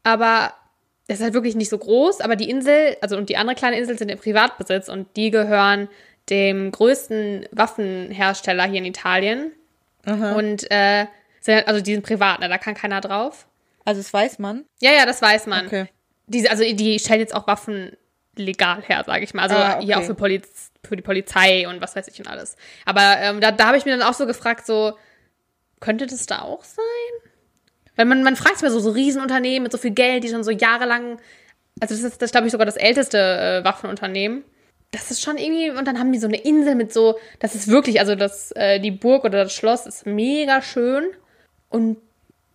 aber 0.05 0.55
das 1.09 1.19
ist 1.19 1.25
halt 1.25 1.35
wirklich 1.35 1.57
nicht 1.57 1.69
so 1.69 1.79
groß, 1.79 2.21
aber 2.21 2.37
die 2.37 2.49
Insel, 2.49 2.97
also 3.01 3.17
und 3.17 3.29
die 3.29 3.37
andere 3.37 3.57
kleine 3.57 3.79
Insel 3.79 3.99
sind 3.99 4.09
im 4.09 4.19
Privatbesitz 4.19 4.89
und 4.89 5.09
die 5.17 5.31
gehören 5.31 5.89
dem 6.31 6.71
größten 6.71 7.47
Waffenhersteller 7.53 8.65
hier 8.65 8.79
in 8.79 8.87
Italien. 8.87 9.53
Aha. 10.05 10.33
Und 10.33 10.71
äh, 10.71 11.07
also 11.49 11.81
die 11.81 11.95
sind 11.95 12.05
privat, 12.05 12.41
ne? 12.41 12.49
da 12.49 12.59
kann 12.59 12.75
keiner 12.75 13.01
drauf. 13.01 13.47
Also 13.85 14.01
das 14.01 14.13
weiß 14.13 14.39
man? 14.39 14.65
Ja, 14.81 14.93
ja, 14.93 15.07
das 15.07 15.23
weiß 15.23 15.47
man. 15.47 15.67
Okay. 15.67 15.87
Diese, 16.27 16.51
also 16.51 16.65
die 16.65 16.99
stellen 16.99 17.21
jetzt 17.21 17.35
auch 17.35 17.47
Waffen 17.47 17.97
legal 18.35 18.83
her, 18.83 19.05
sage 19.07 19.25
ich 19.25 19.33
mal. 19.35 19.45
Also 19.45 19.57
ah, 19.57 19.77
okay. 19.77 19.87
hier 19.87 19.99
auch 19.99 20.03
für 20.03 20.15
Poliz 20.15 20.71
für 20.87 20.97
die 20.97 21.03
Polizei 21.03 21.69
und 21.69 21.81
was 21.81 21.97
weiß 21.97 22.09
ich 22.09 22.19
und 22.21 22.29
alles. 22.29 22.57
Aber 22.85 23.17
ähm, 23.19 23.41
da, 23.41 23.51
da 23.51 23.67
habe 23.67 23.77
ich 23.77 23.85
mir 23.85 23.97
dann 23.97 24.07
auch 24.07 24.15
so 24.15 24.27
gefragt, 24.27 24.67
so, 24.67 24.97
könnte 25.81 26.07
das 26.07 26.27
da 26.27 26.43
auch 26.43 26.65
sein? 26.65 26.85
Weil 27.97 28.07
man, 28.07 28.23
man 28.23 28.37
fragt 28.37 28.57
sich 28.57 28.63
mal 28.63 28.71
so, 28.71 28.81
so 28.81 28.91
Riesenunternehmen 28.91 29.65
mit 29.65 29.73
so 29.73 29.79
viel 29.79 29.91
Geld, 29.91 30.25
die 30.25 30.29
schon 30.29 30.45
so 30.45 30.51
jahrelang, 30.51 31.19
also 31.81 31.95
das 31.95 32.03
ist, 32.03 32.23
das 32.23 32.31
glaube 32.31 32.47
ich, 32.47 32.53
sogar 32.53 32.67
das 32.67 32.77
älteste 32.77 33.19
äh, 33.19 33.65
Waffenunternehmen. 33.65 34.45
Das 34.93 35.11
ist 35.11 35.23
schon 35.23 35.37
irgendwie, 35.37 35.71
und 35.71 35.87
dann 35.87 35.99
haben 35.99 36.13
die 36.13 36.19
so 36.19 36.29
eine 36.29 36.41
Insel 36.41 36.75
mit 36.75 36.93
so, 36.93 37.19
das 37.41 37.55
ist 37.55 37.69
wirklich, 37.69 38.01
also 38.01 38.15
das, 38.15 38.53
äh, 38.53 38.81
die 38.81 38.93
Burg 38.93 39.25
oder 39.25 39.45
das 39.45 39.53
Schloss 39.53 39.87
ist 39.87 40.07
mega 40.07 40.63
schön. 40.63 41.05
Und 41.69 41.99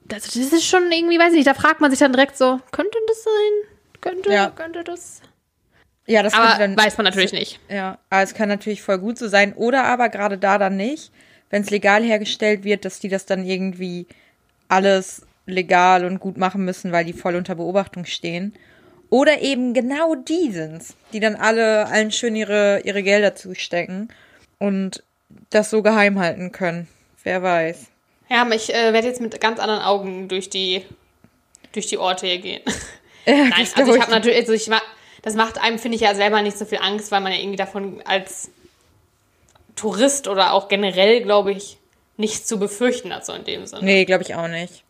das, 0.06 0.24
das 0.24 0.36
ist 0.36 0.66
schon 0.66 0.92
irgendwie, 0.92 1.20
weiß 1.20 1.32
ich 1.32 1.38
nicht, 1.38 1.48
da 1.48 1.54
fragt 1.54 1.82
man 1.82 1.92
sich 1.92 2.00
dann 2.00 2.14
direkt 2.14 2.38
so, 2.38 2.60
könnte 2.72 2.98
das 3.08 3.24
sein? 3.24 3.72
Könnte, 4.02 4.34
ja. 4.34 4.50
könnte 4.50 4.84
das? 4.84 5.22
Ja, 6.08 6.24
das 6.24 6.34
aber 6.34 6.58
dann, 6.58 6.76
weiß 6.76 6.98
man 6.98 7.06
natürlich 7.06 7.32
nicht. 7.32 7.60
Ja, 7.70 8.00
aber 8.10 8.24
es 8.24 8.34
kann 8.34 8.50
natürlich 8.50 8.82
voll 8.82 8.98
gut 8.98 9.18
so 9.18 9.28
sein. 9.28 9.54
Oder 9.54 9.86
aber 9.86 10.10
gerade 10.10 10.38
da 10.38 10.58
dann 10.58 10.76
nicht, 10.76 11.12
wenn 11.50 11.62
es 11.62 11.70
legal 11.70 12.04
hergestellt 12.04 12.64
wird, 12.64 12.86
dass 12.86 13.00
die 13.00 13.10
das 13.10 13.26
dann 13.26 13.46
irgendwie 13.46 14.08
alles 14.68 15.26
legal 15.46 16.06
und 16.06 16.20
gut 16.20 16.38
machen 16.38 16.66
müssen, 16.66 16.92
weil 16.92 17.06
die 17.06 17.14
voll 17.14 17.36
unter 17.36 17.56
Beobachtung 17.56 18.06
stehen. 18.06 18.54
Oder 19.10 19.42
eben 19.42 19.74
genau 19.74 20.16
die 20.16 20.52
sind's, 20.52 20.96
die 21.14 21.20
dann 21.20 21.36
alle 21.36 21.88
allen 21.88 22.12
schön 22.12 22.36
ihre, 22.36 22.82
ihre 22.86 23.04
Gelder 23.04 23.36
zustecken 23.36 24.10
und 24.58 25.04
das 25.50 25.70
so 25.70 25.82
geheim 25.82 26.18
halten 26.20 26.52
können. 26.52 26.88
Wer 27.24 27.44
weiß. 27.44 27.91
Ja, 28.32 28.44
aber 28.44 28.56
ich 28.56 28.74
äh, 28.74 28.94
werde 28.94 29.08
jetzt 29.08 29.20
mit 29.20 29.40
ganz 29.42 29.60
anderen 29.60 29.82
Augen 29.82 30.30
durch 30.30 30.50
die, 30.50 30.86
durch 31.74 31.88
die 31.88 31.98
Orte 31.98 32.28
hier 32.28 32.40
gehen. 32.40 32.62
Ja, 33.24 33.36
Nein, 33.36 33.68
also 33.76 33.94
ich 33.94 34.02
habe 34.02 34.10
natürlich, 34.10 34.40
also 34.40 34.54
ich 34.54 34.68
das 35.22 35.36
macht 35.36 35.62
einem, 35.62 35.78
finde 35.78 35.96
ich, 35.96 36.02
ja 36.02 36.16
selber 36.16 36.42
nicht 36.42 36.58
so 36.58 36.66
viel 36.66 36.80
Angst, 36.82 37.12
weil 37.12 37.22
man 37.22 37.32
ja 37.32 37.38
irgendwie 37.38 37.56
davon 37.56 38.02
als 38.04 38.50
Tourist 39.76 40.28
oder 40.28 40.54
auch 40.54 40.70
generell, 40.70 41.22
glaube 41.22 41.52
ich, 41.52 41.78
nichts 42.18 42.48
zu 42.48 42.58
befürchten 42.58 43.14
hat, 43.14 43.24
so 43.24 43.34
in 43.34 43.44
dem 43.44 43.68
Sinne. 43.68 43.84
Nee, 43.84 44.06
glaube 44.06 44.24
ich 44.24 44.34
auch 44.34 44.48
nicht. 44.48 44.84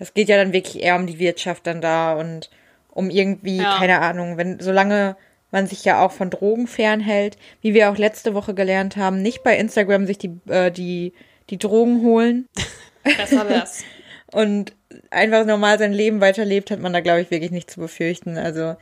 Das 0.00 0.14
geht 0.14 0.28
ja 0.28 0.36
dann 0.36 0.52
wirklich 0.52 0.82
eher 0.82 0.96
um 0.96 1.06
die 1.06 1.20
Wirtschaft 1.20 1.64
dann 1.68 1.80
da 1.80 2.14
und 2.14 2.50
um 2.90 3.08
irgendwie, 3.08 3.58
ja. 3.58 3.76
keine 3.78 4.00
Ahnung, 4.00 4.36
wenn, 4.36 4.58
solange 4.58 5.16
man 5.52 5.68
sich 5.68 5.84
ja 5.84 6.04
auch 6.04 6.10
von 6.10 6.30
Drogen 6.30 6.66
fernhält, 6.66 7.36
wie 7.60 7.72
wir 7.72 7.88
auch 7.92 7.98
letzte 7.98 8.34
Woche 8.34 8.52
gelernt 8.52 8.96
haben, 8.96 9.22
nicht 9.22 9.44
bei 9.44 9.56
Instagram 9.56 10.06
sich 10.06 10.18
die, 10.18 10.40
äh, 10.48 10.72
die, 10.72 11.12
die 11.50 11.58
Drogen 11.58 12.02
holen. 12.02 12.48
Besser 13.16 13.48
wär's. 13.48 13.84
und 14.32 14.72
einfach 15.10 15.44
normal 15.44 15.78
sein 15.78 15.92
Leben 15.92 16.20
weiterlebt, 16.20 16.70
hat 16.70 16.80
man 16.80 16.92
da, 16.92 17.00
glaube 17.00 17.20
ich, 17.20 17.30
wirklich 17.30 17.50
nichts 17.50 17.74
zu 17.74 17.80
befürchten. 17.80 18.38
Also 18.38 18.76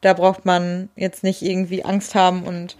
da 0.00 0.14
braucht 0.14 0.44
man 0.44 0.88
jetzt 0.96 1.24
nicht 1.24 1.42
irgendwie 1.42 1.84
Angst 1.84 2.14
haben 2.14 2.44
und 2.44 2.76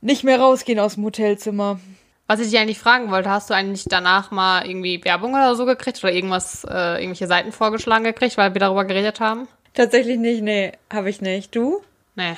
nicht 0.00 0.24
mehr 0.24 0.40
rausgehen 0.40 0.78
aus 0.78 0.94
dem 0.94 1.04
Hotelzimmer. 1.04 1.80
Was 2.26 2.40
ich 2.40 2.50
dich 2.50 2.58
eigentlich 2.58 2.78
fragen 2.78 3.10
wollte, 3.10 3.28
hast 3.28 3.50
du 3.50 3.54
eigentlich 3.54 3.84
danach 3.88 4.30
mal 4.30 4.66
irgendwie 4.66 5.04
Werbung 5.04 5.34
oder 5.34 5.56
so 5.56 5.66
gekriegt 5.66 6.02
oder 6.02 6.12
irgendwas, 6.12 6.64
äh, 6.64 6.94
irgendwelche 6.94 7.26
Seiten 7.26 7.50
vorgeschlagen 7.50 8.04
gekriegt, 8.04 8.38
weil 8.38 8.54
wir 8.54 8.60
darüber 8.60 8.84
geredet 8.84 9.20
haben? 9.20 9.48
Tatsächlich 9.74 10.18
nicht, 10.18 10.42
nee, 10.42 10.72
habe 10.92 11.10
ich 11.10 11.20
nicht. 11.20 11.54
Du? 11.54 11.82
Nee. 12.14 12.36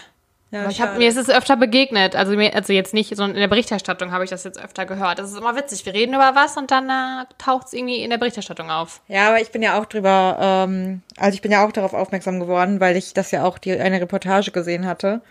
Ja, 0.53 0.69
ich 0.69 0.83
hab, 0.83 0.99
mir 0.99 1.09
ist 1.09 1.17
es 1.17 1.31
öfter 1.31 1.57
begegnet, 1.57 2.15
also, 2.15 2.37
mir, 2.37 2.55
also 2.55 2.75
jetzt 2.75 2.93
nicht, 2.93 3.17
sondern 3.17 3.37
in 3.37 3.41
der 3.41 3.49
Berichterstattung 3.49 4.12
habe 4.12 4.25
ich 4.25 4.29
das 4.29 4.45
jetzt 4.45 4.62
öfter 4.62 4.85
gehört. 4.85 5.19
Das 5.19 5.31
ist 5.31 5.38
immer 5.38 5.57
witzig. 5.57 5.87
Wir 5.87 5.95
reden 5.95 6.15
über 6.15 6.35
was 6.35 6.59
und 6.59 6.71
dann 6.71 6.91
äh, 6.91 7.25
taucht 7.38 7.69
es 7.69 7.73
irgendwie 7.73 8.03
in 8.03 8.11
der 8.11 8.19
Berichterstattung 8.19 8.71
auf. 8.71 9.01
Ja, 9.09 9.29
aber 9.29 9.41
ich 9.41 9.51
bin 9.51 9.62
ja 9.62 9.81
auch 9.81 9.87
drüber, 9.87 10.37
ähm, 10.38 11.01
also 11.17 11.35
ich 11.35 11.41
bin 11.41 11.53
ja 11.53 11.67
auch 11.67 11.73
darauf 11.73 11.95
aufmerksam 11.95 12.38
geworden, 12.38 12.81
weil 12.81 12.99
ich 12.99 13.15
das 13.15 13.31
ja 13.31 13.45
auch 13.45 13.57
die 13.57 13.73
eine 13.73 13.99
Reportage 13.99 14.51
gesehen 14.51 14.85
hatte. 14.87 15.23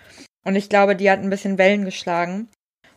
Und 0.43 0.55
ich 0.55 0.69
glaube, 0.69 0.95
die 0.95 1.11
hat 1.11 1.19
ein 1.19 1.29
bisschen 1.29 1.59
Wellen 1.59 1.85
geschlagen. 1.85 2.47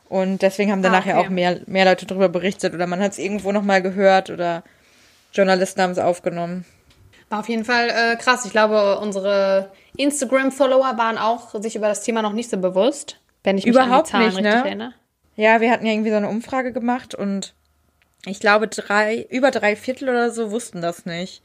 Und 0.09 0.41
deswegen 0.41 0.73
haben 0.73 0.81
danach 0.81 1.07
ah, 1.07 1.11
okay. 1.11 1.11
ja 1.11 1.19
auch 1.19 1.29
mehr, 1.29 1.61
mehr 1.67 1.85
Leute 1.85 2.07
darüber 2.07 2.31
berichtet 2.31 2.73
oder 2.73 2.87
man 2.87 3.01
hat 3.01 3.13
es 3.13 3.19
irgendwo 3.19 3.53
nochmal 3.53 3.83
gehört 3.83 4.31
oder 4.31 4.63
Journalisten 5.35 5.83
haben 5.83 5.91
es 5.91 5.99
aufgenommen. 5.99 6.65
War 7.35 7.41
auf 7.41 7.49
jeden 7.49 7.65
Fall 7.65 7.91
äh, 7.91 8.15
krass. 8.15 8.45
Ich 8.45 8.53
glaube, 8.53 9.01
unsere 9.01 9.73
Instagram-Follower 9.97 10.97
waren 10.97 11.19
auch 11.19 11.61
sich 11.61 11.75
über 11.75 11.89
das 11.89 12.05
Thema 12.05 12.23
noch 12.23 12.33
nicht 12.33 12.49
so 12.49 12.59
bewusst, 12.59 13.19
wenn 13.43 13.59
ich 13.59 13.65
mich 13.65 13.75
Überhaupt 13.75 14.15
an 14.15 14.21
die 14.21 14.31
Zahlen 14.31 14.45
nicht, 14.45 14.55
ne? 14.55 14.65
erinnere. 14.65 14.95
Ja, 15.35 15.61
wir 15.61 15.73
hatten 15.73 15.85
ja 15.85 15.93
irgendwie 15.93 16.11
so 16.11 16.17
eine 16.17 16.29
Umfrage 16.29 16.73
gemacht 16.73 17.13
und 17.13 17.53
ich 18.25 18.39
glaube, 18.39 18.69
drei, 18.69 19.27
über 19.31 19.51
drei 19.51 19.75
Viertel 19.75 20.11
oder 20.11 20.31
so 20.31 20.53
wussten 20.53 20.81
das 20.81 21.07
nicht. 21.07 21.43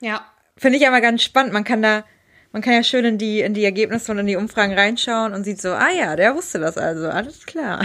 Ja. 0.00 0.26
Finde 0.58 0.76
ich 0.76 0.86
aber 0.86 1.00
ganz 1.00 1.22
spannend. 1.22 1.54
Man 1.54 1.64
kann 1.64 1.80
da, 1.80 2.04
man 2.52 2.60
kann 2.60 2.74
ja 2.74 2.82
schön 2.82 3.06
in 3.06 3.16
die, 3.16 3.40
in 3.40 3.54
die 3.54 3.64
Ergebnisse 3.64 4.12
und 4.12 4.18
in 4.18 4.26
die 4.26 4.36
Umfragen 4.36 4.74
reinschauen 4.74 5.32
und 5.32 5.44
sieht 5.44 5.58
so, 5.58 5.70
ah 5.70 5.90
ja, 5.90 6.16
der 6.16 6.34
wusste 6.34 6.58
das 6.58 6.76
also. 6.76 7.08
Alles 7.08 7.46
klar. 7.46 7.80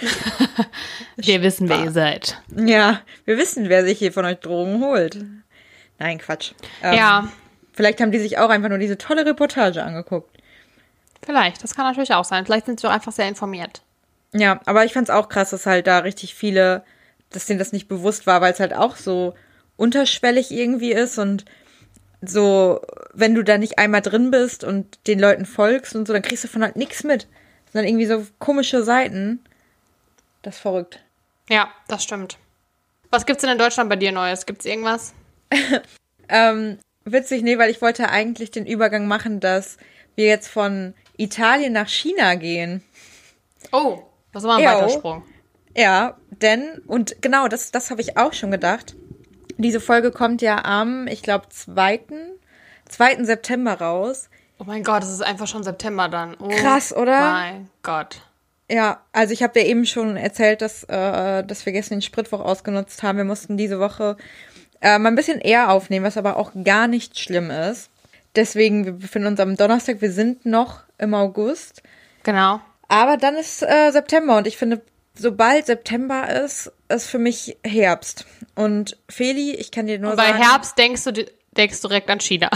wir 1.16 1.42
wissen, 1.42 1.68
wer 1.68 1.84
ihr 1.84 1.92
seid. 1.92 2.40
Ja, 2.56 3.02
wir 3.26 3.36
wissen, 3.36 3.68
wer 3.68 3.84
sich 3.84 3.98
hier 3.98 4.12
von 4.12 4.24
euch 4.24 4.38
Drogen 4.38 4.82
holt. 4.82 5.18
Nein, 5.98 6.18
Quatsch. 6.18 6.52
Ähm, 6.82 6.94
ja. 6.94 7.28
Vielleicht 7.72 8.00
haben 8.00 8.12
die 8.12 8.18
sich 8.18 8.38
auch 8.38 8.50
einfach 8.50 8.68
nur 8.68 8.78
diese 8.78 8.98
tolle 8.98 9.24
Reportage 9.24 9.82
angeguckt. 9.82 10.36
Vielleicht, 11.24 11.62
das 11.62 11.74
kann 11.74 11.86
natürlich 11.86 12.14
auch 12.14 12.24
sein. 12.24 12.44
Vielleicht 12.44 12.66
sind 12.66 12.80
sie 12.80 12.86
auch 12.86 12.92
einfach 12.92 13.12
sehr 13.12 13.28
informiert. 13.28 13.82
Ja, 14.32 14.60
aber 14.66 14.84
ich 14.84 14.92
fand's 14.92 15.10
auch 15.10 15.28
krass, 15.28 15.50
dass 15.50 15.66
halt 15.66 15.86
da 15.86 15.98
richtig 15.98 16.34
viele, 16.34 16.84
dass 17.30 17.46
denen 17.46 17.58
das 17.58 17.72
nicht 17.72 17.88
bewusst 17.88 18.26
war, 18.26 18.40
weil 18.40 18.52
es 18.52 18.60
halt 18.60 18.74
auch 18.74 18.96
so 18.96 19.34
unterschwellig 19.76 20.50
irgendwie 20.50 20.92
ist 20.92 21.18
und 21.18 21.44
so, 22.20 22.80
wenn 23.12 23.34
du 23.34 23.42
da 23.44 23.58
nicht 23.58 23.78
einmal 23.78 24.02
drin 24.02 24.30
bist 24.30 24.64
und 24.64 24.98
den 25.06 25.20
Leuten 25.20 25.46
folgst 25.46 25.94
und 25.94 26.06
so, 26.06 26.12
dann 26.12 26.22
kriegst 26.22 26.44
du 26.44 26.48
von 26.48 26.62
halt 26.62 26.76
nichts 26.76 27.04
mit. 27.04 27.28
Sondern 27.72 27.88
irgendwie 27.88 28.06
so 28.06 28.26
komische 28.38 28.82
Seiten. 28.82 29.40
Das 30.42 30.56
ist 30.56 30.60
verrückt. 30.62 31.00
Ja, 31.48 31.68
das 31.86 32.02
stimmt. 32.02 32.38
Was 33.10 33.24
gibt's 33.24 33.42
denn 33.42 33.52
in 33.52 33.58
Deutschland 33.58 33.88
bei 33.88 33.96
dir 33.96 34.12
Neues? 34.12 34.46
Gibt's 34.46 34.64
irgendwas? 34.64 35.14
ähm, 36.28 36.78
Witzig, 37.12 37.42
nee, 37.42 37.58
weil 37.58 37.70
ich 37.70 37.80
wollte 37.80 38.10
eigentlich 38.10 38.50
den 38.50 38.66
Übergang 38.66 39.06
machen, 39.06 39.40
dass 39.40 39.78
wir 40.14 40.26
jetzt 40.26 40.48
von 40.48 40.94
Italien 41.16 41.72
nach 41.72 41.88
China 41.88 42.34
gehen. 42.34 42.82
Oh, 43.72 44.02
das 44.32 44.44
war 44.44 44.56
ein 44.58 44.64
Ew. 44.64 44.68
Weitersprung. 44.68 45.22
Ja, 45.76 46.16
denn, 46.30 46.82
und 46.86 47.22
genau, 47.22 47.48
das, 47.48 47.70
das 47.70 47.90
habe 47.90 48.00
ich 48.00 48.16
auch 48.16 48.32
schon 48.32 48.50
gedacht. 48.50 48.96
Diese 49.56 49.80
Folge 49.80 50.10
kommt 50.10 50.42
ja 50.42 50.64
am, 50.64 51.06
ich 51.06 51.22
glaube, 51.22 51.48
2. 51.48 52.00
2. 52.88 53.24
September 53.24 53.74
raus. 53.74 54.28
Oh 54.58 54.64
mein 54.66 54.82
Gott, 54.82 55.02
es 55.02 55.10
ist 55.10 55.22
einfach 55.22 55.46
schon 55.46 55.62
September 55.62 56.08
dann. 56.08 56.36
Oh 56.40 56.48
Krass, 56.48 56.94
oder? 56.94 57.20
Mein 57.20 57.70
Gott. 57.82 58.22
Ja, 58.70 59.02
also 59.12 59.32
ich 59.32 59.42
habe 59.42 59.54
dir 59.54 59.66
eben 59.66 59.86
schon 59.86 60.16
erzählt, 60.16 60.60
dass, 60.60 60.84
äh, 60.84 61.42
dass 61.42 61.64
wir 61.64 61.72
gestern 61.72 61.96
den 61.96 62.02
Spritwoch 62.02 62.40
ausgenutzt 62.40 63.02
haben. 63.02 63.16
Wir 63.16 63.24
mussten 63.24 63.56
diese 63.56 63.80
Woche 63.80 64.16
äh, 64.80 64.98
mal 64.98 65.10
ein 65.10 65.16
bisschen 65.16 65.40
eher 65.40 65.70
aufnehmen, 65.70 66.04
was 66.04 66.16
aber 66.16 66.36
auch 66.36 66.52
gar 66.64 66.88
nicht 66.88 67.18
schlimm 67.18 67.50
ist. 67.50 67.90
Deswegen, 68.36 68.84
wir 68.84 68.92
befinden 68.92 69.28
uns 69.28 69.40
am 69.40 69.56
Donnerstag, 69.56 70.00
wir 70.00 70.12
sind 70.12 70.46
noch 70.46 70.82
im 70.98 71.14
August. 71.14 71.82
Genau. 72.22 72.60
Aber 72.88 73.16
dann 73.16 73.36
ist 73.36 73.62
äh, 73.62 73.90
September 73.90 74.38
und 74.38 74.46
ich 74.46 74.56
finde, 74.56 74.80
sobald 75.14 75.66
September 75.66 76.28
ist, 76.44 76.72
ist 76.88 77.06
für 77.06 77.18
mich 77.18 77.56
Herbst. 77.64 78.26
Und 78.54 78.96
Feli, 79.08 79.54
ich 79.54 79.70
kann 79.70 79.86
dir 79.86 79.98
nur 79.98 80.12
und 80.12 80.16
bei 80.16 80.26
sagen. 80.26 80.38
Bei 80.38 80.44
Herbst 80.44 80.78
denkst 80.78 81.04
du, 81.04 81.12
denkst 81.56 81.80
du 81.80 81.88
direkt 81.88 82.10
an 82.10 82.20
China. 82.20 82.50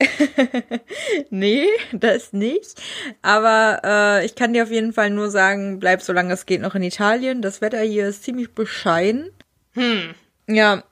nee, 1.30 1.68
das 1.92 2.32
nicht. 2.32 2.80
Aber 3.22 3.80
äh, 3.84 4.26
ich 4.26 4.34
kann 4.34 4.52
dir 4.52 4.64
auf 4.64 4.70
jeden 4.70 4.92
Fall 4.92 5.10
nur 5.10 5.30
sagen, 5.30 5.78
bleib 5.78 6.02
solange 6.02 6.34
es 6.34 6.46
geht 6.46 6.60
noch 6.60 6.74
in 6.74 6.82
Italien. 6.82 7.42
Das 7.42 7.60
Wetter 7.60 7.80
hier 7.80 8.08
ist 8.08 8.24
ziemlich 8.24 8.54
bescheiden. 8.54 9.30
Hm. 9.74 10.14
Ja, 10.48 10.82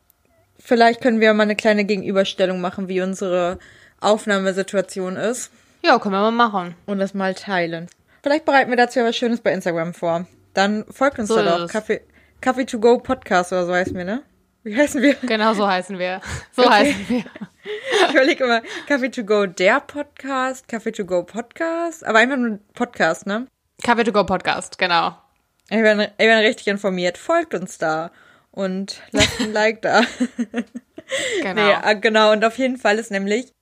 vielleicht 0.63 1.01
können 1.01 1.21
wir 1.21 1.35
mal 1.35 1.43
eine 1.43 1.57
kleine 1.57 1.85
Gegenüberstellung 1.85 2.61
machen, 2.61 2.89
wie 2.89 3.01
unsere 3.01 3.59
Aufnahmesituation 4.01 5.17
ist. 5.17 5.51
Ja, 5.83 5.99
können 5.99 6.15
wir 6.15 6.21
mal 6.21 6.31
machen. 6.31 6.75
Und 6.87 6.99
das 6.99 7.15
mal 7.15 7.35
teilen. 7.35 7.89
Vielleicht 8.23 8.45
bereiten 8.45 8.71
wir 8.71 8.77
dazu 8.77 9.01
ja 9.01 9.05
was 9.05 9.17
Schönes 9.17 9.41
bei 9.41 9.53
Instagram 9.53 9.95
vor. 9.95 10.27
Dann 10.55 10.85
folgt 10.91 11.19
uns 11.19 11.29
so 11.29 11.37
da 11.37 11.59
doch. 11.59 11.69
Kaffee, 11.69 12.03
Kaffee 12.41 12.65
to 12.65 12.79
go 12.79 12.99
Podcast 12.99 13.53
oder 13.53 13.67
so 13.67 13.73
heißen 13.73 13.97
wir, 13.97 14.05
ne? 14.05 14.23
Wie 14.63 14.77
heißen 14.77 15.03
wir? 15.03 15.15
Genau, 15.15 15.55
so 15.55 15.67
heißen 15.67 15.99
wir. 15.99 16.21
So 16.53 16.63
okay. 16.63 16.71
heißen 16.73 17.09
wir. 17.09 17.25
Ich 17.65 18.15
überlege 18.15 18.45
immer, 18.45 18.63
Kaffee 18.87 19.11
to 19.11 19.25
go 19.25 19.47
der 19.47 19.81
Podcast, 19.81 20.69
Kaffee 20.69 20.93
to 20.93 21.05
go 21.05 21.25
Podcast, 21.25 22.05
aber 22.05 22.19
einfach 22.19 22.37
nur 22.37 22.59
Podcast, 22.75 23.27
ne? 23.27 23.47
Kaffee 23.83 24.05
to 24.05 24.13
go 24.13 24.25
Podcast, 24.25 24.79
genau. 24.79 25.17
Ich 25.69 25.83
bin, 25.83 26.01
ich 26.01 26.17
bin 26.17 26.39
richtig 26.39 26.69
informiert. 26.69 27.19
Folgt 27.19 27.55
uns 27.55 27.79
da 27.79 28.11
und 28.53 29.03
lasst 29.11 29.41
ein 29.41 29.53
Like 29.53 29.83
da. 29.83 30.03
Genau. 31.43 31.67
Nee, 31.67 31.75
ah, 31.75 31.93
genau, 31.93 32.33
und 32.33 32.45
auf 32.45 32.57
jeden 32.57 32.79
Fall 32.79 32.99
ist 32.99 33.11
nämlich 33.11 33.53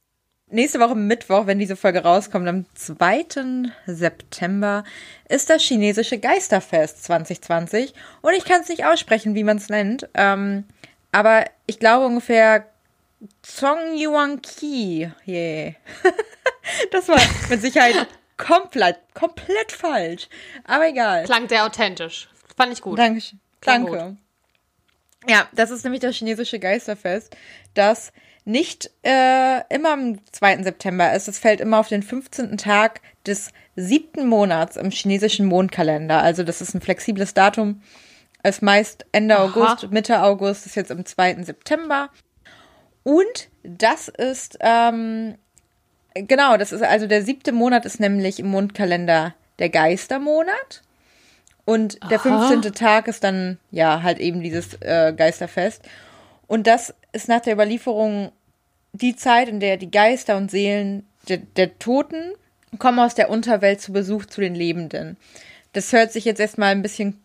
nächste 0.50 0.80
Woche 0.80 0.94
Mittwoch, 0.94 1.46
wenn 1.46 1.58
diese 1.58 1.76
Folge 1.76 2.02
rauskommt, 2.02 2.46
am 2.48 2.66
2. 2.74 3.72
September, 3.86 4.84
ist 5.28 5.50
das 5.50 5.62
chinesische 5.62 6.18
Geisterfest 6.18 7.04
2020. 7.04 7.94
Und 8.20 8.34
ich 8.34 8.44
kann 8.44 8.60
es 8.60 8.68
nicht 8.68 8.84
aussprechen, 8.84 9.34
wie 9.34 9.44
man 9.44 9.56
es 9.56 9.68
nennt. 9.68 10.08
Ähm, 10.14 10.64
aber 11.12 11.44
ich 11.66 11.78
glaube 11.78 12.06
ungefähr 12.06 12.66
Zong 13.42 13.96
Yuan 13.96 14.40
Ki. 14.42 15.10
Yeah. 15.26 15.74
das 16.90 17.08
war 17.08 17.18
mit 17.48 17.60
Sicherheit 17.60 18.06
komplett, 18.36 18.98
komplett 19.14 19.72
falsch. 19.72 20.28
Aber 20.64 20.88
egal. 20.88 21.24
Klang 21.24 21.48
sehr 21.48 21.66
authentisch. 21.66 22.28
Fand 22.56 22.72
ich 22.72 22.80
gut. 22.80 22.98
Dankeschön. 22.98 23.40
Danke. 23.60 23.90
Gut. 23.90 24.16
Ja, 25.28 25.48
das 25.52 25.70
ist 25.70 25.84
nämlich 25.84 26.00
das 26.00 26.16
chinesische 26.16 26.58
Geisterfest, 26.58 27.36
das 27.74 28.12
nicht 28.44 28.90
äh, 29.04 29.60
immer 29.68 29.92
am 29.92 30.18
2. 30.32 30.62
September 30.62 31.12
ist. 31.14 31.28
Es 31.28 31.38
fällt 31.38 31.60
immer 31.60 31.78
auf 31.78 31.88
den 31.88 32.02
15. 32.02 32.56
Tag 32.56 33.00
des 33.26 33.50
siebten 33.76 34.26
Monats 34.26 34.76
im 34.76 34.90
chinesischen 34.90 35.46
Mondkalender. 35.46 36.22
Also 36.22 36.42
das 36.42 36.60
ist 36.60 36.74
ein 36.74 36.80
flexibles 36.80 37.34
Datum. 37.34 37.82
Es 38.42 38.56
ist 38.56 38.62
meist 38.62 39.06
Ende 39.12 39.36
Aha. 39.36 39.44
August, 39.44 39.90
Mitte 39.90 40.22
August, 40.22 40.66
ist 40.66 40.74
jetzt 40.74 40.90
am 40.90 41.04
2. 41.04 41.42
September. 41.42 42.08
Und 43.02 43.50
das 43.62 44.08
ist, 44.08 44.58
ähm, 44.60 45.36
genau, 46.14 46.56
das 46.56 46.72
ist 46.72 46.82
also 46.82 47.06
der 47.06 47.22
siebte 47.22 47.52
Monat 47.52 47.84
ist 47.84 48.00
nämlich 48.00 48.38
im 48.38 48.46
Mondkalender 48.46 49.34
der 49.58 49.68
Geistermonat. 49.68 50.82
Und 51.70 52.00
der 52.10 52.18
Aha. 52.18 52.48
15. 52.48 52.72
Tag 52.72 53.06
ist 53.06 53.22
dann, 53.22 53.58
ja, 53.70 54.02
halt 54.02 54.18
eben 54.18 54.42
dieses 54.42 54.74
äh, 54.80 55.14
Geisterfest. 55.16 55.82
Und 56.48 56.66
das 56.66 56.92
ist 57.12 57.28
nach 57.28 57.40
der 57.40 57.54
Überlieferung 57.54 58.32
die 58.92 59.14
Zeit, 59.14 59.48
in 59.48 59.60
der 59.60 59.76
die 59.76 59.90
Geister 59.90 60.36
und 60.36 60.50
Seelen 60.50 61.06
der, 61.28 61.36
der 61.36 61.78
Toten 61.78 62.32
kommen 62.80 62.98
aus 62.98 63.14
der 63.14 63.30
Unterwelt 63.30 63.80
zu 63.80 63.92
Besuch 63.92 64.26
zu 64.26 64.40
den 64.40 64.56
Lebenden. 64.56 65.16
Das 65.72 65.92
hört 65.92 66.10
sich 66.10 66.24
jetzt 66.24 66.40
erstmal 66.40 66.72
ein 66.72 66.82
bisschen 66.82 67.20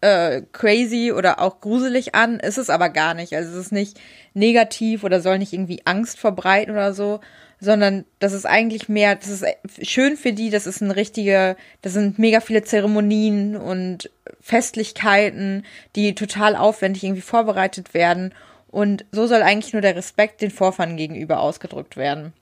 äh, 0.00 0.42
crazy 0.52 1.10
oder 1.10 1.40
auch 1.40 1.60
gruselig 1.60 2.14
an, 2.14 2.38
ist 2.38 2.58
es 2.58 2.70
aber 2.70 2.88
gar 2.88 3.14
nicht. 3.14 3.34
Also 3.34 3.50
es 3.50 3.66
ist 3.66 3.72
nicht 3.72 3.98
negativ 4.32 5.02
oder 5.02 5.20
soll 5.20 5.40
nicht 5.40 5.52
irgendwie 5.52 5.82
Angst 5.86 6.20
verbreiten 6.20 6.72
oder 6.72 6.94
so, 6.94 7.18
sondern 7.62 8.04
das 8.18 8.32
ist 8.32 8.44
eigentlich 8.44 8.88
mehr, 8.88 9.14
das 9.14 9.28
ist 9.28 9.46
schön 9.82 10.16
für 10.16 10.32
die, 10.32 10.50
das 10.50 10.66
ist 10.66 10.80
ein 10.80 10.90
richtige, 10.90 11.56
das 11.80 11.92
sind 11.92 12.18
mega 12.18 12.40
viele 12.40 12.64
Zeremonien 12.64 13.54
und 13.54 14.10
Festlichkeiten, 14.40 15.64
die 15.94 16.16
total 16.16 16.56
aufwendig 16.56 17.04
irgendwie 17.04 17.22
vorbereitet 17.22 17.94
werden. 17.94 18.34
Und 18.66 19.04
so 19.12 19.28
soll 19.28 19.42
eigentlich 19.42 19.72
nur 19.72 19.80
der 19.80 19.94
Respekt 19.94 20.40
den 20.42 20.50
Vorfahren 20.50 20.96
gegenüber 20.96 21.38
ausgedrückt 21.38 21.96
werden. 21.96 22.32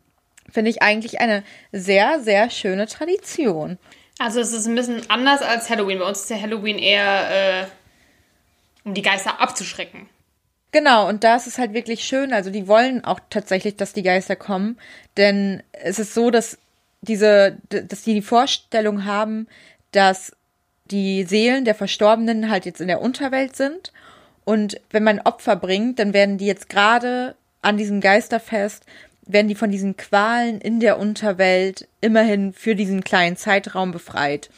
Finde 0.51 0.71
ich 0.71 0.81
eigentlich 0.81 1.21
eine 1.21 1.45
sehr, 1.71 2.21
sehr 2.21 2.49
schöne 2.49 2.87
Tradition. 2.87 3.77
Also 4.19 4.41
es 4.41 4.55
ist 4.55 4.67
ein 4.67 4.75
bisschen 4.75 5.03
anders 5.11 5.43
als 5.43 5.69
Halloween. 5.69 5.99
Bei 5.99 6.07
uns 6.07 6.23
ist 6.23 6.31
ja 6.31 6.41
Halloween 6.41 6.79
eher, 6.79 7.65
äh, 7.65 7.67
um 8.85 8.95
die 8.95 9.03
Geister 9.03 9.39
abzuschrecken. 9.39 10.09
Genau, 10.73 11.09
und 11.09 11.25
da 11.25 11.37
ist 11.37 11.47
es 11.47 11.59
halt 11.59 11.73
wirklich 11.73 12.05
schön. 12.05 12.33
Also 12.33 12.51
die 12.51 12.69
wollen 12.69 13.05
auch 13.05 13.21
tatsächlich, 13.29 13.77
dass 13.77 13.93
die 13.93 14.03
Geister 14.03 14.37
kommen. 14.37 14.79
Denn 15.17 15.63
es 15.73 15.99
ist 15.99 16.15
so, 16.15 16.31
dass 16.31 16.59
diese, 17.01 17.59
dass 17.69 18.03
die 18.03 18.15
die 18.15 18.23
Vorstellung 18.23 19.05
haben, 19.05 19.49
dass 19.93 20.33
die 20.91 21.25
Seelen 21.25 21.65
der 21.65 21.75
Verstorbenen 21.75 22.51
halt 22.51 22.67
jetzt 22.67 22.81
in 22.81 22.89
der 22.89 23.01
Unterwelt 23.01 23.57
sind. 23.57 23.93
Und 24.45 24.81
wenn 24.91 25.05
man 25.05 25.21
Opfer 25.21 25.57
bringt, 25.57 25.99
dann 25.99 26.13
werden 26.13 26.39
die 26.39 26.47
jetzt 26.47 26.69
gerade 26.69 27.37
an 27.63 27.77
diesem 27.77 28.01
Geisterfest, 28.01 28.85
werden 29.27 29.49
die 29.49 29.55
von 29.55 29.71
diesen 29.71 29.97
Qualen 29.97 30.61
in 30.61 30.81
der 30.81 30.99
Unterwelt 30.99 31.89
immerhin 32.01 32.53
für 32.53 32.75
diesen 32.75 33.05
kleinen 33.05 33.37
Zeitraum 33.37 33.93
befreit. 33.93 34.51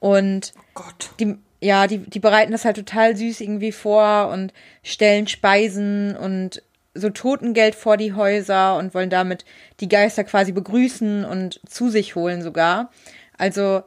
Und 0.00 0.52
oh 0.74 0.82
die, 1.18 1.36
ja, 1.62 1.86
die, 1.86 1.98
die 1.98 2.18
bereiten 2.18 2.52
das 2.52 2.64
halt 2.64 2.76
total 2.76 3.16
süß 3.16 3.40
irgendwie 3.40 3.72
vor 3.72 4.28
und 4.32 4.52
stellen 4.82 5.28
Speisen 5.28 6.16
und 6.16 6.60
so 6.94 7.08
Totengeld 7.08 7.74
vor 7.74 7.96
die 7.96 8.12
Häuser 8.12 8.76
und 8.76 8.94
wollen 8.94 9.10
damit 9.10 9.44
die 9.80 9.88
Geister 9.88 10.24
quasi 10.24 10.52
begrüßen 10.52 11.24
und 11.24 11.60
zu 11.66 11.88
sich 11.88 12.16
holen 12.16 12.42
sogar. 12.42 12.90
Also, 13.38 13.82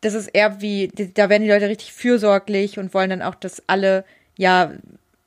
das 0.00 0.14
ist 0.14 0.28
eher 0.28 0.62
wie, 0.62 0.88
da 0.88 1.28
werden 1.28 1.42
die 1.42 1.50
Leute 1.50 1.68
richtig 1.68 1.92
fürsorglich 1.92 2.78
und 2.78 2.94
wollen 2.94 3.10
dann 3.10 3.22
auch, 3.22 3.34
dass 3.34 3.62
alle, 3.66 4.04
ja, 4.38 4.72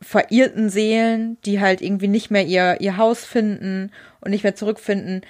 verirrten 0.02 0.70
Seelen, 0.70 1.38
die 1.46 1.62
halt 1.62 1.82
irgendwie 1.82 2.08
nicht 2.10 2.32
mehr 2.32 2.46
ihr, 2.46 2.82
ihr 2.82 2.98
Haus 2.98 3.24
finden 3.24 3.91
und 4.20 4.32
nicht 4.32 4.44
mehr 4.44 4.56
zurückfinden, 4.56 5.22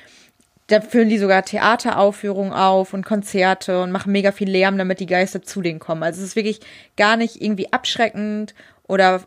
da 0.67 0.81
führen 0.81 1.09
die 1.09 1.17
sogar 1.17 1.43
Theateraufführungen 1.43 2.53
auf 2.53 2.93
und 2.93 3.05
Konzerte 3.05 3.81
und 3.81 3.91
machen 3.91 4.11
mega 4.11 4.31
viel 4.31 4.49
Lärm, 4.49 4.77
damit 4.77 4.99
die 4.99 5.05
Geister 5.05 5.41
zu 5.41 5.61
denen 5.61 5.79
kommen. 5.79 6.03
Also 6.03 6.21
es 6.21 6.29
ist 6.29 6.35
wirklich 6.35 6.61
gar 6.95 7.17
nicht 7.17 7.41
irgendwie 7.41 7.71
abschreckend 7.73 8.55
oder 8.87 9.21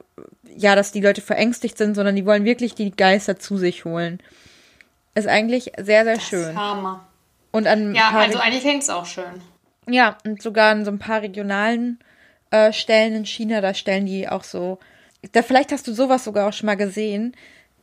ja, 0.57 0.75
dass 0.75 0.93
die 0.93 1.03
Leute 1.03 1.21
verängstigt 1.21 1.77
sind, 1.77 1.95
sondern 1.95 2.17
die 2.17 2.25
wollen 2.25 2.45
wirklich 2.45 2.75
die 2.75 2.91
Geister 2.91 3.39
zu 3.39 3.59
sich 3.59 3.85
holen. 3.85 4.21
Ist 5.15 5.29
eigentlich 5.29 5.73
sehr, 5.77 6.05
sehr 6.05 6.17
das 6.17 6.25
schön. 6.25 6.51
Ist 6.51 6.57
Hammer. 6.57 7.07
Und 7.51 7.67
an 7.67 7.95
ja, 7.95 8.11
also 8.11 8.39
eigentlich 8.39 8.63
klingt 8.63 8.83
es 8.83 8.91
auch 8.91 9.07
schön. 9.07 9.43
Ja, 9.89 10.19
und 10.25 10.43
sogar 10.43 10.73
an 10.73 10.85
so 10.85 10.91
ein 10.91 10.99
paar 10.99 11.23
regionalen 11.23 11.99
äh, 12.51 12.73
Stellen 12.73 13.15
in 13.15 13.27
China, 13.27 13.61
da 13.61 13.75
stellen 13.75 14.07
die 14.07 14.29
auch 14.29 14.45
so. 14.45 14.79
Da, 15.33 15.43
vielleicht 15.43 15.73
hast 15.73 15.87
du 15.87 15.93
sowas 15.93 16.25
sogar 16.25 16.49
auch 16.49 16.53
schon 16.53 16.67
mal 16.67 16.77
gesehen. 16.77 17.35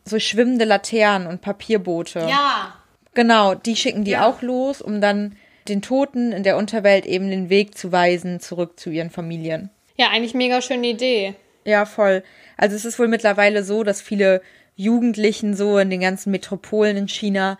So 0.05 0.19
schwimmende 0.19 0.65
Laternen 0.65 1.27
und 1.27 1.41
Papierboote. 1.41 2.19
Ja, 2.29 2.73
Genau, 3.13 3.55
die 3.55 3.75
schicken 3.75 4.03
die 4.03 4.11
ja. 4.11 4.27
auch 4.27 4.41
los, 4.41 4.81
um 4.81 5.01
dann 5.01 5.35
den 5.67 5.81
Toten 5.81 6.31
in 6.31 6.43
der 6.43 6.57
Unterwelt 6.57 7.05
eben 7.05 7.29
den 7.29 7.49
Weg 7.49 7.77
zu 7.77 7.91
weisen, 7.91 8.39
zurück 8.39 8.79
zu 8.79 8.89
ihren 8.89 9.09
Familien. 9.09 9.69
Ja, 9.95 10.09
eigentlich 10.09 10.33
mega 10.33 10.61
schöne 10.61 10.87
Idee. 10.87 11.35
Ja, 11.65 11.85
voll. 11.85 12.23
Also 12.57 12.75
es 12.75 12.85
ist 12.85 12.99
wohl 12.99 13.07
mittlerweile 13.07 13.63
so, 13.63 13.83
dass 13.83 14.01
viele 14.01 14.41
Jugendlichen 14.75 15.55
so 15.55 15.77
in 15.77 15.89
den 15.89 16.01
ganzen 16.01 16.31
Metropolen 16.31 16.97
in 16.97 17.07
China, 17.07 17.57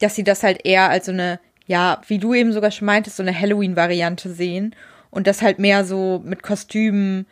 dass 0.00 0.14
sie 0.14 0.24
das 0.24 0.42
halt 0.42 0.64
eher 0.64 0.88
als 0.88 1.06
so 1.06 1.12
eine, 1.12 1.38
ja, 1.66 2.00
wie 2.08 2.18
du 2.18 2.34
eben 2.34 2.52
sogar 2.52 2.70
schon 2.70 2.86
meintest, 2.86 3.16
so 3.16 3.22
eine 3.22 3.38
Halloween-Variante 3.38 4.30
sehen 4.30 4.74
und 5.10 5.26
das 5.26 5.42
halt 5.42 5.58
mehr 5.58 5.84
so 5.84 6.22
mit 6.24 6.42
Kostümen 6.42 7.26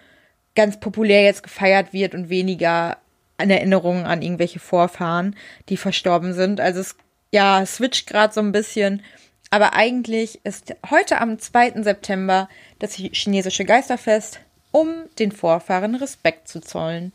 ganz 0.55 0.79
populär 0.79 1.23
jetzt 1.23 1.43
gefeiert 1.43 1.93
wird 1.93 2.15
und 2.15 2.29
weniger 2.29 2.99
an 3.39 3.51
Erinnerungen 3.51 4.05
an 4.05 4.23
irgendwelche 4.23 4.61
Vorfahren, 4.61 5.35
die 5.69 5.77
verstorben 5.77 6.35
sind. 6.35 6.61
Also 6.61 6.81
es 6.81 6.97
ja, 7.33 7.65
switcht 7.67 8.07
gerade 8.07 8.33
so 8.33 8.41
ein 8.41 8.53
bisschen. 8.53 9.03
Aber 9.51 9.75
eigentlich 9.75 10.41
ist 10.45 10.75
heute 10.91 11.21
am 11.21 11.39
2. 11.39 11.83
September 11.83 12.49
das 12.79 12.95
chinesische 12.95 13.65
Geisterfest, 13.65 14.41
um 14.71 14.89
den 15.19 15.33
Vorfahren 15.33 15.95
Respekt 15.95 16.49
zu 16.49 16.61
zollen. 16.61 17.13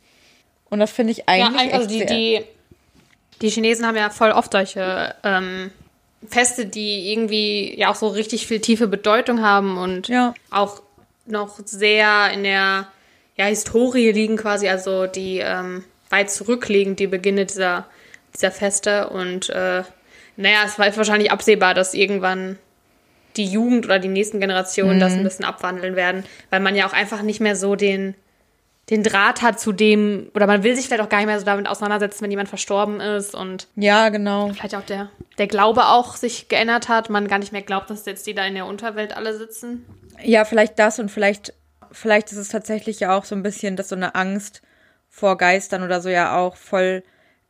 Und 0.69 0.79
das 0.79 0.91
finde 0.91 1.13
ich 1.13 1.29
eigentlich. 1.29 1.71
Ja, 1.71 1.77
also 1.77 1.87
die, 1.87 2.05
die, 2.05 2.43
die 3.41 3.49
Chinesen 3.49 3.85
haben 3.85 3.95
ja 3.95 4.09
voll 4.09 4.31
oft 4.31 4.51
solche 4.51 5.15
ähm, 5.23 5.71
Feste, 6.27 6.65
die 6.65 7.11
irgendwie 7.11 7.77
ja 7.79 7.89
auch 7.89 7.95
so 7.95 8.07
richtig 8.07 8.47
viel 8.47 8.59
tiefe 8.59 8.87
Bedeutung 8.87 9.41
haben 9.41 9.77
und 9.77 10.07
ja. 10.07 10.33
auch 10.51 10.81
noch 11.25 11.59
sehr 11.65 12.31
in 12.33 12.43
der 12.43 12.87
ja, 13.35 13.45
Historie 13.45 14.11
liegen 14.11 14.37
quasi, 14.37 14.67
also 14.67 15.05
die 15.07 15.39
ähm, 15.39 15.83
weit 16.09 16.31
zurückliegen, 16.31 16.95
die 16.95 17.07
Beginne 17.07 17.45
dieser, 17.45 17.85
dieser 18.35 18.51
Feste. 18.51 19.09
Und 19.09 19.49
äh, 19.49 19.83
naja, 20.37 20.59
es 20.65 20.79
war 20.79 20.95
wahrscheinlich 20.95 21.31
absehbar, 21.31 21.73
dass 21.73 21.93
irgendwann 21.93 22.57
die 23.35 23.45
Jugend 23.45 23.85
oder 23.85 23.99
die 23.99 24.07
nächsten 24.07 24.39
Generationen 24.39 24.95
mhm. 24.95 24.99
das 24.99 25.13
ein 25.13 25.23
bisschen 25.23 25.45
abwandeln 25.45 25.95
werden, 25.95 26.23
weil 26.49 26.59
man 26.59 26.75
ja 26.75 26.87
auch 26.87 26.93
einfach 26.93 27.21
nicht 27.21 27.39
mehr 27.39 27.55
so 27.55 27.75
den, 27.75 28.15
den 28.89 29.03
Draht 29.03 29.41
hat 29.41 29.59
zu 29.59 29.71
dem, 29.71 30.31
oder 30.33 30.47
man 30.47 30.63
will 30.63 30.75
sich 30.75 30.85
vielleicht 30.85 31.03
auch 31.03 31.09
gar 31.09 31.17
nicht 31.17 31.27
mehr 31.27 31.39
so 31.39 31.45
damit 31.45 31.67
auseinandersetzen, 31.67 32.23
wenn 32.23 32.31
jemand 32.31 32.49
verstorben 32.49 32.99
ist 32.99 33.35
und 33.35 33.67
ja, 33.75 34.09
genau. 34.09 34.49
Vielleicht 34.53 34.75
auch 34.75 34.85
der, 34.85 35.09
der 35.37 35.47
Glaube 35.47 35.85
auch 35.85 36.15
sich 36.15 36.47
geändert 36.47 36.87
hat, 36.87 37.09
man 37.09 37.27
gar 37.27 37.39
nicht 37.39 37.51
mehr 37.51 37.61
glaubt, 37.61 37.89
dass 37.89 38.05
jetzt 38.05 38.25
die 38.27 38.33
da 38.33 38.45
in 38.45 38.55
der 38.55 38.65
Unterwelt 38.65 39.15
alle 39.15 39.37
sitzen. 39.37 39.85
Ja, 40.23 40.45
vielleicht 40.45 40.79
das 40.79 40.99
und 40.99 41.09
vielleicht, 41.09 41.53
vielleicht 41.91 42.31
ist 42.31 42.37
es 42.37 42.49
tatsächlich 42.49 42.99
ja 42.99 43.15
auch 43.15 43.25
so 43.25 43.35
ein 43.35 43.43
bisschen, 43.43 43.75
dass 43.75 43.89
so 43.89 43.95
eine 43.95 44.15
Angst 44.15 44.61
vor 45.09 45.37
Geistern 45.37 45.83
oder 45.83 46.01
so 46.01 46.09
ja 46.09 46.37
auch 46.37 46.55
voll 46.55 47.03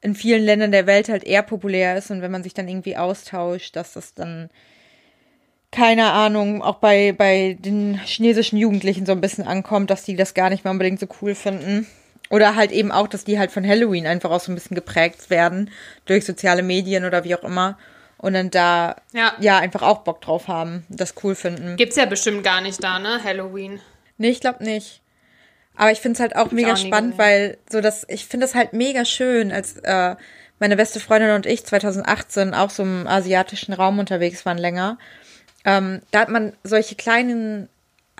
in 0.08 0.16
vielen 0.16 0.44
Ländern 0.44 0.72
der 0.72 0.88
Welt 0.88 1.10
halt 1.10 1.26
eher 1.26 1.44
populär 1.44 1.98
ist 1.98 2.12
und 2.12 2.22
wenn 2.22 2.32
man 2.32 2.42
sich 2.42 2.54
dann 2.54 2.70
irgendwie 2.70 2.96
austauscht, 2.96 3.76
dass 3.76 3.92
das 3.92 4.14
dann 4.14 4.50
keine 5.70 6.12
Ahnung, 6.12 6.64
auch 6.64 6.76
bei, 6.76 7.12
bei 7.12 7.58
den 7.60 8.00
chinesischen 8.06 8.56
Jugendlichen 8.56 9.06
so 9.06 9.12
ein 9.12 9.20
bisschen 9.20 9.46
ankommt, 9.46 9.90
dass 9.90 10.06
die 10.06 10.16
das 10.16 10.34
gar 10.34 10.50
nicht 10.50 10.64
mehr 10.64 10.72
unbedingt 10.72 11.02
so 11.02 11.08
cool 11.22 11.36
finden. 11.36 11.86
Oder 12.30 12.56
halt 12.56 12.72
eben 12.72 12.90
auch, 12.90 13.10
dass 13.10 13.26
die 13.26 13.38
halt 13.38 13.52
von 13.52 13.68
Halloween 13.68 14.08
einfach 14.08 14.32
auch 14.32 14.40
so 14.40 14.50
ein 14.50 14.56
bisschen 14.56 14.76
geprägt 14.76 15.30
werden 15.30 15.72
durch 16.06 16.24
soziale 16.24 16.64
Medien 16.64 17.04
oder 17.04 17.26
wie 17.26 17.36
auch 17.36 17.44
immer. 17.44 17.78
Und 18.18 18.32
dann 18.32 18.50
da 18.50 18.96
ja, 19.12 19.34
ja 19.42 19.58
einfach 19.58 19.82
auch 19.82 20.00
Bock 20.00 20.22
drauf 20.22 20.48
haben, 20.48 20.86
das 20.88 21.16
cool 21.22 21.36
finden. 21.36 21.76
Gibt's 21.76 21.98
ja 21.98 22.06
bestimmt 22.06 22.46
gar 22.46 22.62
nicht 22.62 22.82
da, 22.82 22.98
ne? 22.98 23.22
Halloween. 23.22 23.82
Nee, 24.18 24.30
ich 24.30 24.40
glaube 24.40 24.64
nicht. 24.64 25.02
Aber 25.78 25.92
ich 25.92 26.00
finde 26.00 26.16
es 26.16 26.20
halt 26.20 26.36
auch 26.36 26.52
mega 26.52 26.74
auch 26.74 26.78
spannend, 26.78 27.18
weil 27.18 27.58
so 27.70 27.82
das, 27.82 28.06
ich 28.10 28.26
finde 28.26 28.46
es 28.46 28.56
halt 28.56 28.74
mega 28.74 29.06
schön, 29.06 29.52
als 29.52 29.78
äh, 29.78 30.16
meine 30.60 30.76
beste 30.76 31.00
Freundin 31.00 31.32
und 31.32 31.46
ich 31.46 31.66
2018 31.66 32.54
auch 32.54 32.72
so 32.72 32.84
im 32.84 33.08
asiatischen 33.08 33.74
Raum 33.74 34.00
unterwegs 34.00 34.46
waren 34.46 34.58
länger. 34.58 34.98
Ähm, 35.66 36.02
da 36.12 36.22
hat 36.22 36.30
man 36.30 36.54
solche 36.64 36.96
kleinen 36.96 37.70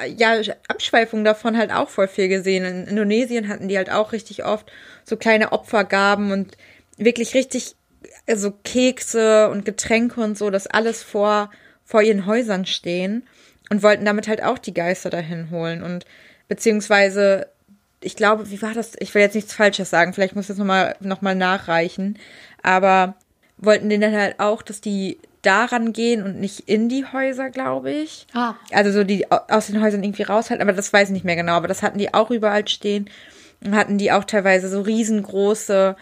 ja, 0.06 0.40
Abschweifungen 0.68 1.26
davon 1.26 1.58
halt 1.58 1.72
auch 1.72 1.90
voll 1.90 2.08
viel 2.08 2.28
gesehen. 2.28 2.64
In 2.64 2.86
Indonesien 2.86 3.48
hatten 3.48 3.68
die 3.68 3.78
halt 3.78 3.90
auch 3.90 4.12
richtig 4.12 4.46
oft 4.46 4.72
so 5.04 5.18
kleine 5.18 5.52
Opfergaben 5.52 6.32
und 6.32 6.56
wirklich 6.98 7.34
richtig, 7.34 7.76
also 8.28 8.52
Kekse 8.64 9.50
und 9.50 9.66
Getränke 9.66 10.22
und 10.22 10.38
so, 10.38 10.52
das 10.52 10.68
alles 10.68 11.02
vor, 11.02 11.50
vor 11.84 12.04
ihren 12.04 12.28
Häusern 12.28 12.68
stehen 12.68 13.28
und 13.72 13.82
wollten 13.82 14.06
damit 14.06 14.28
halt 14.28 14.44
auch 14.44 14.60
die 14.60 14.74
Geister 14.74 15.10
dahin 15.10 15.50
holen 15.50 15.82
und 15.82 16.06
beziehungsweise 16.48 17.48
ich 18.02 18.16
glaube, 18.16 18.50
wie 18.52 18.62
war 18.62 18.74
das? 18.74 18.94
Ich 19.00 19.14
will 19.16 19.22
jetzt 19.22 19.36
nichts 19.36 19.54
Falsches 19.54 19.90
sagen, 19.90 20.14
vielleicht 20.14 20.36
muss 20.36 20.46
ich 20.46 20.50
das 20.50 20.58
nochmal 20.58 20.96
noch 21.00 21.22
mal 21.22 21.36
nachreichen, 21.36 22.18
aber 22.62 23.16
wollten 23.58 23.90
denen 23.90 24.02
dann 24.12 24.22
halt 24.22 24.40
auch, 24.40 24.62
dass 24.62 24.82
die 24.82 25.18
daran 25.42 25.94
gehen 25.94 26.24
und 26.24 26.40
nicht 26.40 26.62
in 26.62 26.90
die 26.90 27.06
Häuser, 27.06 27.50
glaube 27.50 27.92
ich. 27.92 28.28
Ah. 28.34 28.56
Also 28.72 28.92
so 28.92 29.04
die 29.04 29.32
aus 29.32 29.68
den 29.68 29.82
Häusern 29.82 30.04
irgendwie 30.04 30.24
raushalten, 30.24 30.62
aber 30.62 30.76
das 30.76 30.92
weiß 30.92 31.10
ich 31.10 31.14
nicht 31.14 31.26
mehr 31.26 31.36
genau, 31.36 31.54
aber 31.54 31.68
das 31.68 31.84
hatten 31.84 31.98
die 31.98 32.14
auch 32.14 32.32
überall 32.32 32.68
stehen 32.68 33.10
und 33.64 33.76
hatten 33.76 33.98
die 33.98 34.12
auch 34.12 34.26
teilweise 34.26 34.70
so 34.70 34.82
riesengroße 34.82 35.96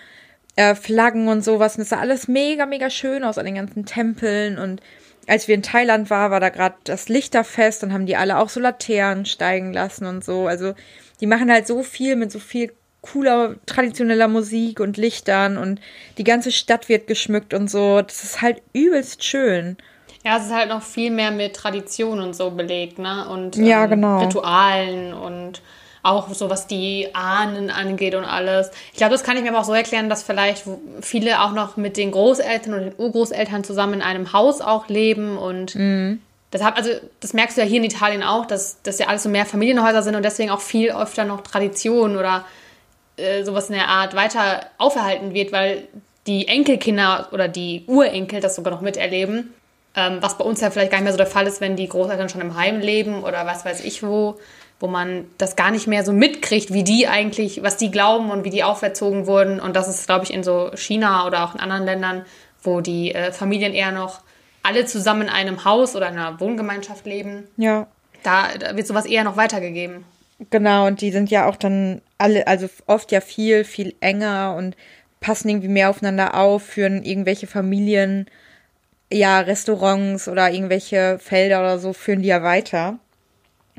äh, 0.55 0.75
Flaggen 0.75 1.27
und 1.27 1.43
sowas 1.43 1.75
und 1.75 1.81
das 1.81 1.89
sah 1.89 1.99
alles 1.99 2.27
mega, 2.27 2.65
mega 2.65 2.89
schön 2.89 3.23
aus 3.23 3.37
an 3.37 3.45
den 3.45 3.55
ganzen 3.55 3.85
Tempeln 3.85 4.57
und 4.57 4.81
als 5.27 5.47
wir 5.47 5.55
in 5.55 5.63
Thailand 5.63 6.09
waren, 6.09 6.31
war 6.31 6.39
da 6.39 6.49
gerade 6.49 6.75
das 6.83 7.09
Lichterfest 7.09 7.83
und 7.83 7.93
haben 7.93 8.05
die 8.05 8.15
alle 8.15 8.37
auch 8.37 8.49
so 8.49 8.59
Laternen 8.59 9.25
steigen 9.25 9.73
lassen 9.73 10.05
und 10.05 10.23
so. 10.23 10.47
Also 10.47 10.73
die 11.21 11.27
machen 11.27 11.51
halt 11.51 11.67
so 11.67 11.83
viel 11.83 12.15
mit 12.15 12.31
so 12.31 12.39
viel 12.39 12.71
cooler 13.01 13.55
traditioneller 13.65 14.27
Musik 14.27 14.79
und 14.79 14.97
Lichtern 14.97 15.57
und 15.57 15.79
die 16.17 16.23
ganze 16.23 16.51
Stadt 16.51 16.89
wird 16.89 17.07
geschmückt 17.07 17.53
und 17.53 17.69
so. 17.69 18.01
Das 18.01 18.23
ist 18.23 18.41
halt 18.41 18.61
übelst 18.73 19.23
schön. 19.23 19.77
Ja, 20.25 20.37
es 20.37 20.47
ist 20.47 20.53
halt 20.53 20.69
noch 20.69 20.81
viel 20.81 21.11
mehr 21.11 21.29
mit 21.29 21.55
Tradition 21.55 22.19
und 22.19 22.35
so 22.35 22.49
belegt, 22.49 22.97
ne? 22.97 23.29
Und 23.29 23.55
ja, 23.57 23.83
ähm, 23.83 23.91
genau. 23.91 24.19
Ritualen 24.23 25.13
und 25.13 25.61
auch 26.05 26.33
so 26.33 26.49
was 26.49 26.67
die 26.67 27.09
Ahnen 27.13 27.69
angeht 27.69 28.15
und 28.15 28.23
alles. 28.23 28.71
Ich 28.91 28.97
glaube, 28.97 29.11
das 29.11 29.23
kann 29.23 29.37
ich 29.37 29.43
mir 29.43 29.49
aber 29.49 29.59
auch 29.59 29.65
so 29.65 29.73
erklären, 29.73 30.09
dass 30.09 30.23
vielleicht 30.23 30.63
viele 31.01 31.41
auch 31.41 31.51
noch 31.51 31.77
mit 31.77 31.97
den 31.97 32.11
Großeltern 32.11 32.73
und 32.73 32.81
den 32.81 32.93
Urgroßeltern 32.97 33.63
zusammen 33.63 33.95
in 33.95 34.01
einem 34.01 34.33
Haus 34.33 34.61
auch 34.61 34.87
leben 34.87 35.37
und 35.37 35.75
mhm. 35.75 36.21
Deshalb, 36.53 36.77
also 36.77 36.91
das 37.19 37.33
merkst 37.33 37.57
du 37.57 37.61
ja 37.61 37.67
hier 37.67 37.79
in 37.79 37.83
Italien 37.83 38.23
auch, 38.23 38.45
dass 38.45 38.81
das 38.81 38.97
ja 38.97 39.07
alles 39.07 39.23
so 39.23 39.29
mehr 39.29 39.45
Familienhäuser 39.45 40.01
sind 40.01 40.15
und 40.15 40.23
deswegen 40.23 40.51
auch 40.51 40.61
viel 40.61 40.89
öfter 40.91 41.25
noch 41.25 41.41
Tradition 41.41 42.15
oder 42.15 42.45
äh, 43.17 43.43
sowas 43.43 43.69
in 43.69 43.75
der 43.75 43.89
Art 43.89 44.15
weiter 44.15 44.67
auferhalten 44.77 45.33
wird, 45.33 45.51
weil 45.51 45.87
die 46.27 46.47
Enkelkinder 46.47 47.27
oder 47.31 47.49
die 47.49 47.83
Urenkel 47.87 48.39
das 48.39 48.55
sogar 48.55 48.73
noch 48.73 48.79
miterleben. 48.79 49.53
Ähm, 49.95 50.19
was 50.21 50.37
bei 50.37 50.45
uns 50.45 50.61
ja 50.61 50.71
vielleicht 50.71 50.91
gar 50.91 50.97
nicht 50.97 51.05
mehr 51.05 51.13
so 51.13 51.17
der 51.17 51.27
Fall 51.27 51.47
ist, 51.47 51.61
wenn 51.61 51.75
die 51.75 51.87
Großeltern 51.87 52.29
schon 52.29 52.41
im 52.41 52.55
Heim 52.55 52.79
leben 52.79 53.23
oder 53.23 53.45
was 53.45 53.65
weiß 53.65 53.83
ich 53.83 54.03
wo, 54.03 54.37
wo 54.79 54.87
man 54.87 55.25
das 55.37 55.55
gar 55.55 55.71
nicht 55.71 55.87
mehr 55.87 56.03
so 56.03 56.11
mitkriegt, 56.11 56.73
wie 56.73 56.83
die 56.83 57.07
eigentlich, 57.07 57.63
was 57.63 57.77
die 57.77 57.91
glauben 57.91 58.29
und 58.29 58.43
wie 58.43 58.49
die 58.49 58.63
auferzogen 58.63 59.25
wurden. 59.25 59.59
Und 59.59 59.75
das 59.75 59.87
ist, 59.87 60.05
glaube 60.05 60.25
ich, 60.25 60.33
in 60.33 60.43
so 60.43 60.71
China 60.75 61.25
oder 61.25 61.43
auch 61.45 61.55
in 61.55 61.61
anderen 61.61 61.85
Ländern, 61.85 62.25
wo 62.61 62.81
die 62.81 63.15
äh, 63.15 63.31
Familien 63.31 63.73
eher 63.73 63.91
noch 63.91 64.21
alle 64.63 64.85
zusammen 64.85 65.23
in 65.23 65.29
einem 65.29 65.63
Haus 65.63 65.95
oder 65.95 66.07
einer 66.07 66.39
Wohngemeinschaft 66.39 67.05
leben. 67.05 67.47
Ja. 67.55 67.87
Da, 68.23 68.49
da 68.57 68.75
wird 68.75 68.87
sowas 68.87 69.05
eher 69.05 69.23
noch 69.23 69.37
weitergegeben. 69.37 70.03
Genau, 70.49 70.87
und 70.87 71.01
die 71.01 71.11
sind 71.11 71.29
ja 71.29 71.47
auch 71.47 71.55
dann 71.55 72.01
alle, 72.17 72.47
also 72.47 72.67
oft 72.87 73.11
ja 73.11 73.21
viel, 73.21 73.63
viel 73.63 73.95
enger 74.01 74.55
und 74.57 74.75
passen 75.21 75.49
irgendwie 75.49 75.69
mehr 75.69 75.89
aufeinander 75.89 76.35
auf, 76.35 76.63
führen 76.63 77.03
irgendwelche 77.03 77.47
Familien, 77.47 78.29
ja, 79.11 79.39
Restaurants 79.39 80.27
oder 80.27 80.51
irgendwelche 80.51 81.19
Felder 81.19 81.59
oder 81.59 81.79
so, 81.79 81.93
führen 81.93 82.21
die 82.21 82.27
ja 82.27 82.43
weiter. 82.43 82.99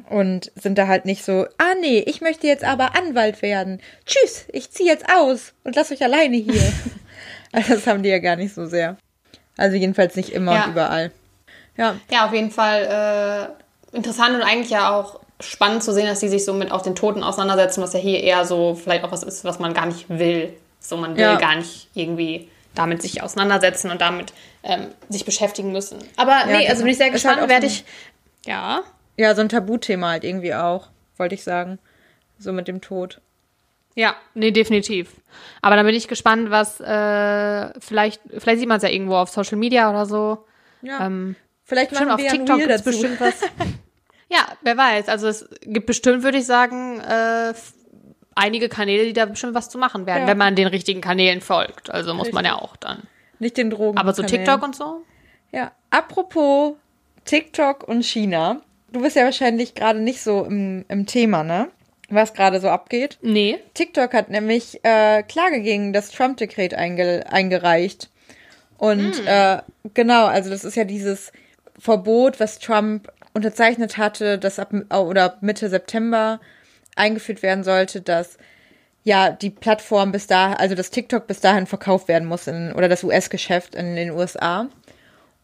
Und 0.08 0.52
sind 0.54 0.78
da 0.78 0.86
halt 0.86 1.04
nicht 1.04 1.24
so, 1.24 1.46
ah 1.58 1.74
nee, 1.80 1.98
ich 1.98 2.20
möchte 2.20 2.46
jetzt 2.46 2.64
aber 2.64 2.96
Anwalt 2.96 3.42
werden. 3.42 3.80
Tschüss, 4.04 4.46
ich 4.52 4.70
ziehe 4.70 4.88
jetzt 4.88 5.06
aus 5.12 5.52
und 5.64 5.74
lass 5.74 5.90
euch 5.90 6.02
alleine 6.02 6.36
hier. 6.36 6.72
also 7.52 7.74
das 7.74 7.86
haben 7.86 8.02
die 8.02 8.08
ja 8.08 8.18
gar 8.18 8.36
nicht 8.36 8.54
so 8.54 8.66
sehr. 8.66 8.96
Also 9.56 9.76
jedenfalls 9.76 10.16
nicht 10.16 10.30
immer 10.30 10.54
ja. 10.54 10.64
und 10.64 10.72
überall. 10.72 11.10
Ja. 11.76 11.96
Ja, 12.10 12.26
auf 12.26 12.32
jeden 12.32 12.50
Fall 12.50 13.54
äh, 13.92 13.96
interessant 13.96 14.34
und 14.34 14.42
eigentlich 14.42 14.70
ja 14.70 14.94
auch 14.94 15.20
spannend 15.40 15.82
zu 15.82 15.92
sehen, 15.92 16.06
dass 16.06 16.20
die 16.20 16.28
sich 16.28 16.44
so 16.44 16.54
mit 16.54 16.70
auch 16.70 16.82
den 16.82 16.94
Toten 16.94 17.22
auseinandersetzen, 17.22 17.82
was 17.82 17.92
ja 17.92 17.98
hier 17.98 18.22
eher 18.22 18.44
so 18.44 18.74
vielleicht 18.74 19.04
auch 19.04 19.12
was 19.12 19.22
ist, 19.22 19.44
was 19.44 19.58
man 19.58 19.74
gar 19.74 19.86
nicht 19.86 20.08
will. 20.08 20.54
So, 20.80 20.96
man 20.96 21.16
will 21.16 21.22
ja. 21.22 21.36
gar 21.36 21.56
nicht 21.56 21.88
irgendwie 21.94 22.48
damit 22.74 23.02
sich 23.02 23.22
auseinandersetzen 23.22 23.90
und 23.90 24.00
damit 24.00 24.32
ähm, 24.62 24.88
sich 25.08 25.24
beschäftigen 25.24 25.72
müssen. 25.72 25.98
Aber 26.16 26.32
ja, 26.32 26.58
nee, 26.58 26.68
also 26.68 26.82
bin 26.82 26.92
ich 26.92 26.98
sehr 26.98 27.06
halt 27.06 27.14
gespannt, 27.14 27.40
halt 27.40 27.48
werde 27.48 27.66
ich. 27.66 27.84
Ja. 28.44 28.82
Ja, 29.16 29.34
so 29.34 29.40
ein 29.40 29.48
Tabuthema 29.48 30.10
halt 30.10 30.24
irgendwie 30.24 30.54
auch, 30.54 30.88
wollte 31.16 31.34
ich 31.34 31.42
sagen. 31.42 31.78
So 32.38 32.52
mit 32.52 32.68
dem 32.68 32.80
Tod. 32.80 33.20
Ja, 33.94 34.14
nee, 34.34 34.50
definitiv. 34.50 35.16
Aber 35.62 35.74
dann 35.76 35.86
bin 35.86 35.94
ich 35.94 36.06
gespannt, 36.06 36.50
was 36.50 36.80
äh, 36.80 37.80
vielleicht, 37.80 38.20
vielleicht 38.36 38.58
sieht 38.58 38.68
man 38.68 38.76
es 38.76 38.82
ja 38.82 38.90
irgendwo 38.90 39.16
auf 39.16 39.30
Social 39.30 39.56
Media 39.56 39.88
oder 39.88 40.04
so. 40.04 40.44
Ja. 40.82 41.06
Ähm, 41.06 41.34
vielleicht 41.64 41.92
machen 41.92 42.10
auf 42.10 42.18
wir 42.18 42.30
TikTok 42.30 42.58
gibt 42.58 42.84
bestimmt 42.84 43.20
was. 43.20 43.42
Ja, 44.28 44.44
wer 44.62 44.76
weiß. 44.76 45.08
Also 45.08 45.28
es 45.28 45.48
gibt 45.62 45.86
bestimmt, 45.86 46.24
würde 46.24 46.38
ich 46.38 46.46
sagen, 46.46 47.00
äh, 47.00 47.54
einige 48.34 48.68
Kanäle, 48.68 49.04
die 49.04 49.12
da 49.12 49.24
bestimmt 49.26 49.54
was 49.54 49.68
zu 49.68 49.78
machen 49.78 50.06
werden, 50.06 50.22
ja. 50.22 50.26
wenn 50.26 50.38
man 50.38 50.56
den 50.56 50.66
richtigen 50.66 51.00
Kanälen 51.00 51.40
folgt. 51.40 51.90
Also 51.90 52.12
muss 52.12 52.26
Richtig. 52.26 52.34
man 52.34 52.44
ja 52.44 52.56
auch 52.56 52.76
dann. 52.76 53.04
Nicht 53.38 53.56
den 53.56 53.70
Drogen. 53.70 53.98
Aber 53.98 54.14
so 54.14 54.22
TikTok 54.22 54.62
und 54.62 54.74
so? 54.74 55.02
Ja. 55.52 55.72
Apropos 55.90 56.74
TikTok 57.24 57.86
und 57.86 58.04
China. 58.04 58.62
Du 58.92 59.02
bist 59.02 59.16
ja 59.16 59.24
wahrscheinlich 59.24 59.74
gerade 59.74 60.00
nicht 60.00 60.22
so 60.22 60.44
im, 60.44 60.84
im 60.88 61.06
Thema, 61.06 61.44
ne? 61.44 61.68
Was 62.08 62.34
gerade 62.34 62.60
so 62.60 62.68
abgeht. 62.68 63.18
Nee. 63.20 63.58
TikTok 63.74 64.14
hat 64.14 64.30
nämlich 64.30 64.84
äh, 64.84 65.22
Klage 65.24 65.60
gegen 65.60 65.92
das 65.92 66.10
Trump-Dekret 66.12 66.74
einge 66.74 67.24
eingereicht. 67.30 68.10
Und 68.78 69.16
hm. 69.16 69.26
äh, 69.26 69.58
genau, 69.94 70.26
also 70.26 70.50
das 70.50 70.64
ist 70.64 70.76
ja 70.76 70.84
dieses 70.84 71.32
Verbot, 71.78 72.38
was 72.38 72.58
Trump 72.58 73.10
unterzeichnet 73.34 73.98
hatte, 73.98 74.38
dass 74.38 74.58
ab 74.58 74.72
oder 74.90 75.36
Mitte 75.40 75.68
September 75.68 76.40
eingeführt 76.94 77.42
werden 77.42 77.64
sollte, 77.64 78.00
dass 78.00 78.38
ja 79.04 79.30
die 79.30 79.50
Plattform 79.50 80.10
bis 80.10 80.26
da, 80.26 80.54
also 80.54 80.74
das 80.74 80.90
TikTok 80.90 81.26
bis 81.26 81.40
dahin 81.40 81.66
verkauft 81.66 82.08
werden 82.08 82.26
muss 82.26 82.46
in, 82.46 82.72
oder 82.72 82.88
das 82.88 83.04
US-Geschäft 83.04 83.74
in 83.74 83.94
den 83.94 84.10
USA. 84.10 84.68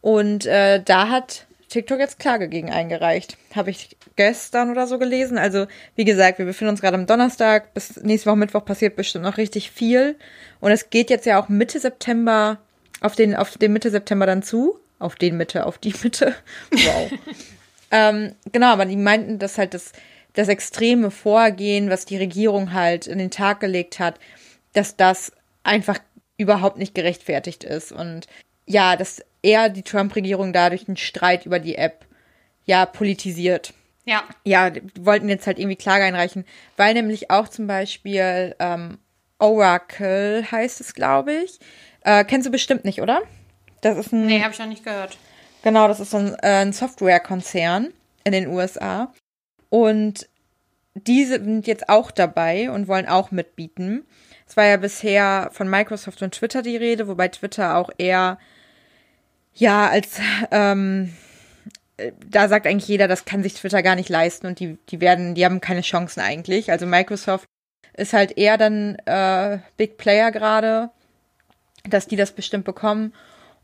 Und 0.00 0.46
äh, 0.46 0.82
da 0.82 1.08
hat 1.08 1.46
TikTok 1.72 1.98
jetzt 1.98 2.18
Klage 2.18 2.48
gegen 2.48 2.70
eingereicht. 2.70 3.36
Habe 3.54 3.70
ich 3.70 3.96
gestern 4.16 4.70
oder 4.70 4.86
so 4.86 4.98
gelesen. 4.98 5.38
Also, 5.38 5.66
wie 5.96 6.04
gesagt, 6.04 6.38
wir 6.38 6.44
befinden 6.44 6.70
uns 6.70 6.80
gerade 6.80 6.96
am 6.96 7.06
Donnerstag. 7.06 7.72
Bis 7.74 7.96
nächste 8.02 8.28
Woche 8.28 8.36
Mittwoch 8.36 8.64
passiert 8.64 8.94
bestimmt 8.94 9.24
noch 9.24 9.38
richtig 9.38 9.70
viel. 9.70 10.16
Und 10.60 10.70
es 10.70 10.90
geht 10.90 11.08
jetzt 11.10 11.26
ja 11.26 11.40
auch 11.40 11.48
Mitte 11.48 11.80
September 11.80 12.58
auf 13.00 13.16
den, 13.16 13.34
auf 13.34 13.56
den 13.56 13.72
Mitte 13.72 13.90
September 13.90 14.26
dann 14.26 14.42
zu. 14.42 14.78
Auf 14.98 15.16
den 15.16 15.36
Mitte, 15.36 15.66
auf 15.66 15.78
die 15.78 15.94
Mitte. 16.02 16.34
Wow. 16.70 17.10
Ähm, 17.90 18.34
genau, 18.50 18.68
aber 18.68 18.86
die 18.86 18.96
meinten, 18.96 19.38
dass 19.38 19.58
halt 19.58 19.74
das, 19.74 19.92
das 20.32 20.48
extreme 20.48 21.10
Vorgehen, 21.10 21.90
was 21.90 22.06
die 22.06 22.16
Regierung 22.16 22.72
halt 22.72 23.06
in 23.06 23.18
den 23.18 23.30
Tag 23.30 23.60
gelegt 23.60 23.98
hat, 23.98 24.18
dass 24.72 24.96
das 24.96 25.32
einfach 25.62 25.98
überhaupt 26.38 26.78
nicht 26.78 26.94
gerechtfertigt 26.94 27.64
ist. 27.64 27.92
Und 27.92 28.26
ja, 28.66 28.96
dass 28.96 29.22
eher 29.42 29.68
die 29.68 29.82
Trump-Regierung 29.82 30.52
dadurch 30.52 30.88
einen 30.88 30.96
Streit 30.96 31.46
über 31.46 31.58
die 31.58 31.76
App 31.76 32.06
ja 32.64 32.86
politisiert. 32.86 33.74
Ja. 34.04 34.24
Ja, 34.44 34.70
die 34.70 34.82
wollten 35.04 35.28
jetzt 35.28 35.46
halt 35.46 35.58
irgendwie 35.58 35.76
Klage 35.76 36.04
einreichen, 36.04 36.44
weil 36.76 36.94
nämlich 36.94 37.30
auch 37.30 37.48
zum 37.48 37.66
Beispiel 37.66 38.54
ähm, 38.58 38.98
Oracle 39.38 40.44
heißt 40.50 40.80
es, 40.80 40.94
glaube 40.94 41.34
ich. 41.34 41.58
Äh, 42.02 42.24
kennst 42.24 42.46
du 42.46 42.50
bestimmt 42.50 42.84
nicht, 42.84 43.00
oder? 43.00 43.22
Das 43.80 43.98
ist 43.98 44.12
ein. 44.12 44.26
Nee, 44.26 44.42
habe 44.42 44.52
ich 44.52 44.58
noch 44.58 44.66
nicht 44.66 44.84
gehört. 44.84 45.18
Genau, 45.62 45.86
das 45.86 46.00
ist 46.00 46.14
ein, 46.14 46.34
äh, 46.42 46.62
ein 46.62 46.72
Softwarekonzern 46.72 47.92
in 48.24 48.32
den 48.32 48.48
USA. 48.48 49.12
Und 49.68 50.28
die 50.94 51.24
sind 51.24 51.66
jetzt 51.66 51.88
auch 51.88 52.10
dabei 52.10 52.70
und 52.70 52.88
wollen 52.88 53.06
auch 53.08 53.30
mitbieten. 53.30 54.04
Es 54.46 54.56
war 54.56 54.64
ja 54.64 54.76
bisher 54.76 55.48
von 55.52 55.68
Microsoft 55.68 56.22
und 56.22 56.34
Twitter 56.34 56.62
die 56.62 56.76
Rede, 56.76 57.08
wobei 57.08 57.28
Twitter 57.28 57.76
auch 57.76 57.90
eher, 57.96 58.38
ja, 59.54 59.88
als, 59.88 60.20
ähm, 60.50 61.12
da 62.28 62.48
sagt 62.48 62.66
eigentlich 62.66 62.88
jeder, 62.88 63.08
das 63.08 63.24
kann 63.24 63.42
sich 63.42 63.54
Twitter 63.54 63.82
gar 63.82 63.96
nicht 63.96 64.08
leisten 64.08 64.46
und 64.46 64.60
die, 64.60 64.78
die 64.88 65.00
werden, 65.00 65.34
die 65.34 65.44
haben 65.44 65.60
keine 65.60 65.82
Chancen 65.82 66.20
eigentlich. 66.20 66.70
Also 66.70 66.86
Microsoft 66.86 67.44
ist 67.94 68.12
halt 68.12 68.38
eher 68.38 68.56
dann 68.56 68.96
äh, 69.06 69.58
Big 69.76 69.98
Player 69.98 70.30
gerade, 70.30 70.90
dass 71.84 72.06
die 72.06 72.16
das 72.16 72.32
bestimmt 72.32 72.64
bekommen. 72.64 73.12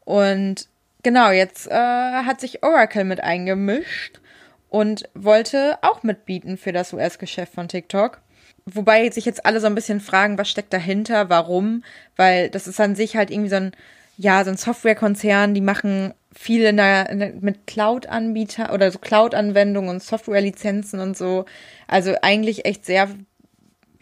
Und 0.04 0.68
Genau, 1.02 1.30
jetzt 1.30 1.68
äh, 1.68 1.72
hat 1.74 2.40
sich 2.40 2.62
Oracle 2.62 3.04
mit 3.04 3.22
eingemischt 3.22 4.20
und 4.68 5.08
wollte 5.14 5.78
auch 5.82 6.02
mitbieten 6.02 6.56
für 6.58 6.72
das 6.72 6.92
US-Geschäft 6.92 7.54
von 7.54 7.68
TikTok. 7.68 8.20
Wobei 8.66 9.08
sich 9.10 9.24
jetzt 9.24 9.46
alle 9.46 9.60
so 9.60 9.66
ein 9.66 9.74
bisschen 9.74 10.00
fragen, 10.00 10.36
was 10.38 10.50
steckt 10.50 10.72
dahinter, 10.72 11.30
warum, 11.30 11.84
weil 12.16 12.50
das 12.50 12.66
ist 12.66 12.80
an 12.80 12.96
sich 12.96 13.16
halt 13.16 13.30
irgendwie 13.30 13.48
so 13.48 13.56
ein, 13.56 13.72
ja, 14.18 14.44
so 14.44 14.50
ein 14.50 14.56
Softwarekonzern, 14.56 15.54
die 15.54 15.60
machen 15.60 16.12
viel 16.34 16.64
in 16.64 16.76
der, 16.76 17.08
in 17.08 17.20
der 17.20 17.32
mit 17.40 17.66
Cloud-Anbieter 17.66 18.72
oder 18.74 18.90
so 18.90 18.98
Cloud-Anwendungen 18.98 19.88
und 19.88 20.02
Software-Lizenzen 20.02 20.98
und 21.00 21.16
so. 21.16 21.44
Also 21.86 22.14
eigentlich 22.20 22.66
echt 22.66 22.84
sehr, 22.84 23.08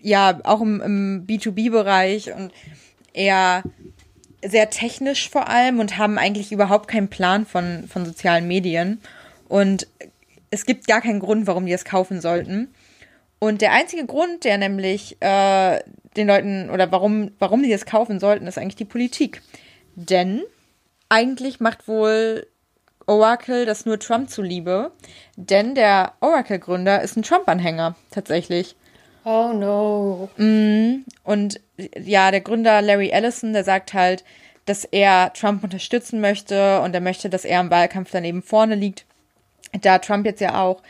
ja, 0.00 0.40
auch 0.44 0.62
im, 0.62 0.80
im 0.80 1.26
B2B-Bereich 1.26 2.32
und 2.32 2.50
eher 3.12 3.62
sehr 4.42 4.70
technisch 4.70 5.28
vor 5.28 5.48
allem 5.48 5.80
und 5.80 5.98
haben 5.98 6.18
eigentlich 6.18 6.50
überhaupt 6.50 6.88
keinen 6.88 7.08
Plan 7.08 7.44
von, 7.44 7.84
von 7.86 8.06
sozialen 8.06 8.48
Medien. 8.48 9.00
Und 9.48 9.86
es 10.50 10.64
gibt 10.64 10.86
gar 10.86 11.02
keinen 11.02 11.20
Grund, 11.20 11.46
warum 11.46 11.66
die 11.66 11.72
es 11.72 11.84
kaufen 11.84 12.22
sollten. 12.22 12.74
Und 13.38 13.60
der 13.60 13.72
einzige 13.72 14.06
Grund, 14.06 14.44
der 14.44 14.56
nämlich 14.56 15.20
äh, 15.20 15.80
den 16.16 16.26
Leuten 16.26 16.70
oder 16.70 16.90
warum, 16.90 17.32
warum 17.38 17.62
die 17.62 17.70
das 17.70 17.84
kaufen 17.84 18.18
sollten, 18.18 18.46
ist 18.46 18.56
eigentlich 18.56 18.76
die 18.76 18.86
Politik. 18.86 19.42
Denn 19.96 20.42
eigentlich 21.08 21.58
macht 21.58 21.88
wohl 21.88 22.46
Oracle 23.06 23.66
das 23.66 23.86
nur 23.86 23.98
Trump 23.98 24.30
zuliebe, 24.30 24.92
denn 25.36 25.74
der 25.74 26.12
Oracle-Gründer 26.20 27.02
ist 27.02 27.16
ein 27.16 27.22
Trump-Anhänger, 27.22 27.94
tatsächlich. 28.10 28.76
Oh 29.24 29.52
no. 29.52 30.28
Mm, 30.36 31.04
und 31.24 31.60
ja, 31.98 32.30
der 32.30 32.40
Gründer 32.40 32.82
Larry 32.82 33.10
Ellison, 33.10 33.52
der 33.52 33.64
sagt 33.64 33.94
halt, 33.94 34.24
dass 34.66 34.84
er 34.84 35.32
Trump 35.32 35.64
unterstützen 35.64 36.20
möchte 36.20 36.80
und 36.80 36.94
er 36.94 37.00
möchte, 37.00 37.30
dass 37.30 37.44
er 37.44 37.60
im 37.60 37.70
Wahlkampf 37.70 38.10
daneben 38.12 38.42
vorne 38.42 38.74
liegt. 38.74 39.04
Da 39.80 39.98
Trump 39.98 40.26
jetzt 40.26 40.40
ja 40.40 40.60
auch 40.62 40.82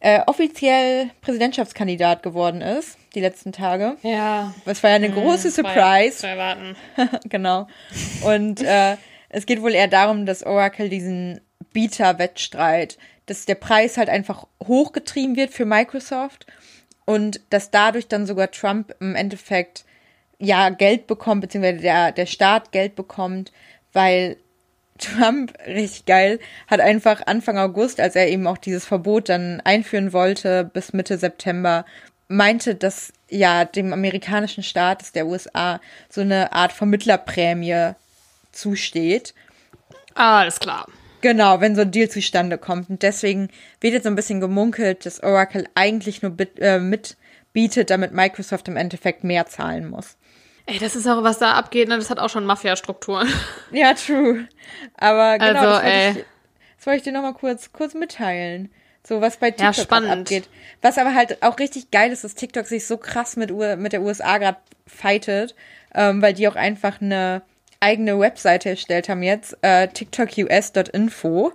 äh, 0.00 0.20
offiziell 0.26 1.10
Präsidentschaftskandidat 1.20 2.22
geworden 2.22 2.60
ist, 2.60 2.98
die 3.14 3.20
letzten 3.20 3.52
Tage. 3.52 3.96
Ja. 4.02 4.54
Das 4.64 4.82
war 4.82 4.90
ja 4.90 4.96
eine 4.96 5.10
große 5.10 5.48
Hm, 5.48 5.50
Surprise. 5.50 6.18
Zu 6.18 6.28
erwarten. 6.28 6.76
genau. 7.28 7.66
Und 8.22 8.62
äh, 8.62 8.96
es 9.28 9.46
geht 9.46 9.62
wohl 9.62 9.74
eher 9.74 9.88
darum, 9.88 10.26
dass 10.26 10.44
Oracle 10.44 10.88
diesen 10.88 11.40
Bieter-Wettstreit, 11.72 12.98
dass 13.26 13.46
der 13.46 13.56
Preis 13.56 13.96
halt 13.96 14.08
einfach 14.08 14.46
hochgetrieben 14.62 15.36
wird 15.36 15.50
für 15.50 15.64
Microsoft 15.64 16.46
und 17.04 17.40
dass 17.50 17.70
dadurch 17.70 18.08
dann 18.08 18.26
sogar 18.26 18.50
Trump 18.50 18.94
im 19.00 19.14
Endeffekt 19.14 19.84
ja 20.38 20.70
Geld 20.70 21.06
bekommt, 21.06 21.42
beziehungsweise 21.42 21.80
der, 21.80 22.12
der 22.12 22.26
Staat 22.26 22.72
Geld 22.72 22.94
bekommt, 22.96 23.52
weil 23.92 24.36
Trump, 24.98 25.52
richtig 25.66 26.06
geil, 26.06 26.38
hat 26.66 26.80
einfach 26.80 27.26
Anfang 27.26 27.58
August, 27.58 28.00
als 28.00 28.16
er 28.16 28.28
eben 28.28 28.46
auch 28.46 28.58
dieses 28.58 28.84
Verbot 28.84 29.28
dann 29.28 29.60
einführen 29.62 30.12
wollte, 30.12 30.64
bis 30.64 30.92
Mitte 30.92 31.18
September, 31.18 31.84
meinte, 32.28 32.74
dass 32.74 33.12
ja 33.28 33.64
dem 33.64 33.92
amerikanischen 33.92 34.62
Staat, 34.62 35.02
das 35.02 35.12
der 35.12 35.26
USA, 35.26 35.80
so 36.08 36.20
eine 36.20 36.52
Art 36.52 36.72
Vermittlerprämie 36.72 37.92
zusteht. 38.52 39.34
Ah, 40.14 40.40
alles 40.40 40.60
klar. 40.60 40.86
Genau, 41.20 41.60
wenn 41.60 41.74
so 41.74 41.82
ein 41.82 41.90
Deal 41.90 42.08
zustande 42.08 42.58
kommt. 42.58 42.90
Und 42.90 43.02
deswegen 43.02 43.48
wird 43.80 43.94
jetzt 43.94 44.04
so 44.04 44.10
ein 44.10 44.14
bisschen 44.14 44.40
gemunkelt, 44.40 45.06
dass 45.06 45.22
Oracle 45.22 45.66
eigentlich 45.74 46.22
nur 46.22 46.32
bit, 46.32 46.58
äh, 46.60 46.78
mitbietet, 46.78 47.90
damit 47.90 48.12
Microsoft 48.12 48.68
im 48.68 48.76
Endeffekt 48.76 49.24
mehr 49.24 49.46
zahlen 49.46 49.88
muss. 49.88 50.16
Ey, 50.66 50.78
das 50.78 50.96
ist 50.96 51.06
auch, 51.06 51.22
was 51.22 51.38
da 51.38 51.52
abgeht, 51.52 51.88
ne? 51.88 51.96
das 51.96 52.10
hat 52.10 52.18
auch 52.18 52.30
schon 52.30 52.44
Mafia-Strukturen. 52.46 53.28
Ja, 53.70 53.94
true. 53.94 54.46
Aber 54.96 55.38
genau, 55.38 55.60
Also, 55.60 55.62
das, 55.62 55.82
wollte 55.82 56.18
ich, 56.18 56.24
das 56.76 56.86
wollte 56.86 56.96
ich 56.98 57.02
dir 57.02 57.12
nochmal 57.12 57.34
kurz, 57.34 57.72
kurz 57.72 57.94
mitteilen. 57.94 58.70
So, 59.06 59.20
was 59.20 59.36
bei 59.36 59.48
Ja, 59.48 59.52
TikTok 59.52 59.74
grad 59.74 59.84
spannend. 59.84 60.12
abgeht. 60.28 60.48
Was 60.80 60.98
aber 60.98 61.14
halt 61.14 61.42
auch 61.42 61.58
richtig 61.58 61.90
geil 61.90 62.10
ist, 62.10 62.24
dass 62.24 62.34
TikTok 62.34 62.66
sich 62.66 62.86
so 62.86 62.96
krass 62.96 63.36
mit, 63.36 63.50
U 63.50 63.76
mit 63.76 63.92
der 63.92 64.02
USA 64.02 64.38
gerade 64.38 64.58
fightet, 64.86 65.54
ähm, 65.94 66.22
weil 66.22 66.32
die 66.32 66.48
auch 66.48 66.56
einfach 66.56 67.00
eine 67.00 67.42
eigene 67.80 68.18
Webseite 68.18 68.70
erstellt 68.70 69.08
haben 69.08 69.22
jetzt, 69.22 69.56
äh, 69.62 69.88
tiktokus.info. 69.88 71.52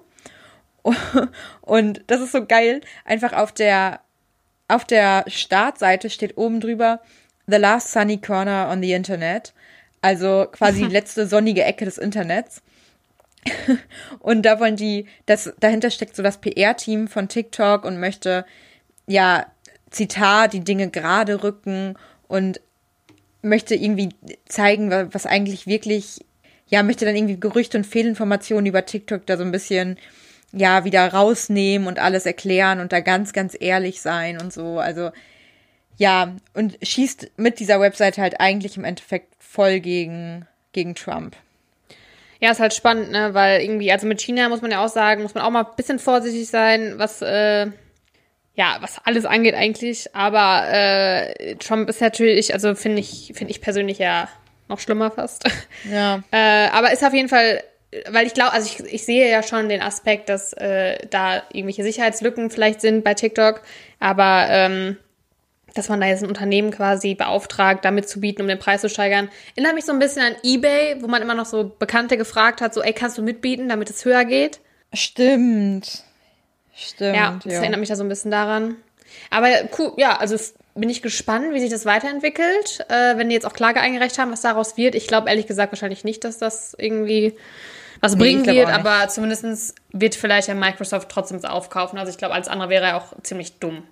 Und 1.61 2.01
das 2.07 2.21
ist 2.21 2.31
so 2.31 2.45
geil. 2.45 2.81
Einfach 3.05 3.33
auf 3.33 3.51
der, 3.51 4.01
auf 4.67 4.85
der 4.85 5.25
Startseite 5.27 6.09
steht 6.09 6.37
oben 6.37 6.59
drüber 6.61 7.01
The 7.47 7.57
Last 7.57 7.91
Sunny 7.91 8.17
Corner 8.19 8.69
on 8.71 8.81
the 8.81 8.93
Internet. 8.93 9.53
Also 10.01 10.47
quasi 10.51 10.83
die 10.87 10.93
letzte 10.93 11.27
sonnige 11.27 11.63
Ecke 11.63 11.85
des 11.85 11.97
Internets. 11.97 12.61
Und 14.19 14.43
da 14.43 14.59
wollen 14.59 14.75
die, 14.75 15.05
das, 15.25 15.53
dahinter 15.59 15.91
steckt 15.91 16.15
so 16.15 16.23
das 16.23 16.39
PR-Team 16.39 17.07
von 17.07 17.27
TikTok 17.27 17.85
und 17.85 17.99
möchte, 17.99 18.45
ja, 19.07 19.45
Zitat, 19.89 20.53
die 20.53 20.59
Dinge 20.63 20.89
gerade 20.89 21.43
rücken 21.43 21.95
und 22.27 22.61
möchte 23.41 23.75
irgendwie 23.75 24.09
zeigen, 24.47 24.91
wa- 24.91 25.07
was 25.11 25.25
eigentlich 25.25 25.65
wirklich, 25.67 26.25
ja, 26.67 26.83
möchte 26.83 27.05
dann 27.05 27.15
irgendwie 27.15 27.39
Gerüchte 27.39 27.77
und 27.77 27.85
Fehlinformationen 27.85 28.65
über 28.65 28.85
TikTok 28.85 29.25
da 29.25 29.37
so 29.37 29.43
ein 29.43 29.51
bisschen, 29.51 29.97
ja, 30.51 30.83
wieder 30.83 31.07
rausnehmen 31.11 31.87
und 31.87 31.99
alles 31.99 32.25
erklären 32.25 32.79
und 32.79 32.91
da 32.91 32.99
ganz, 32.99 33.33
ganz 33.33 33.55
ehrlich 33.59 34.01
sein 34.01 34.39
und 34.39 34.51
so. 34.53 34.79
Also, 34.79 35.11
ja, 35.97 36.35
und 36.53 36.77
schießt 36.81 37.31
mit 37.37 37.59
dieser 37.59 37.79
Webseite 37.79 38.21
halt 38.21 38.39
eigentlich 38.39 38.77
im 38.77 38.83
Endeffekt 38.83 39.33
voll 39.39 39.79
gegen, 39.79 40.45
gegen 40.71 40.95
Trump. 40.95 41.35
Ja, 42.39 42.51
ist 42.51 42.59
halt 42.59 42.73
spannend, 42.73 43.11
ne? 43.11 43.33
Weil 43.33 43.61
irgendwie, 43.61 43.91
also 43.91 44.07
mit 44.07 44.21
China 44.21 44.47
muss 44.49 44.61
man 44.61 44.71
ja 44.71 44.83
auch 44.83 44.89
sagen, 44.89 45.23
muss 45.23 45.33
man 45.33 45.43
auch 45.43 45.49
mal 45.49 45.65
ein 45.65 45.75
bisschen 45.75 45.99
vorsichtig 45.99 46.47
sein, 46.47 46.93
was, 46.97 47.21
äh, 47.21 47.67
ja, 48.55 48.77
was 48.79 48.99
alles 49.03 49.25
angeht 49.25 49.55
eigentlich. 49.55 50.15
Aber 50.15 50.67
äh, 50.71 51.55
Trump 51.55 51.89
ist 51.89 52.01
natürlich, 52.01 52.53
also 52.53 52.75
finde 52.75 52.99
ich, 53.01 53.33
finde 53.35 53.51
ich 53.51 53.61
persönlich 53.61 53.97
ja 53.99 54.29
noch 54.69 54.79
schlimmer 54.79 55.11
fast. 55.11 55.43
Ja. 55.89 56.23
Äh, 56.31 56.67
aber 56.69 56.91
ist 56.91 57.03
auf 57.03 57.13
jeden 57.13 57.29
Fall, 57.29 57.63
weil 58.09 58.27
ich 58.27 58.33
glaube, 58.33 58.53
also 58.53 58.69
ich, 58.69 58.93
ich 58.93 59.05
sehe 59.05 59.29
ja 59.29 59.43
schon 59.43 59.67
den 59.67 59.81
Aspekt, 59.81 60.29
dass 60.29 60.53
äh, 60.53 60.97
da 61.09 61.43
irgendwelche 61.51 61.83
Sicherheitslücken 61.83 62.49
vielleicht 62.51 62.81
sind 62.81 63.03
bei 63.03 63.13
TikTok, 63.13 63.61
aber 63.99 64.45
ähm, 64.49 64.97
dass 65.79 65.89
man 65.89 66.01
da 66.01 66.07
jetzt 66.07 66.23
ein 66.23 66.29
Unternehmen 66.29 66.71
quasi 66.71 67.15
beauftragt, 67.15 67.83
damit 67.85 68.07
zu 68.07 68.19
bieten, 68.19 68.41
um 68.41 68.47
den 68.47 68.59
Preis 68.59 68.81
zu 68.81 68.89
steigern, 68.89 69.29
erinnert 69.55 69.75
mich 69.75 69.85
so 69.85 69.91
ein 69.91 69.99
bisschen 69.99 70.21
an 70.21 70.35
eBay, 70.43 70.97
wo 71.01 71.07
man 71.07 71.21
immer 71.21 71.33
noch 71.33 71.45
so 71.45 71.71
Bekannte 71.79 72.17
gefragt 72.17 72.61
hat, 72.61 72.73
so, 72.73 72.81
ey, 72.81 72.93
kannst 72.93 73.17
du 73.17 73.21
mitbieten, 73.21 73.69
damit 73.69 73.89
es 73.89 74.05
höher 74.05 74.25
geht? 74.25 74.59
Stimmt. 74.93 76.03
Stimmt. 76.75 77.15
ja, 77.15 77.39
das 77.43 77.53
erinnert 77.53 77.79
mich 77.79 77.89
da 77.89 77.95
so 77.95 78.03
ein 78.03 78.09
bisschen 78.09 78.31
daran. 78.31 78.77
Aber 79.29 79.47
cool, 79.77 79.93
ja, 79.97 80.17
also 80.17 80.37
bin 80.75 80.89
ich 80.89 81.01
gespannt, 81.01 81.53
wie 81.53 81.59
sich 81.59 81.69
das 81.69 81.85
weiterentwickelt, 81.85 82.85
äh, 82.89 83.17
wenn 83.17 83.29
die 83.29 83.35
jetzt 83.35 83.45
auch 83.45 83.53
Klage 83.53 83.81
eingereicht 83.81 84.17
haben, 84.17 84.31
was 84.31 84.41
daraus 84.41 84.77
wird. 84.77 84.95
Ich 84.95 85.07
glaube 85.07 85.29
ehrlich 85.29 85.47
gesagt 85.47 85.71
wahrscheinlich 85.71 86.03
nicht, 86.03 86.23
dass 86.23 86.37
das 86.37 86.75
irgendwie 86.77 87.35
was 88.01 88.15
Nee, 88.15 88.19
bringen 88.19 88.45
wird, 88.45 88.69
aber 88.69 89.09
zumindest 89.09 89.75
wird 89.91 90.15
vielleicht 90.15 90.47
ja 90.47 90.53
Microsoft 90.53 91.09
trotzdem 91.09 91.37
es 91.37 91.45
aufkaufen. 91.45 91.99
Also 91.99 92.11
ich 92.11 92.17
glaube, 92.17 92.33
alles 92.33 92.47
andere 92.47 92.69
wäre 92.69 92.85
ja 92.85 92.97
auch 92.97 93.13
ziemlich 93.23 93.59
dumm. 93.59 93.83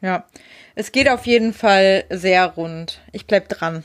Ja. 0.00 0.26
Es 0.74 0.92
geht 0.92 1.08
auf 1.08 1.26
jeden 1.26 1.52
Fall 1.52 2.04
sehr 2.10 2.46
rund. 2.46 3.00
Ich 3.12 3.26
bleib 3.26 3.48
dran. 3.48 3.84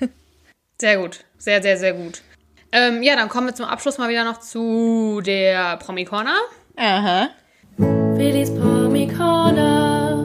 Sehr 0.80 0.98
gut. 0.98 1.24
Sehr, 1.38 1.60
sehr, 1.60 1.76
sehr 1.76 1.92
gut. 1.92 2.22
Ähm, 2.70 3.02
ja, 3.02 3.16
dann 3.16 3.28
kommen 3.28 3.48
wir 3.48 3.54
zum 3.56 3.66
Abschluss 3.66 3.98
mal 3.98 4.08
wieder 4.08 4.22
noch 4.22 4.38
zu 4.38 5.20
der 5.26 5.76
Promi 5.78 6.04
Corner. 6.04 6.36
Aha. 6.76 7.30
Willis 7.78 8.54
Promi 8.54 9.08
Corner. 9.08 10.24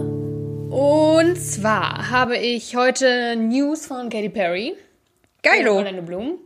Und 0.69 1.37
zwar 1.37 2.11
habe 2.11 2.37
ich 2.37 2.75
heute 2.75 3.35
News 3.35 3.87
von 3.87 4.09
Katy 4.11 4.29
Perry. 4.29 4.75
Geilo. 5.41 5.77
Orlando 5.77 6.03
Bloom. 6.03 6.37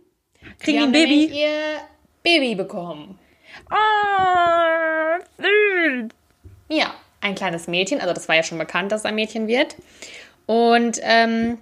Kriegen 0.60 0.78
die 0.78 0.84
ein 0.86 0.92
Baby? 0.94 1.26
ihr 1.26 1.80
Baby 2.24 2.56
bekommen. 2.56 3.20
Ah, 3.70 5.18
süß. 5.38 6.10
Ja, 6.70 6.94
ein 7.22 7.36
kleines 7.36 7.68
Mädchen. 7.68 8.00
Also 8.00 8.14
das 8.14 8.28
war 8.28 8.36
ja 8.36 8.44
schon 8.44 8.58
bekannt, 8.58 8.92
dass 8.92 9.02
es 9.02 9.06
ein 9.06 9.16
Mädchen 9.16 9.48
wird. 9.48 9.76
Und 10.46 11.00
ähm, 11.04 11.58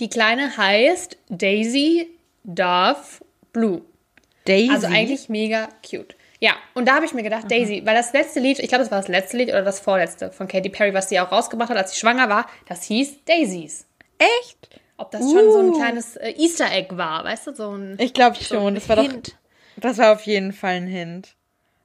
die 0.00 0.08
Kleine 0.08 0.56
heißt 0.56 1.16
Daisy 1.28 2.08
Dove 2.44 2.96
Blue. 3.52 3.82
Daisy. 4.44 4.70
Also 4.70 4.86
eigentlich 4.86 5.28
mega 5.28 5.68
cute. 5.88 6.16
Ja, 6.38 6.52
und 6.74 6.86
da 6.86 6.96
habe 6.96 7.06
ich 7.06 7.14
mir 7.14 7.22
gedacht, 7.22 7.50
Daisy, 7.50 7.82
weil 7.84 7.94
das 7.94 8.12
letzte 8.12 8.40
Lied, 8.40 8.58
ich 8.58 8.68
glaube, 8.68 8.84
das 8.84 8.90
war 8.90 8.98
das 8.98 9.08
letzte 9.08 9.38
Lied 9.38 9.48
oder 9.48 9.62
das 9.62 9.80
vorletzte 9.80 10.30
von 10.32 10.46
Katy 10.46 10.68
Perry, 10.68 10.92
was 10.92 11.08
sie 11.08 11.18
auch 11.18 11.32
rausgebracht 11.32 11.70
hat, 11.70 11.78
als 11.78 11.92
sie 11.92 11.98
schwanger 11.98 12.28
war, 12.28 12.46
das 12.68 12.82
hieß 12.84 13.24
Daisies. 13.24 13.86
Echt? 14.18 14.80
Ob 14.98 15.10
das 15.10 15.20
schon 15.20 15.52
so 15.52 15.60
ein 15.60 15.68
Uh. 15.70 15.78
kleines 15.78 16.16
äh, 16.16 16.34
Easter 16.36 16.70
Egg 16.70 16.96
war, 16.96 17.24
weißt 17.24 17.48
du, 17.48 17.54
so 17.54 17.70
ein 17.70 17.96
Ich 17.98 18.12
glaube 18.12 18.36
schon. 18.36 18.74
Das 18.74 18.88
war 18.88 18.96
doch. 18.96 19.02
Hint. 19.04 19.36
Das 19.76 19.98
war 19.98 20.12
auf 20.12 20.22
jeden 20.22 20.52
Fall 20.52 20.74
ein 20.74 20.86
Hint. 20.86 21.34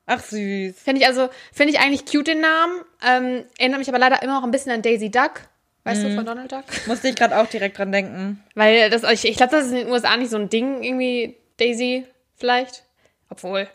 Ach 0.05 0.19
süß. 0.19 0.75
Finde 0.79 1.01
ich 1.01 1.07
also, 1.07 1.29
finde 1.53 1.73
ich 1.73 1.79
eigentlich 1.79 2.05
cute 2.05 2.27
den 2.27 2.41
Namen. 2.41 2.81
Ähm, 3.05 3.45
erinnert 3.57 3.79
mich 3.79 3.89
aber 3.89 3.99
leider 3.99 4.21
immer 4.23 4.33
noch 4.39 4.43
ein 4.43 4.51
bisschen 4.51 4.71
an 4.71 4.81
Daisy 4.81 5.09
Duck. 5.09 5.41
Weißt 5.83 6.03
Mhm. 6.03 6.09
du, 6.09 6.15
von 6.15 6.25
Donald 6.25 6.51
Duck? 6.51 6.63
Musste 6.87 7.07
ich 7.07 7.15
gerade 7.15 7.37
auch 7.39 7.47
direkt 7.47 7.77
dran 7.77 7.91
denken. 7.91 8.43
Weil 8.55 8.89
das, 8.89 9.03
ich, 9.03 9.25
ich 9.27 9.37
glaube, 9.37 9.51
das 9.55 9.65
ist 9.65 9.71
in 9.71 9.77
den 9.79 9.89
USA 9.89 10.15
nicht 10.17 10.29
so 10.31 10.37
ein 10.37 10.49
Ding, 10.49 10.83
irgendwie 10.83 11.37
Daisy 11.57 12.05
vielleicht. 12.35 12.83
Obwohl. 13.29 13.67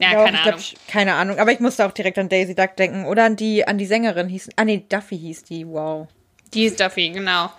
Ja, 0.00 0.12
Ja, 0.12 0.24
keine 0.24 0.36
ich 0.38 0.42
Ahnung. 0.46 0.60
glaub, 0.60 0.88
keine 0.88 1.14
Ahnung. 1.14 1.38
Aber 1.38 1.52
ich 1.52 1.60
musste 1.60 1.84
auch 1.86 1.92
direkt 1.92 2.18
an 2.18 2.28
Daisy 2.28 2.54
Duck 2.54 2.76
denken. 2.76 3.04
Oder 3.06 3.24
an 3.24 3.36
die, 3.36 3.66
an 3.66 3.78
die 3.78 3.86
Sängerin 3.86 4.28
hieß. 4.28 4.50
Ah, 4.56 4.64
nee, 4.64 4.84
Duffy 4.88 5.18
hieß 5.18 5.44
die. 5.44 5.66
Wow. 5.66 6.08
Die 6.52 6.64
ist 6.66 6.80
Duffy, 6.80 7.10
genau. 7.10 7.50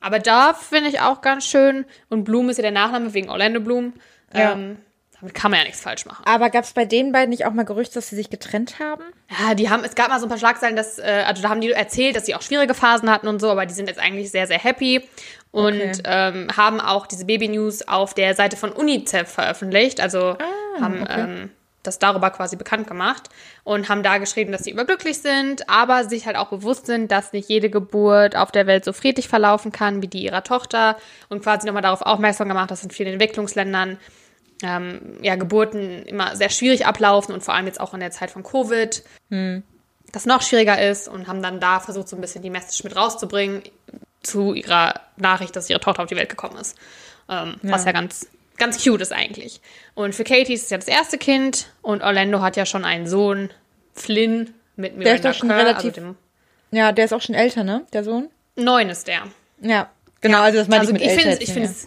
Aber 0.00 0.18
Dove 0.18 0.56
finde 0.68 0.88
ich 0.90 1.00
auch 1.00 1.20
ganz 1.20 1.46
schön. 1.46 1.84
Und 2.08 2.24
Bloom 2.24 2.48
ist 2.50 2.56
ja 2.56 2.62
der 2.62 2.70
Nachname 2.72 3.14
wegen 3.14 3.28
Orlando 3.30 3.60
Bloom. 3.60 3.92
Ja. 4.34 4.52
Ähm, 4.52 4.78
damit 5.22 5.34
kann 5.34 5.52
man 5.52 5.60
ja 5.60 5.66
nichts 5.66 5.80
falsch 5.80 6.04
machen. 6.04 6.24
Aber 6.26 6.50
gab 6.50 6.64
es 6.64 6.72
bei 6.72 6.84
den 6.84 7.12
beiden 7.12 7.30
nicht 7.30 7.46
auch 7.46 7.52
mal 7.52 7.64
Gerüchte, 7.64 7.94
dass 7.94 8.08
sie 8.08 8.16
sich 8.16 8.28
getrennt 8.28 8.80
haben? 8.80 9.04
Ja, 9.40 9.54
die 9.54 9.70
haben, 9.70 9.84
es 9.84 9.94
gab 9.94 10.08
mal 10.08 10.18
so 10.18 10.26
ein 10.26 10.28
paar 10.28 10.36
Schlagzeilen, 10.38 10.74
dass, 10.74 10.98
äh, 10.98 11.22
also 11.24 11.42
da 11.42 11.48
haben 11.48 11.60
die 11.60 11.70
erzählt, 11.70 12.16
dass 12.16 12.26
sie 12.26 12.34
auch 12.34 12.42
schwierige 12.42 12.74
Phasen 12.74 13.08
hatten 13.08 13.28
und 13.28 13.40
so, 13.40 13.48
aber 13.48 13.64
die 13.64 13.72
sind 13.72 13.88
jetzt 13.88 14.00
eigentlich 14.00 14.32
sehr, 14.32 14.48
sehr 14.48 14.58
happy 14.58 15.08
und 15.52 15.74
Okay. 15.80 16.02
ähm, 16.04 16.48
haben 16.56 16.80
auch 16.80 17.06
diese 17.06 17.24
Baby-News 17.24 17.86
auf 17.86 18.14
der 18.14 18.34
Seite 18.34 18.56
von 18.56 18.72
UNICEF 18.72 19.28
veröffentlicht. 19.28 20.00
Also 20.00 20.36
haben 20.80 21.06
ähm, 21.08 21.50
das 21.84 22.00
darüber 22.00 22.30
quasi 22.30 22.56
bekannt 22.56 22.88
gemacht 22.88 23.28
und 23.62 23.88
haben 23.88 24.02
da 24.02 24.18
geschrieben, 24.18 24.50
dass 24.50 24.64
sie 24.64 24.70
überglücklich 24.72 25.18
sind, 25.18 25.68
aber 25.68 26.04
sich 26.04 26.26
halt 26.26 26.36
auch 26.36 26.48
bewusst 26.48 26.86
sind, 26.86 27.12
dass 27.12 27.32
nicht 27.32 27.48
jede 27.48 27.70
Geburt 27.70 28.34
auf 28.34 28.50
der 28.50 28.66
Welt 28.66 28.84
so 28.84 28.92
friedlich 28.92 29.28
verlaufen 29.28 29.70
kann 29.70 30.02
wie 30.02 30.08
die 30.08 30.24
ihrer 30.24 30.42
Tochter 30.42 30.96
und 31.28 31.42
quasi 31.44 31.66
nochmal 31.66 31.82
darauf 31.82 32.02
aufmerksam 32.02 32.48
gemacht, 32.48 32.70
dass 32.72 32.82
in 32.82 32.90
vielen 32.90 33.12
Entwicklungsländern 33.12 33.98
ähm, 34.62 35.18
ja, 35.22 35.34
Geburten 35.36 36.02
immer 36.04 36.36
sehr 36.36 36.50
schwierig 36.50 36.86
ablaufen 36.86 37.32
und 37.34 37.42
vor 37.42 37.54
allem 37.54 37.66
jetzt 37.66 37.80
auch 37.80 37.94
in 37.94 38.00
der 38.00 38.10
Zeit 38.10 38.30
von 38.30 38.42
Covid 38.42 39.02
das 40.12 40.26
noch 40.26 40.42
schwieriger 40.42 40.80
ist 40.90 41.08
und 41.08 41.26
haben 41.26 41.42
dann 41.42 41.58
da 41.58 41.80
versucht, 41.80 42.06
so 42.08 42.16
ein 42.16 42.20
bisschen 42.20 42.42
die 42.42 42.50
Message 42.50 42.84
mit 42.84 42.94
rauszubringen 42.94 43.62
zu 44.22 44.52
ihrer 44.52 45.00
Nachricht, 45.16 45.56
dass 45.56 45.70
ihre 45.70 45.80
Tochter 45.80 46.02
auf 46.02 46.08
die 46.08 46.16
Welt 46.16 46.28
gekommen 46.28 46.58
ist. 46.58 46.76
Ähm, 47.30 47.56
Was 47.62 47.86
ja 47.86 47.92
ganz, 47.92 48.26
ganz 48.58 48.82
cute 48.84 49.00
ist 49.00 49.12
eigentlich. 49.12 49.60
Und 49.94 50.14
für 50.14 50.24
Katie 50.24 50.52
ist 50.52 50.64
es 50.64 50.70
ja 50.70 50.76
das 50.76 50.86
erste 50.88 51.16
Kind 51.16 51.68
und 51.80 52.02
Orlando 52.02 52.40
hat 52.42 52.56
ja 52.56 52.66
schon 52.66 52.84
einen 52.84 53.06
Sohn, 53.06 53.50
Flynn, 53.94 54.52
mit 54.76 54.96
Miranda 54.98 55.14
ist 55.14 55.24
doch 55.24 55.34
schon 55.40 55.48
Kerr, 55.48 55.58
relativ- 55.58 55.96
also 55.96 56.00
dem 56.00 56.16
Ja, 56.72 56.92
der 56.92 57.06
ist 57.06 57.12
auch 57.14 57.22
schon 57.22 57.34
älter, 57.34 57.64
ne? 57.64 57.86
Der 57.94 58.04
Sohn? 58.04 58.28
neun 58.56 58.90
ist 58.90 59.06
der. 59.08 59.22
Ja. 59.62 59.88
Genau, 60.20 60.40
also 60.42 60.58
das 60.58 60.68
meine 60.68 60.80
also 60.80 60.92
ich 60.92 61.00
mit 61.00 61.02
ich 61.02 61.08
älter. 61.26 61.46
finde 61.46 61.68
es, 61.68 61.86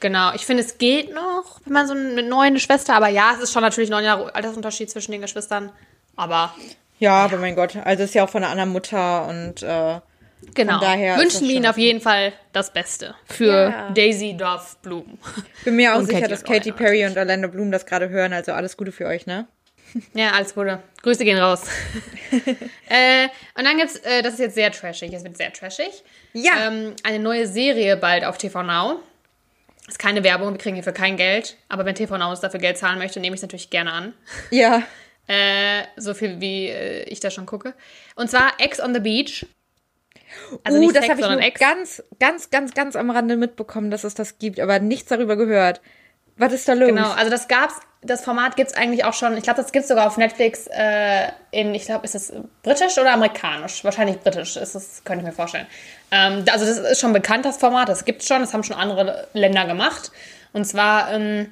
genau, 0.00 0.32
ich 0.34 0.46
finde, 0.46 0.62
es 0.62 0.78
geht 0.78 1.14
noch, 1.14 1.60
wenn 1.64 1.72
man 1.72 1.86
so 1.86 1.94
eine 1.94 2.60
Schwester, 2.60 2.94
aber 2.94 3.08
ja, 3.08 3.32
es 3.34 3.42
ist 3.42 3.52
schon 3.52 3.62
natürlich 3.62 3.90
neun 3.90 4.04
Jahre 4.04 4.34
Altersunterschied 4.34 4.90
zwischen 4.90 5.12
den 5.12 5.20
Geschwistern, 5.20 5.72
aber 6.16 6.52
mehr. 6.56 6.66
ja, 6.98 7.24
aber 7.24 7.38
mein 7.38 7.56
Gott, 7.56 7.76
also 7.76 8.02
ist 8.02 8.14
ja 8.14 8.24
auch 8.24 8.30
von 8.30 8.42
einer 8.42 8.52
anderen 8.52 8.70
Mutter 8.70 9.26
und 9.26 9.62
äh, 9.62 10.00
genau. 10.54 10.80
daher 10.80 11.18
Wünschen 11.18 11.48
wir 11.48 11.54
ihnen 11.56 11.66
auf 11.66 11.78
jeden 11.78 12.00
Fall 12.00 12.32
das 12.52 12.72
Beste 12.72 13.14
für 13.26 13.70
Ja. 13.70 13.90
Daisy 13.90 14.36
Dove 14.36 14.64
Bloom. 14.82 15.18
bin 15.64 15.76
mir 15.76 15.94
auch 15.94 15.98
Und 15.98 16.06
sicher, 16.06 16.20
Katie 16.20 16.30
dass 16.30 16.44
Katy 16.44 16.72
Perry 16.72 17.06
und 17.06 17.16
Orlando 17.16 17.48
Bloom 17.48 17.70
das 17.70 17.86
gerade 17.86 18.08
hören, 18.08 18.32
also 18.32 18.52
alles 18.52 18.76
Gute 18.76 18.92
für 18.92 19.06
euch, 19.06 19.26
ne? 19.26 19.46
Ja, 20.14 20.32
alles 20.32 20.54
Gute. 20.54 20.80
Grüße 21.02 21.24
gehen 21.24 21.38
raus. 21.38 21.62
äh, 22.88 23.28
und 23.56 23.64
dann 23.64 23.76
gibt's, 23.78 23.96
äh, 23.96 24.22
das 24.22 24.34
ist 24.34 24.40
jetzt 24.40 24.54
sehr 24.54 24.70
trashig, 24.72 25.12
es 25.12 25.24
wird 25.24 25.36
sehr 25.36 25.52
trashig. 25.52 26.02
Ja. 26.32 26.68
Ähm, 26.68 26.94
eine 27.02 27.18
neue 27.18 27.46
Serie 27.46 27.96
bald 27.96 28.24
auf 28.24 28.36
TV 28.36 28.62
Now. 28.62 29.00
Ist 29.88 29.98
keine 29.98 30.24
Werbung, 30.24 30.52
wir 30.52 30.58
kriegen 30.58 30.74
hierfür 30.74 30.92
kein 30.92 31.16
Geld. 31.16 31.56
Aber 31.68 31.84
wenn 31.84 31.94
TV 31.94 32.18
Now 32.18 32.30
uns 32.30 32.40
dafür 32.40 32.60
Geld 32.60 32.76
zahlen 32.76 32.98
möchte, 32.98 33.20
nehme 33.20 33.34
ich 33.34 33.38
es 33.38 33.42
natürlich 33.42 33.70
gerne 33.70 33.92
an. 33.92 34.14
Ja. 34.50 34.82
Äh, 35.28 35.82
so 35.96 36.14
viel 36.14 36.40
wie 36.40 36.68
äh, 36.68 37.02
ich 37.08 37.18
da 37.18 37.32
schon 37.32 37.46
gucke. 37.46 37.74
Und 38.14 38.30
zwar 38.30 38.52
Ex 38.60 38.78
on 38.78 38.94
the 38.94 39.00
Beach. 39.00 39.44
Also 40.62 40.78
uh, 40.78 40.80
nicht 40.80 40.94
das 40.94 41.08
habe 41.08 41.20
ich 41.20 41.26
nur 41.26 41.40
Ex. 41.40 41.58
ganz, 41.58 42.02
ganz, 42.20 42.50
ganz, 42.50 42.74
ganz 42.74 42.94
am 42.94 43.10
Rande 43.10 43.36
mitbekommen, 43.36 43.90
dass 43.90 44.04
es 44.04 44.14
das 44.14 44.38
gibt, 44.38 44.60
aber 44.60 44.78
nichts 44.78 45.08
darüber 45.08 45.34
gehört. 45.34 45.80
Was 46.36 46.52
ist 46.52 46.68
da 46.68 46.74
los? 46.74 46.88
Genau, 46.88 47.10
also 47.12 47.30
das 47.30 47.48
gab's, 47.48 47.74
das 48.02 48.22
Format 48.24 48.56
gibt's 48.56 48.74
eigentlich 48.74 49.04
auch 49.04 49.14
schon, 49.14 49.36
ich 49.36 49.42
glaube, 49.42 49.60
das 49.62 49.72
gibt's 49.72 49.88
sogar 49.88 50.06
auf 50.06 50.16
Netflix 50.16 50.66
äh, 50.70 51.28
in, 51.50 51.74
ich 51.74 51.86
glaube, 51.86 52.04
ist 52.04 52.14
es 52.14 52.32
britisch 52.62 52.98
oder 52.98 53.12
amerikanisch? 53.12 53.82
Wahrscheinlich 53.84 54.20
britisch, 54.20 54.56
ist 54.56 54.74
es, 54.74 55.02
könnte 55.04 55.22
ich 55.22 55.26
mir 55.30 55.34
vorstellen. 55.34 55.66
Ähm, 56.10 56.44
also 56.52 56.66
das 56.66 56.78
ist 56.78 57.00
schon 57.00 57.12
bekannt, 57.12 57.44
das 57.44 57.56
Format, 57.56 57.88
das 57.88 58.04
gibt's 58.04 58.26
schon, 58.26 58.40
das 58.40 58.52
haben 58.52 58.62
schon 58.62 58.76
andere 58.76 59.26
Länder 59.32 59.64
gemacht. 59.66 60.12
Und 60.52 60.64
zwar 60.66 61.12
ähm, 61.12 61.50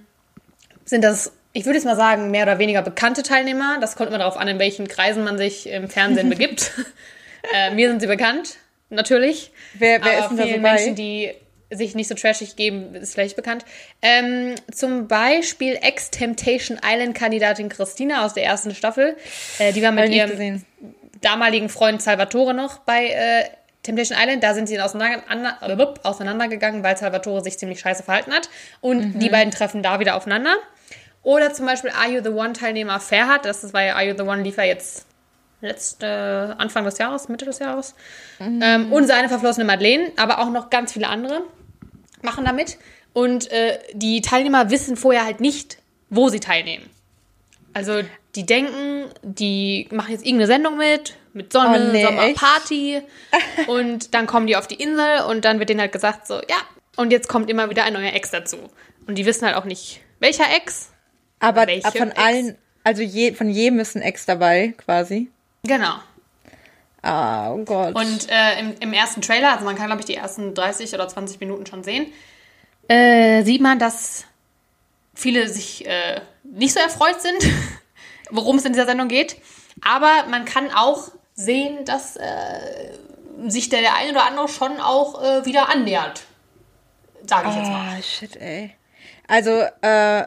sind 0.85 1.03
das, 1.03 1.33
ich 1.55 1.65
würde 1.65 1.79
jetzt 1.79 1.87
mal 1.87 1.97
sagen, 1.97 2.31
mehr 2.31 2.43
oder 2.45 2.59
weniger 2.59 2.83
bekannte 2.83 3.23
Teilnehmer. 3.23 3.79
Das 3.81 3.97
kommt 3.97 4.11
immer 4.11 4.19
darauf 4.19 4.37
an, 4.37 4.49
in 4.49 4.59
welchen 4.59 4.87
Kreisen 4.87 5.25
man 5.25 5.39
sich 5.39 5.67
im 5.69 5.89
Fernsehen 5.89 6.29
begibt. 6.29 6.73
äh, 7.55 7.71
mir 7.75 7.89
sind 7.89 8.01
sie 8.01 8.07
bekannt, 8.07 8.57
natürlich. 8.91 9.51
Wer- 9.75 10.05
wer 10.05 10.13
Aber 10.13 10.21
ist 10.21 10.29
denn 10.29 10.37
da 10.37 10.45
so 10.45 10.51
bei? 10.51 10.59
Menschen, 10.59 10.95
die 10.95 11.33
sich 11.71 11.95
nicht 11.95 12.09
so 12.09 12.15
trashig 12.15 12.57
geben, 12.57 12.95
ist 12.95 13.15
vielleicht 13.15 13.37
bekannt. 13.37 13.65
Ähm, 14.03 14.55
zum 14.73 15.09
Beispiel 15.09 15.79
Ex-Temptation 15.81 16.79
Island-Kandidatin 16.85 17.69
Christina 17.69 18.25
aus 18.25 18.35
der 18.35 18.45
ersten 18.45 18.75
Staffel. 18.75 19.17
Äh, 19.59 19.73
die 19.73 19.83
war 19.83 19.91
mit 19.93 20.11
ihrem 20.11 20.31
gesehen. 20.31 20.65
damaligen 21.21 21.69
Freund 21.69 22.01
Salvatore 22.03 22.55
noch 22.55 22.79
bei 22.79 23.07
äh, 23.07 23.45
Temptation 23.83 24.19
Island. 24.21 24.43
Da 24.45 24.55
sind 24.55 24.69
sie 24.69 24.81
auseinander, 24.81 25.23
ander- 25.29 25.99
auseinandergegangen, 26.05 26.83
weil 26.83 26.97
Salvatore 26.97 27.43
sich 27.43 27.59
ziemlich 27.59 27.81
scheiße 27.81 28.03
verhalten 28.03 28.33
hat. 28.33 28.49
Und 28.81 29.15
Mhm. 29.15 29.19
die 29.19 29.29
beiden 29.31 29.51
treffen 29.53 29.83
da 29.83 30.01
wieder 30.01 30.17
aufeinander. 30.17 30.55
Oder 31.23 31.53
zum 31.55 31.65
Beispiel 31.67 31.91
Are 31.91 32.11
You 32.11 32.23
the 32.23 32.29
One-Teilnehmer 32.31 33.01
Ferhat. 33.01 33.47
Das 33.47 33.73
war 33.73 33.83
ja 33.83 33.95
Are 33.95 34.05
You 34.05 34.15
the 34.17 34.23
One, 34.25 34.43
lief 34.43 34.59
ja 34.59 34.65
jetzt 34.65 35.07
letzte, 35.65 36.55
Anfang 36.59 36.85
des 36.85 36.99
Jahres, 36.99 37.29
Mitte 37.29 37.45
des 37.45 37.59
Jahres. 37.59 37.95
Ähm, 38.41 38.93
und 38.93 39.07
seine 39.07 39.29
verflossene 39.29 39.65
Madeleine, 39.65 40.13
aber 40.17 40.39
auch 40.39 40.51
noch 40.51 40.71
ganz 40.71 40.93
viele 40.93 41.09
andere 41.09 41.43
machen 42.23 42.45
damit. 42.45 42.79
Und 43.13 43.51
äh, 43.53 43.79
die 43.93 44.21
Teilnehmer 44.21 44.71
wissen 44.71 44.97
vorher 44.97 45.25
halt 45.25 45.41
nicht, 45.41 45.79
wo 46.11 46.29
sie 46.29 46.41
teilnehmen. 46.41 46.91
Also 47.73 48.03
die 48.35 48.47
denken, 48.47 49.11
die 49.23 49.89
machen 49.91 50.13
jetzt 50.13 50.25
irgendeine 50.25 50.47
Sendung 50.47 50.77
mit, 50.77 51.15
mit 51.33 51.53
Sonne, 51.53 51.89
Oh, 51.89 51.93
nee, 51.93 52.05
Sommerparty. 52.05 53.03
und 53.67 54.15
dann 54.15 54.27
kommen 54.27 54.47
die 54.47 54.57
auf 54.57 54.67
die 54.67 54.77
Insel 54.77 55.25
und 55.29 55.45
dann 55.45 55.59
wird 55.59 55.69
denen 55.69 55.81
halt 55.81 55.93
gesagt, 55.93 56.27
so, 56.27 56.35
ja, 56.35 56.57
und 56.97 57.11
jetzt 57.11 57.29
kommt 57.29 57.51
immer 57.51 57.71
wieder 57.71 57.85
ein 57.85 57.93
neuer 57.93 58.13
Ex 58.13 58.31
dazu. 58.31 58.57
Und 59.07 59.17
die 59.17 59.27
wissen 59.27 59.47
halt 59.47 59.57
auch 59.57 59.65
nicht, 59.65 60.01
welcher 60.19 60.45
Ex. 60.57 60.91
aber 61.41 61.63
von 61.63 62.11
Ex? 62.11 62.21
allen, 62.21 62.59
also 62.83 63.03
je, 63.03 63.33
von 63.33 63.49
jedem 63.49 63.81
ist 63.81 63.97
ein 63.97 64.03
Ex 64.03 64.27
dabei, 64.27 64.75
quasi. 64.77 65.31
Genau. 65.65 65.95
Ah, 67.03 67.53
oh 67.53 67.65
Gott. 67.65 67.95
Und 67.95 68.31
äh, 68.31 68.61
im, 68.61 68.75
im 68.81 68.93
ersten 68.93 69.21
Trailer, 69.21 69.53
also 69.53 69.65
man 69.65 69.77
kann, 69.77 69.87
glaube 69.87 70.01
ich, 70.01 70.07
die 70.07 70.15
ersten 70.15 70.55
30 70.55 70.95
oder 70.95 71.07
20 71.07 71.39
Minuten 71.41 71.67
schon 71.67 71.85
sehen, 71.85 72.07
äh, 72.89 73.43
sieht 73.43 73.61
man, 73.61 73.79
dass 73.79 74.25
viele 75.15 75.49
sich 75.49 75.87
äh, 75.87 76.21
nicht 76.43 76.73
so 76.73 76.81
erfreut 76.81 77.21
sind, 77.21 77.53
worum 78.31 78.57
es 78.57 78.65
in 78.65 78.73
dieser 78.73 78.87
Sendung 78.87 79.09
geht. 79.09 79.37
Aber 79.83 80.27
man 80.31 80.45
kann 80.45 80.71
auch 80.71 81.09
sehen, 81.35 81.85
dass 81.85 82.17
äh, 82.17 82.93
sich 83.49 83.69
der, 83.69 83.81
der 83.81 83.97
eine 83.97 84.13
oder 84.13 84.27
andere 84.27 84.49
schon 84.49 84.81
auch 84.81 85.23
äh, 85.23 85.45
wieder 85.45 85.69
annähert. 85.69 86.23
Sage 87.27 87.49
ich 87.51 87.57
jetzt 87.57 87.69
mal. 87.69 87.97
Ah, 87.99 88.03
shit, 88.03 88.37
ey. 88.37 88.75
Also, 89.27 89.63
äh, 89.83 90.25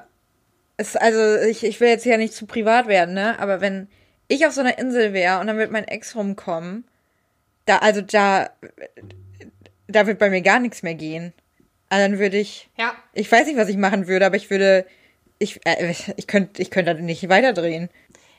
es, 0.78 0.96
also 0.96 1.48
ich, 1.48 1.64
ich 1.64 1.80
will 1.80 1.90
jetzt 1.90 2.06
ja 2.06 2.18
nicht 2.18 2.34
zu 2.34 2.46
privat 2.46 2.88
werden, 2.88 3.14
ne? 3.14 3.38
Aber 3.40 3.62
wenn 3.62 3.88
ich 4.28 4.46
auf 4.46 4.54
so 4.54 4.62
einer 4.62 4.78
Insel 4.78 5.14
wäre 5.14 5.40
und 5.40 5.48
dann 5.48 5.58
wird 5.58 5.72
mein 5.72 5.88
Ex 5.88 6.16
rumkommen, 6.16 6.86
da, 7.66 7.78
also 7.80 8.02
da, 8.02 8.50
da 9.88 10.08
wird 10.08 10.20
bei 10.20 10.30
mir 10.30 10.42
gar 10.42 10.60
nichts 10.60 10.84
mehr 10.84 10.96
gehen. 10.96 11.34
Also 11.90 12.04
dann 12.10 12.20
würde 12.20 12.38
ich, 12.38 12.70
Ja. 12.78 12.94
ich 13.14 13.32
weiß 13.32 13.48
nicht, 13.48 13.58
was 13.58 13.70
ich 13.70 13.78
machen 13.78 14.08
würde, 14.08 14.26
aber 14.26 14.36
ich 14.36 14.50
würde, 14.50 14.86
ich, 15.40 15.60
äh, 15.66 15.94
ich 16.18 16.28
könnte, 16.28 16.62
ich 16.62 16.72
könnte 16.72 16.94
da 16.96 17.02
nicht 17.02 17.28
weiterdrehen. 17.30 17.90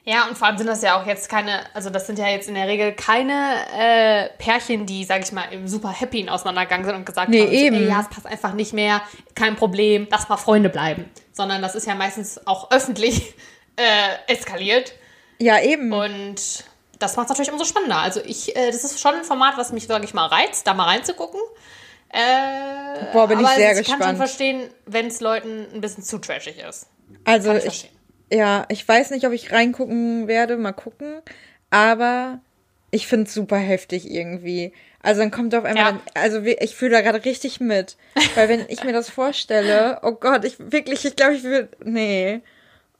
Ja, 0.05 0.27
und 0.27 0.39
vor 0.39 0.47
allem 0.49 0.57
sind 0.57 0.67
das 0.69 0.81
ja 0.83 0.99
auch 0.99 1.07
jetzt 1.07 1.29
keine, 1.29 1.61
also 1.75 1.91
das 1.91 2.07
sind 2.07 2.19
ja 2.19 2.29
jetzt 2.29 2.49
in 2.49 2.55
der 2.55 2.67
Regel 2.67 2.93
keine 2.93 3.57
äh, 3.79 4.29
Pärchen, 4.39 4.87
die, 4.87 5.05
sag 5.05 5.23
ich 5.23 5.33
mal, 5.33 5.45
im 5.53 5.69
super 5.69 5.91
happy 5.93 6.27
auseinandergegangen 6.29 6.87
sind 6.87 6.95
und 6.97 7.05
gesagt 7.05 7.29
Nee, 7.29 7.43
haben, 7.43 7.53
eben. 7.53 7.77
So, 7.77 7.83
ey, 7.83 7.89
ja, 7.91 8.01
es 8.01 8.09
passt 8.09 8.27
einfach 8.27 8.55
nicht 8.55 8.73
mehr, 8.73 9.03
kein 9.35 9.57
Problem, 9.57 10.07
lass 10.11 10.29
mal 10.31 10.39
Freunde 10.39 10.71
bleiben. 10.71 11.05
Sondern 11.33 11.61
das 11.61 11.75
ist 11.75 11.87
ja 11.87 11.95
meistens 11.95 12.47
auch 12.47 12.71
öffentlich 12.71 13.35
äh, 13.77 14.33
eskaliert. 14.33 14.95
Ja, 15.41 15.61
eben. 15.61 15.93
Und 15.93 16.65
das 16.99 17.17
macht 17.17 17.27
es 17.27 17.29
natürlich 17.31 17.53
umso 17.53 17.65
spannender. 17.65 17.99
Also 17.99 18.21
ich, 18.25 18.57
äh, 18.57 18.67
das 18.71 18.85
ist 18.85 19.01
schon 19.01 19.15
ein 19.15 19.25
Format, 19.25 19.57
was 19.57 19.73
mich, 19.73 19.87
sag 19.87 20.03
ich 20.05 20.15
mal, 20.15 20.27
reizt, 20.27 20.67
da 20.67 20.75
mal 20.75 20.85
reinzugucken. 20.85 21.41
Äh, 22.11 23.13
Boah, 23.13 23.29
bin 23.29 23.41
ich 23.41 23.47
sehr 23.49 23.73
ich 23.73 23.77
kann 23.77 23.85
schon 23.87 23.99
gespannt. 23.99 24.19
verstehen, 24.19 24.71
wenn 24.87 25.07
es 25.07 25.21
Leuten 25.21 25.67
ein 25.75 25.81
bisschen 25.81 26.03
zu 26.03 26.19
trashig 26.19 26.59
ist. 26.59 26.87
Also 27.25 27.49
Kann 27.51 27.59
ich 27.59 27.67
ich, 28.31 28.37
ja, 28.37 28.65
ich 28.69 28.87
weiß 28.87 29.11
nicht, 29.11 29.27
ob 29.27 29.33
ich 29.33 29.53
reingucken 29.53 30.27
werde, 30.27 30.57
mal 30.57 30.73
gucken, 30.73 31.21
aber 31.71 32.41
ich 32.91 33.07
finde 33.07 33.27
es 33.27 33.35
super 33.35 33.59
heftig 33.59 34.11
irgendwie. 34.11 34.73
Also 35.03 35.21
dann 35.21 35.31
kommt 35.31 35.55
auf 35.55 35.65
einmal, 35.65 35.93
Ja. 35.93 36.01
also 36.15 36.41
ich 36.43 36.75
fühle 36.75 36.93
da 36.93 37.01
gerade 37.03 37.25
richtig 37.25 37.61
mit, 37.61 37.97
weil 38.35 38.49
wenn 38.49 38.65
ich 38.69 38.83
mir 38.85 38.93
das 38.93 39.11
vorstelle, 39.11 40.01
oh 40.03 40.13
Gott, 40.13 40.45
ich 40.45 40.57
wirklich, 40.59 41.05
ich 41.05 41.15
glaube, 41.15 41.35
ich 41.35 41.43
würde, 41.45 41.69
nee. 41.85 42.41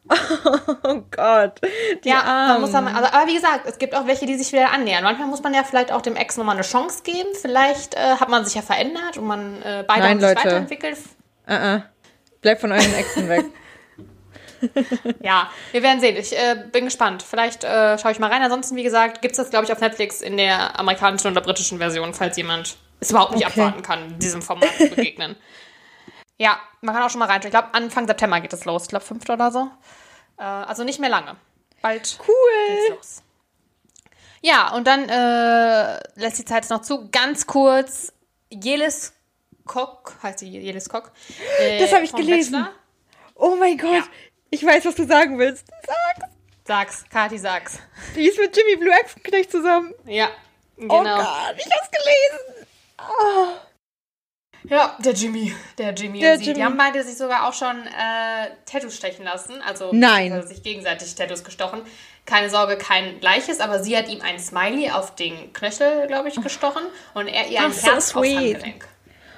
Oh 0.85 1.03
Gott, 1.11 1.61
Ja, 2.05 2.17
man 2.17 2.27
Armen. 2.27 2.61
muss 2.63 2.73
dann, 2.73 2.89
also, 2.89 3.11
aber 3.13 3.27
wie 3.27 3.35
gesagt, 3.35 3.67
es 3.67 3.79
gibt 3.79 3.95
auch 3.95 4.07
welche, 4.07 4.27
die 4.27 4.37
sich 4.37 4.53
wieder 4.53 4.73
annähern. 4.73 5.05
Manchmal 5.05 5.29
muss 5.29 5.43
man 5.43 5.53
ja 5.55 5.65
vielleicht 5.65 5.93
auch 5.93 6.01
dem 6.03 6.17
Ex 6.17 6.37
nochmal 6.37 6.55
eine 6.57 6.65
Chance 6.65 7.03
geben. 7.03 7.29
Vielleicht 7.41 7.95
äh, 7.95 8.17
hat 8.19 8.29
man 8.29 8.45
sich 8.45 8.55
ja 8.55 8.63
verändert 8.63 9.19
und 9.19 9.27
man 9.27 9.61
äh, 9.63 9.85
beide 9.87 10.01
Nein, 10.01 10.11
haben 10.11 10.21
sich 10.21 10.29
Leute. 10.31 10.45
weiterentwickelt. 10.45 10.99
uh 11.49 11.53
-uh. 11.53 11.83
Bleib 12.41 12.61
von 12.61 12.73
euren 12.73 12.95
Exen 12.95 13.29
weg. 13.29 13.45
Ja, 15.23 15.51
wir 15.73 15.83
werden 15.83 16.01
sehen. 16.01 16.17
Ich 16.17 16.37
äh, 16.37 16.57
bin 16.73 16.87
gespannt. 16.87 17.23
Vielleicht 17.23 17.63
äh, 17.65 17.97
schaue 17.99 18.11
ich 18.13 18.19
mal 18.19 18.31
rein. 18.31 18.43
Ansonsten, 18.43 18.77
wie 18.77 18.83
gesagt, 18.83 19.23
gibt 19.23 19.33
es 19.33 19.37
das, 19.39 19.51
glaube 19.51 19.67
ich, 19.67 19.73
auf 19.73 19.81
Netflix 19.81 20.21
in 20.21 20.37
der 20.37 20.79
amerikanischen 20.79 21.31
oder 21.31 21.41
britischen 21.41 21.79
Version, 21.79 22.13
falls 22.15 22.37
jemand 22.37 22.77
es 23.01 23.11
überhaupt 23.11 23.35
nicht 23.37 23.47
Okay. 23.47 23.61
abwarten 23.61 23.83
kann, 23.83 24.19
diesem 24.19 24.43
Format 24.43 24.71
zu 24.77 24.89
begegnen. 24.89 25.37
Ja, 26.39 26.59
man 26.81 26.95
kann 26.95 27.05
auch 27.05 27.11
schon 27.11 27.19
mal 27.19 27.27
reinschauen. 27.27 27.49
Ich 27.53 27.59
glaube, 27.59 27.75
Anfang 27.75 28.07
September 28.07 28.41
geht 28.41 28.53
es 28.53 28.65
los. 28.65 28.85
Ich 28.85 28.89
glaube, 28.89 29.05
5. 29.05 29.29
oder 29.29 29.51
so. 29.51 29.71
Äh, 30.39 30.43
also 30.43 30.85
nicht 30.85 31.01
mehr 31.01 31.11
lange. 31.11 31.37
Bald 31.83 32.19
Cool. 32.27 32.69
geht's 32.69 32.91
los. 32.91 33.23
Ja, 34.41 34.73
und 34.75 34.87
dann 34.87 35.09
äh, 35.09 35.99
lässt 36.15 36.39
die 36.39 36.45
Zeit 36.45 36.65
es 36.65 36.71
noch 36.71 36.83
zu. 36.83 37.09
Ganz 37.11 37.47
kurz, 37.47 38.13
Jelis 38.51 39.13
Kok, 39.67 40.15
heißt 40.23 40.39
sie 40.39 40.49
Jelis 40.49 40.89
Kok. 40.89 41.11
Äh, 41.59 41.81
Das 41.81 41.93
hab 41.93 42.03
ich 42.03 42.13
gelesen. 42.13 42.53
Bachelor. 42.53 42.75
Oh 43.35 43.57
mein 43.57 43.77
Gott. 43.77 43.91
Ja. 43.93 44.05
Ich 44.51 44.65
weiß, 44.65 44.85
was 44.87 44.95
du 44.95 45.07
sagen 45.07 45.39
willst. 45.39 45.67
Sag's. 45.87 46.33
Sag's, 46.65 47.05
Kati, 47.11 47.39
sag's. 47.39 47.79
Die 48.15 48.29
ist 48.29 48.39
mit 48.39 48.57
Jimmy 48.57 48.77
Blue 48.77 48.93
Echsenknecht 48.93 49.51
zusammen. 49.51 49.93
Ja, 50.07 50.29
genau. 50.77 50.99
Oh 50.99 51.03
Gott, 51.03 51.55
ich 51.57 51.65
hab's 51.67 51.91
gelesen. 51.91 52.67
Ah. 52.99 53.53
Ja, 54.65 54.97
der 54.99 55.13
Jimmy. 55.13 55.55
Der 55.79 55.93
Jimmy 55.95 56.21
Der 56.21 56.33
und 56.33 56.39
sie. 56.39 56.45
Jimmy. 56.47 56.59
Die 56.59 56.65
haben 56.65 56.77
beide 56.77 57.03
sich 57.03 57.17
sogar 57.17 57.49
auch 57.49 57.53
schon 57.53 57.77
äh, 57.87 58.51
Tattoos 58.67 58.97
stechen 58.97 59.25
lassen. 59.25 59.63
Also 59.67 59.91
Nein. 59.93 60.25
beziehungsweise 60.25 60.49
sich 60.49 60.63
gegenseitig 60.63 61.15
Tattoos 61.15 61.45
gestochen. 61.45 61.81
Keine 62.27 62.51
Sorge, 62.51 62.77
kein 62.77 63.21
gleiches, 63.21 63.61
aber 63.61 63.83
sie 63.83 63.97
hat 63.97 64.09
ihm 64.09 64.21
ein 64.21 64.39
Smiley 64.39 64.91
auf 64.91 65.15
den 65.15 65.53
Knöchel, 65.53 66.07
glaube 66.09 66.29
ich, 66.29 66.41
gestochen 66.43 66.83
und 67.15 67.27
er 67.27 67.47
ihr 67.49 67.61
ein 67.61 67.67
Ach, 67.71 67.73
so 67.73 67.87
Herz 67.87 67.97
aufs 67.97 68.09
sweet. 68.09 68.37
Handgelenk. 68.37 68.89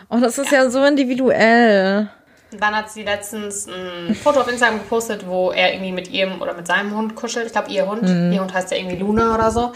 Oh, 0.09 0.19
das 0.19 0.39
ist 0.39 0.51
ja, 0.51 0.69
so 0.71 0.85
individuell. 0.85 2.11
Dann 2.59 2.75
hat 2.75 2.91
sie 2.91 3.05
letztens 3.05 3.69
ein 3.69 4.15
Foto 4.15 4.41
auf 4.41 4.49
Instagram 4.49 4.79
gepostet, 4.81 5.27
wo 5.27 5.51
er 5.53 5.73
irgendwie 5.73 5.93
mit 5.93 6.09
ihrem 6.09 6.43
oder 6.43 6.55
mit 6.55 6.67
seinem 6.67 6.95
Hund 6.97 7.15
kuschelt. 7.15 7.47
Ich 7.47 7.53
glaube, 7.53 7.71
ihr 7.71 7.87
Hund. 7.89 8.03
Mhm. 8.03 8.33
Ihr 8.33 8.41
Hund 8.41 8.53
heißt 8.53 8.71
ja 8.73 8.77
irgendwie 8.77 8.97
Luna 8.97 9.35
oder 9.35 9.51
so. 9.53 9.73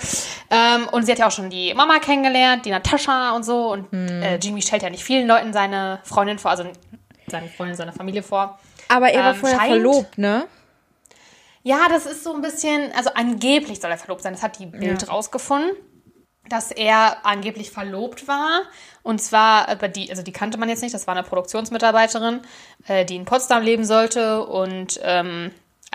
Ähm, 0.51 0.89
und 0.91 1.05
sie 1.07 1.13
hat 1.13 1.19
ja 1.21 1.29
auch 1.29 1.33
schon 1.33 1.51
die 1.51 1.73
Mama 1.75 1.99
kennengelernt, 2.01 2.65
die 2.67 2.71
Natascha 2.71 3.37
und 3.37 3.45
so. 3.45 3.73
Und 3.73 3.93
Mhm. 3.93 4.09
äh, 4.23 4.37
Jimmy 4.37 4.61
stellt 4.63 4.83
ja 4.83 4.91
nicht 4.91 5.05
vielen 5.05 5.29
Leuten 5.29 5.53
seine 5.53 6.01
Freundin 6.03 6.39
vor, 6.39 6.51
also 6.51 6.65
seine 7.29 7.49
Freundin, 7.49 7.77
seine 7.77 7.93
Familie 7.93 8.23
vor. 8.23 8.59
Aber 8.89 9.09
er 9.11 9.23
war 9.23 9.31
Ähm, 9.31 9.37
vorher 9.37 9.59
scheint- 9.59 9.71
verlobt, 9.71 10.19
ne? 10.19 10.45
Ja, 11.63 11.79
das 11.89 12.05
ist 12.07 12.23
so 12.25 12.35
ein 12.35 12.43
bisschen, 12.43 12.93
also 12.97 13.11
angeblich 13.15 13.81
soll 13.81 13.91
er 13.91 13.97
verlobt 13.99 14.23
sein. 14.23 14.35
Das 14.35 14.43
hat 14.43 14.59
die 14.59 14.67
Bild 14.67 15.03
Ja. 15.03 15.09
rausgefunden, 15.09 15.71
dass 16.49 16.71
er 16.71 17.25
angeblich 17.25 17.71
verlobt 17.71 18.29
war. 18.29 18.63
Und 19.03 19.21
zwar, 19.23 19.75
die, 19.89 20.11
also 20.11 20.23
die 20.23 20.33
kannte 20.33 20.59
man 20.59 20.69
jetzt 20.69 20.83
nicht, 20.83 20.95
das 20.95 21.07
war 21.07 21.15
eine 21.17 21.27
Produktionsmitarbeiterin, 21.27 22.41
äh, 22.87 23.05
die 23.05 23.17
in 23.17 23.25
Potsdam 23.25 23.63
leben 23.63 23.85
sollte 23.85 24.45
und 24.45 25.01
ähm, 25.03 25.51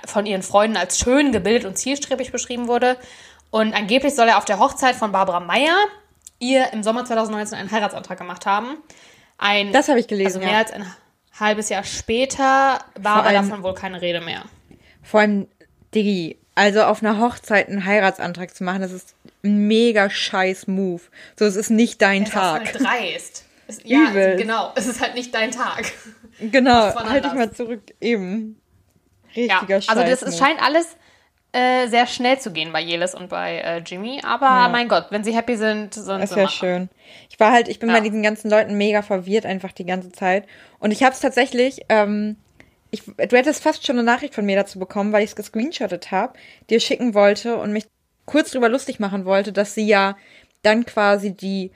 von 0.05 0.25
ihren 0.25 0.41
Freunden 0.43 0.77
als 0.77 0.97
schön 0.99 1.31
gebildet 1.31 1.65
und 1.65 1.77
zielstrebig 1.77 2.31
beschrieben 2.31 2.67
wurde. 2.67 2.97
Und 3.51 3.73
angeblich 3.73 4.15
soll 4.15 4.27
er 4.27 4.37
auf 4.37 4.45
der 4.45 4.59
Hochzeit 4.59 4.95
von 4.95 5.11
Barbara 5.11 5.39
Meyer 5.39 5.75
ihr 6.39 6.71
im 6.71 6.83
Sommer 6.83 7.03
2019 7.05 7.57
einen 7.57 7.71
Heiratsantrag 7.71 8.17
gemacht 8.17 8.45
haben. 8.45 8.77
Ein, 9.37 9.71
Das 9.71 9.87
habe 9.89 9.99
ich 9.99 10.07
gelesen, 10.07 10.37
Also 10.37 10.39
mehr 10.39 10.51
ja. 10.51 10.57
als 10.59 10.71
ein 10.71 10.85
halbes 11.39 11.69
Jahr 11.69 11.83
später 11.83 12.43
war 12.43 12.79
Vor 13.01 13.11
aber 13.11 13.27
allem- 13.27 13.49
davon 13.49 13.63
wohl 13.63 13.73
keine 13.73 14.01
Rede 14.01 14.21
mehr. 14.21 14.43
Vor 15.03 15.19
allem, 15.21 15.47
Diggi, 15.95 16.37
also 16.55 16.83
auf 16.83 17.01
einer 17.03 17.19
Hochzeit 17.19 17.67
einen 17.69 17.85
Heiratsantrag 17.85 18.53
zu 18.55 18.63
machen, 18.63 18.81
das 18.81 18.91
ist 18.91 19.15
mega 19.41 20.09
scheiß 20.09 20.67
Move. 20.67 21.01
So, 21.37 21.45
es 21.45 21.55
ist 21.55 21.69
nicht 21.69 22.01
dein 22.01 22.23
Es 22.23 22.29
ist 22.29 22.33
Tag. 22.33 22.67
voll 22.67 22.81
dreist. 22.83 23.45
Es, 23.67 23.79
ja, 23.83 24.09
Übel. 24.09 24.35
genau. 24.37 24.71
Es 24.75 24.87
ist 24.87 25.01
halt 25.01 25.15
nicht 25.15 25.33
dein 25.33 25.51
Tag. 25.51 25.91
Genau, 26.41 26.95
halt 26.95 26.95
dich 27.25 27.31
anders. 27.31 27.33
mal 27.35 27.51
zurück. 27.51 27.81
Eben. 27.99 28.61
Ja, 29.33 29.55
Richtiger 29.57 29.81
Scheiß. 29.81 29.89
also 29.89 30.09
das, 30.09 30.21
es 30.21 30.39
scheint 30.39 30.61
alles 30.61 30.95
äh, 31.51 31.89
sehr 31.89 32.07
schnell 32.07 32.39
zu 32.39 32.53
gehen 32.53 32.71
bei 32.71 32.79
Jelis 32.79 33.13
und 33.13 33.27
bei 33.27 33.57
äh, 33.57 33.79
Jimmy. 33.79 34.21
Aber 34.23 34.69
mein 34.69 34.87
Gott, 34.87 35.07
wenn 35.09 35.25
sie 35.25 35.35
happy 35.35 35.57
sind, 35.57 35.97
Das 35.97 36.05
sie 36.05 36.13
ist 36.23 36.35
ja 36.37 36.43
machen. 36.43 36.49
schön. 36.57 36.89
Ich 37.29 37.37
war 37.41 37.51
halt, 37.51 37.67
ich 37.67 37.79
bin 37.79 37.89
Ja. 37.89 37.95
bei 37.95 38.01
diesen 38.01 38.23
ganzen 38.23 38.49
Leuten 38.49 38.77
mega 38.77 39.01
verwirrt 39.01 39.45
einfach 39.45 39.73
die 39.73 39.85
ganze 39.85 40.13
Zeit. 40.13 40.45
Und 40.79 40.91
ich 40.91 41.03
habe 41.03 41.11
es 41.13 41.19
tatsächlich, 41.19 41.81
ähm, 41.89 42.37
ich, 42.89 43.03
du 43.03 43.35
hättest 43.35 43.61
fast 43.61 43.85
schon 43.85 43.97
eine 43.97 44.03
Nachricht 44.05 44.33
von 44.33 44.45
mir 44.45 44.55
dazu 44.55 44.79
bekommen, 44.79 45.11
weil 45.11 45.23
ich 45.25 45.31
es 45.31 45.35
gescreenshottet 45.35 46.09
habe, 46.11 46.39
dir 46.69 46.79
schicken 46.79 47.13
wollte 47.15 47.57
und 47.57 47.73
mich 47.73 47.85
kurz 48.29 48.51
drüber 48.51 48.69
lustig 48.69 48.99
machen 48.99 49.25
wollte, 49.25 49.51
dass 49.51 49.73
sie 49.73 49.87
ja 49.87 50.15
dann 50.61 50.85
quasi 50.85 51.33
die 51.35 51.71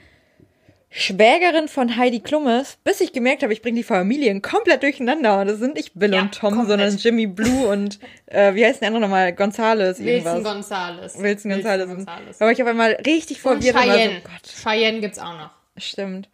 Schwägerin 0.96 1.66
von 1.66 1.96
Heidi 1.96 2.20
Klum 2.20 2.46
ist, 2.46 2.82
bis 2.84 3.00
ich 3.00 3.12
gemerkt 3.12 3.42
habe, 3.42 3.52
ich 3.52 3.62
bringe 3.62 3.76
die 3.78 3.82
Familien 3.82 4.42
komplett 4.42 4.84
durcheinander. 4.84 5.40
Und 5.40 5.48
das 5.48 5.58
sind 5.58 5.74
nicht 5.74 5.90
Bill 5.94 6.14
Ja, 6.14 6.20
und 6.22 6.32
Tom, 6.38 6.54
komplett. 6.54 6.68
sondern 6.68 6.96
Jimmy 6.96 7.26
Blue 7.26 7.66
und 7.66 7.98
äh, 8.26 8.54
wie 8.54 8.64
heißt 8.64 8.80
der 8.80 8.88
andere 8.88 9.00
nochmal? 9.02 9.32
Gonzales. 9.32 9.98
Wilson 9.98 10.44
Gonzales. 10.44 11.18
Wilson 11.18 11.50
Gonzales. 11.50 12.38
War 12.38 12.52
ich 12.52 12.62
auf 12.62 12.68
einmal 12.68 12.92
richtig 13.04 13.40
verwirrt 13.40 13.74
und 13.74 13.80
war 13.80 13.82
so, 13.82 13.90
Cheyenne. 13.90 14.20
Gott. 14.22 14.52
Cheyenne 14.62 15.00
gibt's 15.00 15.18
auch 15.18 15.32
noch. 15.36 15.50
Stimmt. 15.76 16.28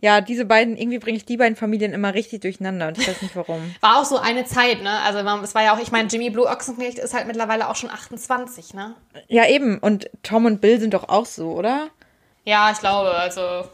Ja, 0.00 0.20
diese 0.20 0.44
beiden, 0.44 0.76
irgendwie 0.76 0.98
bringe 0.98 1.16
ich 1.16 1.24
die 1.24 1.38
beiden 1.38 1.56
Familien 1.56 1.92
immer 1.92 2.12
richtig 2.12 2.42
durcheinander 2.42 2.88
und 2.88 2.98
ich 2.98 3.08
weiß 3.08 3.22
nicht 3.22 3.34
warum. 3.34 3.74
War 3.80 4.00
auch 4.00 4.04
so 4.04 4.18
eine 4.18 4.44
Zeit, 4.44 4.82
ne? 4.82 5.00
Also 5.00 5.20
es 5.42 5.54
war 5.54 5.62
ja 5.62 5.74
auch, 5.74 5.80
ich 5.80 5.90
meine, 5.90 6.08
Jimmy 6.08 6.30
Blue 6.30 6.46
Ochsenknecht 6.46 6.98
ist 6.98 7.14
halt 7.14 7.26
mittlerweile 7.26 7.68
auch 7.68 7.76
schon 7.76 7.90
28, 7.90 8.74
ne? 8.74 8.94
Ja, 9.28 9.46
eben. 9.48 9.78
Und 9.78 10.10
Tom 10.22 10.44
und 10.44 10.60
Bill 10.60 10.78
sind 10.80 10.92
doch 10.92 11.08
auch 11.08 11.26
so, 11.26 11.52
oder? 11.52 11.88
Ja, 12.44 12.70
ich 12.70 12.78
glaube, 12.78 13.10
also 13.10 13.64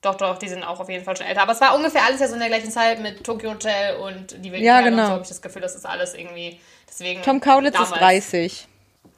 doch, 0.00 0.14
doch, 0.14 0.38
die 0.38 0.48
sind 0.48 0.62
auch 0.62 0.80
auf 0.80 0.88
jeden 0.88 1.04
Fall 1.04 1.16
schon 1.16 1.26
älter. 1.26 1.42
Aber 1.42 1.52
es 1.52 1.60
war 1.60 1.74
ungefähr 1.74 2.04
alles 2.04 2.20
ja 2.20 2.28
so 2.28 2.34
in 2.34 2.40
der 2.40 2.48
gleichen 2.48 2.70
Zeit 2.70 3.00
mit 3.00 3.24
Tokyo 3.24 3.50
Hotel 3.52 3.96
und 3.96 4.32
die 4.44 4.52
wilden 4.52 4.64
Ja, 4.64 4.80
Kerle 4.80 4.90
genau. 4.90 5.02
und 5.02 5.06
so 5.08 5.12
habe 5.12 5.22
ich 5.22 5.28
das 5.28 5.42
Gefühl, 5.42 5.62
das 5.62 5.74
ist 5.74 5.86
alles 5.86 6.14
irgendwie, 6.14 6.60
deswegen. 6.88 7.22
Tom 7.22 7.40
Kaulitz 7.40 7.72
damals. 7.74 7.92
ist 7.92 8.00
30. 8.00 8.68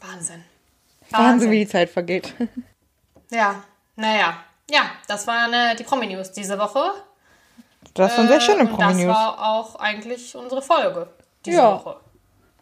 Wahnsinn. 0.01 0.45
Wahnsinn, 1.11 1.51
wie 1.51 1.59
die 1.61 1.69
Zeit 1.69 1.91
vergeht. 1.91 2.35
Ja, 3.29 3.65
naja. 3.97 4.39
Ja, 4.71 4.91
das 5.09 5.27
waren 5.27 5.53
äh, 5.53 5.77
die 5.77 5.85
Promi-News 5.85 6.33
diese 6.33 6.59
Woche. 6.59 6.91
Das 7.95 8.17
waren 8.19 8.29
sehr 8.29 8.41
schöne 8.41 8.59
Äh, 8.59 8.63
und 8.63 8.71
Das 8.73 8.77
Promi-News. 8.79 9.15
war 9.15 9.53
auch 9.57 9.77
eigentlich 9.77 10.35
unsere 10.37 10.63
Folge 10.63 11.09
diese 11.45 11.59
Ja. 11.59 11.73
Woche. 11.73 11.97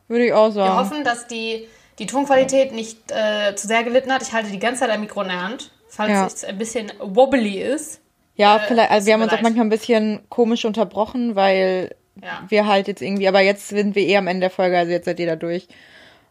Würde 0.08 0.26
ich 0.26 0.32
auch 0.32 0.46
Wir 0.48 0.52
sagen. 0.52 0.76
hoffen, 0.76 1.04
dass 1.04 1.26
die, 1.26 1.66
die 1.98 2.06
Tonqualität 2.06 2.72
nicht 2.72 3.10
äh, 3.10 3.54
zu 3.56 3.66
sehr 3.66 3.84
gelitten 3.84 4.12
hat. 4.12 4.22
Ich 4.22 4.32
halte 4.32 4.50
die 4.50 4.58
ganze 4.58 4.80
Zeit 4.80 4.90
ein 4.90 5.00
Mikro 5.00 5.22
in 5.22 5.28
der 5.28 5.42
Hand, 5.42 5.70
falls 5.88 6.10
Ja. 6.10 6.26
es 6.26 6.44
ein 6.44 6.58
bisschen 6.58 6.92
wobbly 7.00 7.60
ist. 7.62 8.00
Ja, 8.36 8.56
äh, 8.56 8.60
vielleicht, 8.66 8.90
also 8.90 9.06
wir 9.06 9.14
haben 9.14 9.22
uns 9.22 9.32
auch 9.32 9.40
manchmal 9.40 9.64
ein 9.64 9.70
bisschen 9.70 10.26
komisch 10.28 10.64
unterbrochen, 10.66 11.36
weil 11.36 11.94
Ja. 12.22 12.42
wir 12.48 12.66
halt 12.66 12.86
jetzt 12.86 13.00
irgendwie, 13.00 13.28
aber 13.28 13.40
jetzt 13.40 13.68
sind 13.68 13.94
wir 13.94 14.02
eh 14.06 14.16
am 14.18 14.26
Ende 14.26 14.40
der 14.40 14.50
Folge, 14.50 14.76
also 14.76 14.92
jetzt 14.92 15.06
seid 15.06 15.18
ihr 15.20 15.26
da 15.26 15.36
durch. 15.36 15.68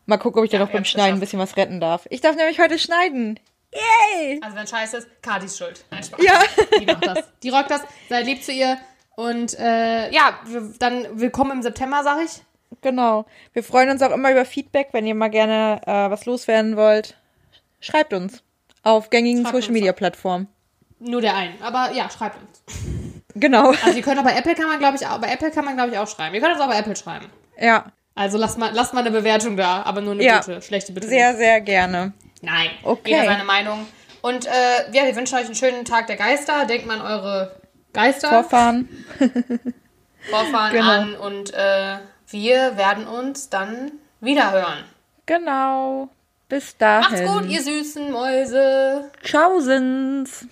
Mal 0.06 0.18
gucken, 0.18 0.40
ob 0.40 0.46
ich 0.46 0.52
da 0.52 0.58
Ja, 0.58 0.64
noch 0.64 0.70
wir 0.70 0.74
beim 0.78 0.86
Schneiden 0.86 1.16
ein 1.16 1.20
bisschen 1.20 1.40
was 1.40 1.58
retten 1.58 1.80
darf. 1.80 2.06
Ich 2.10 2.22
darf 2.22 2.36
nämlich 2.36 2.60
heute 2.60 2.78
schneiden. 2.78 3.40
Yay! 3.74 4.40
Also 4.42 4.56
wenn 4.56 4.68
scheiße 4.68 4.98
ist, 4.98 5.08
Katis 5.22 5.58
Schuld. 5.58 5.84
Nein, 5.92 6.04
Spaß. 6.04 6.20
Ja. 6.24 6.42
Die 6.80 6.86
macht 6.86 7.06
das. 7.08 7.24
Die 7.42 7.50
rockt 7.50 7.72
das. 7.72 7.82
Seid 8.10 8.26
lieb 8.26 8.44
zu 8.44 8.52
ihr. 8.52 8.78
Und 9.16 9.58
äh, 9.60 10.12
ja, 10.12 10.40
dann 10.80 11.20
willkommen 11.20 11.52
im 11.52 11.62
September, 11.62 12.02
sag 12.04 12.24
ich. 12.24 12.42
Genau. 12.82 13.26
Wir 13.54 13.64
freuen 13.64 13.90
uns 13.90 14.02
auch 14.02 14.12
immer 14.12 14.32
über 14.32 14.46
Feedback, 14.46 14.90
wenn 14.92 15.06
ihr 15.06 15.16
mal 15.16 15.30
gerne 15.30 15.82
äh, 15.86 16.10
was 16.10 16.26
loswerden 16.26 16.76
wollt. 16.76 17.16
Schreibt 17.80 18.14
uns 18.14 18.44
auf 18.82 19.10
gängigen 19.10 19.44
Schreibt 19.44 19.56
Social 19.56 19.72
Media 19.74 19.94
Plattformen. 19.94 20.48
Nur 21.00 21.22
der 21.22 21.36
einen. 21.36 21.62
Aber 21.62 21.92
ja, 21.94 22.10
schreibt 22.10 22.38
uns. 22.42 22.62
Genau. 23.36 23.70
Also 23.84 23.92
ihr 23.98 24.02
könnt 24.04 24.20
auch 24.20 24.24
bei 24.24 24.36
Apple 24.36 24.56
kann 24.56 24.68
man, 24.68 24.80
glaube 24.80 24.96
ich, 24.98 25.06
auch, 25.08 25.20
bei 25.20 25.32
Apple 25.32 25.52
kann 25.52 25.66
man, 25.66 25.76
glaube 25.76 25.92
ich, 25.92 25.98
auch 25.98 26.08
schreiben. 26.08 26.34
Ihr 26.36 26.42
könnt 26.42 26.54
uns 26.54 26.62
auch 26.62 26.68
bei 26.70 26.78
Apple 26.80 26.96
schreiben. 26.96 27.28
Ja, 27.60 27.92
Also 28.16 28.38
lasst 28.38 28.58
mal, 28.58 28.72
lasst 28.74 28.94
mal 28.94 29.02
eine 29.02 29.12
Bewertung 29.12 29.58
da, 29.58 29.84
aber 29.84 30.02
nur 30.02 30.14
eine 30.14 30.24
Ja. 30.24 30.40
gute. 30.40 30.62
Schlechte 30.62 30.92
bitte 30.94 31.08
sehr, 31.08 31.36
sehr 31.36 31.62
gerne. 31.62 32.14
Nein. 32.44 32.70
Okay. 32.84 33.12
Jeder 33.12 33.26
seine 33.26 33.44
Meinung. 33.46 33.88
Und 34.22 34.46
äh, 34.46 34.92
ja, 34.92 35.06
wir 35.06 35.16
wünschen 35.16 35.36
euch 35.38 35.46
einen 35.46 35.56
schönen 35.56 35.86
Tag 35.86 36.08
der 36.08 36.18
Geister. 36.18 36.66
Denkt 36.66 36.86
mal 36.86 37.00
an 37.00 37.06
eure 37.06 37.56
Geister. 37.94 38.30
Vorfahren. 38.30 38.88
Vorfahren 40.30 40.72
Genau. 40.74 40.90
an 40.92 41.16
und 41.16 41.54
äh, 41.54 41.98
wir 42.28 42.78
werden 42.78 43.08
uns 43.08 43.50
dann 43.50 43.92
wieder 44.22 44.52
hören. 44.52 44.84
Genau. 45.26 46.10
Bis 46.50 46.78
dahin. 46.78 47.26
Macht's 47.26 47.42
gut, 47.42 47.50
ihr 47.50 47.62
süßen 47.62 48.12
Mäuse. 48.12 49.10
Tschaußens. 49.24 50.48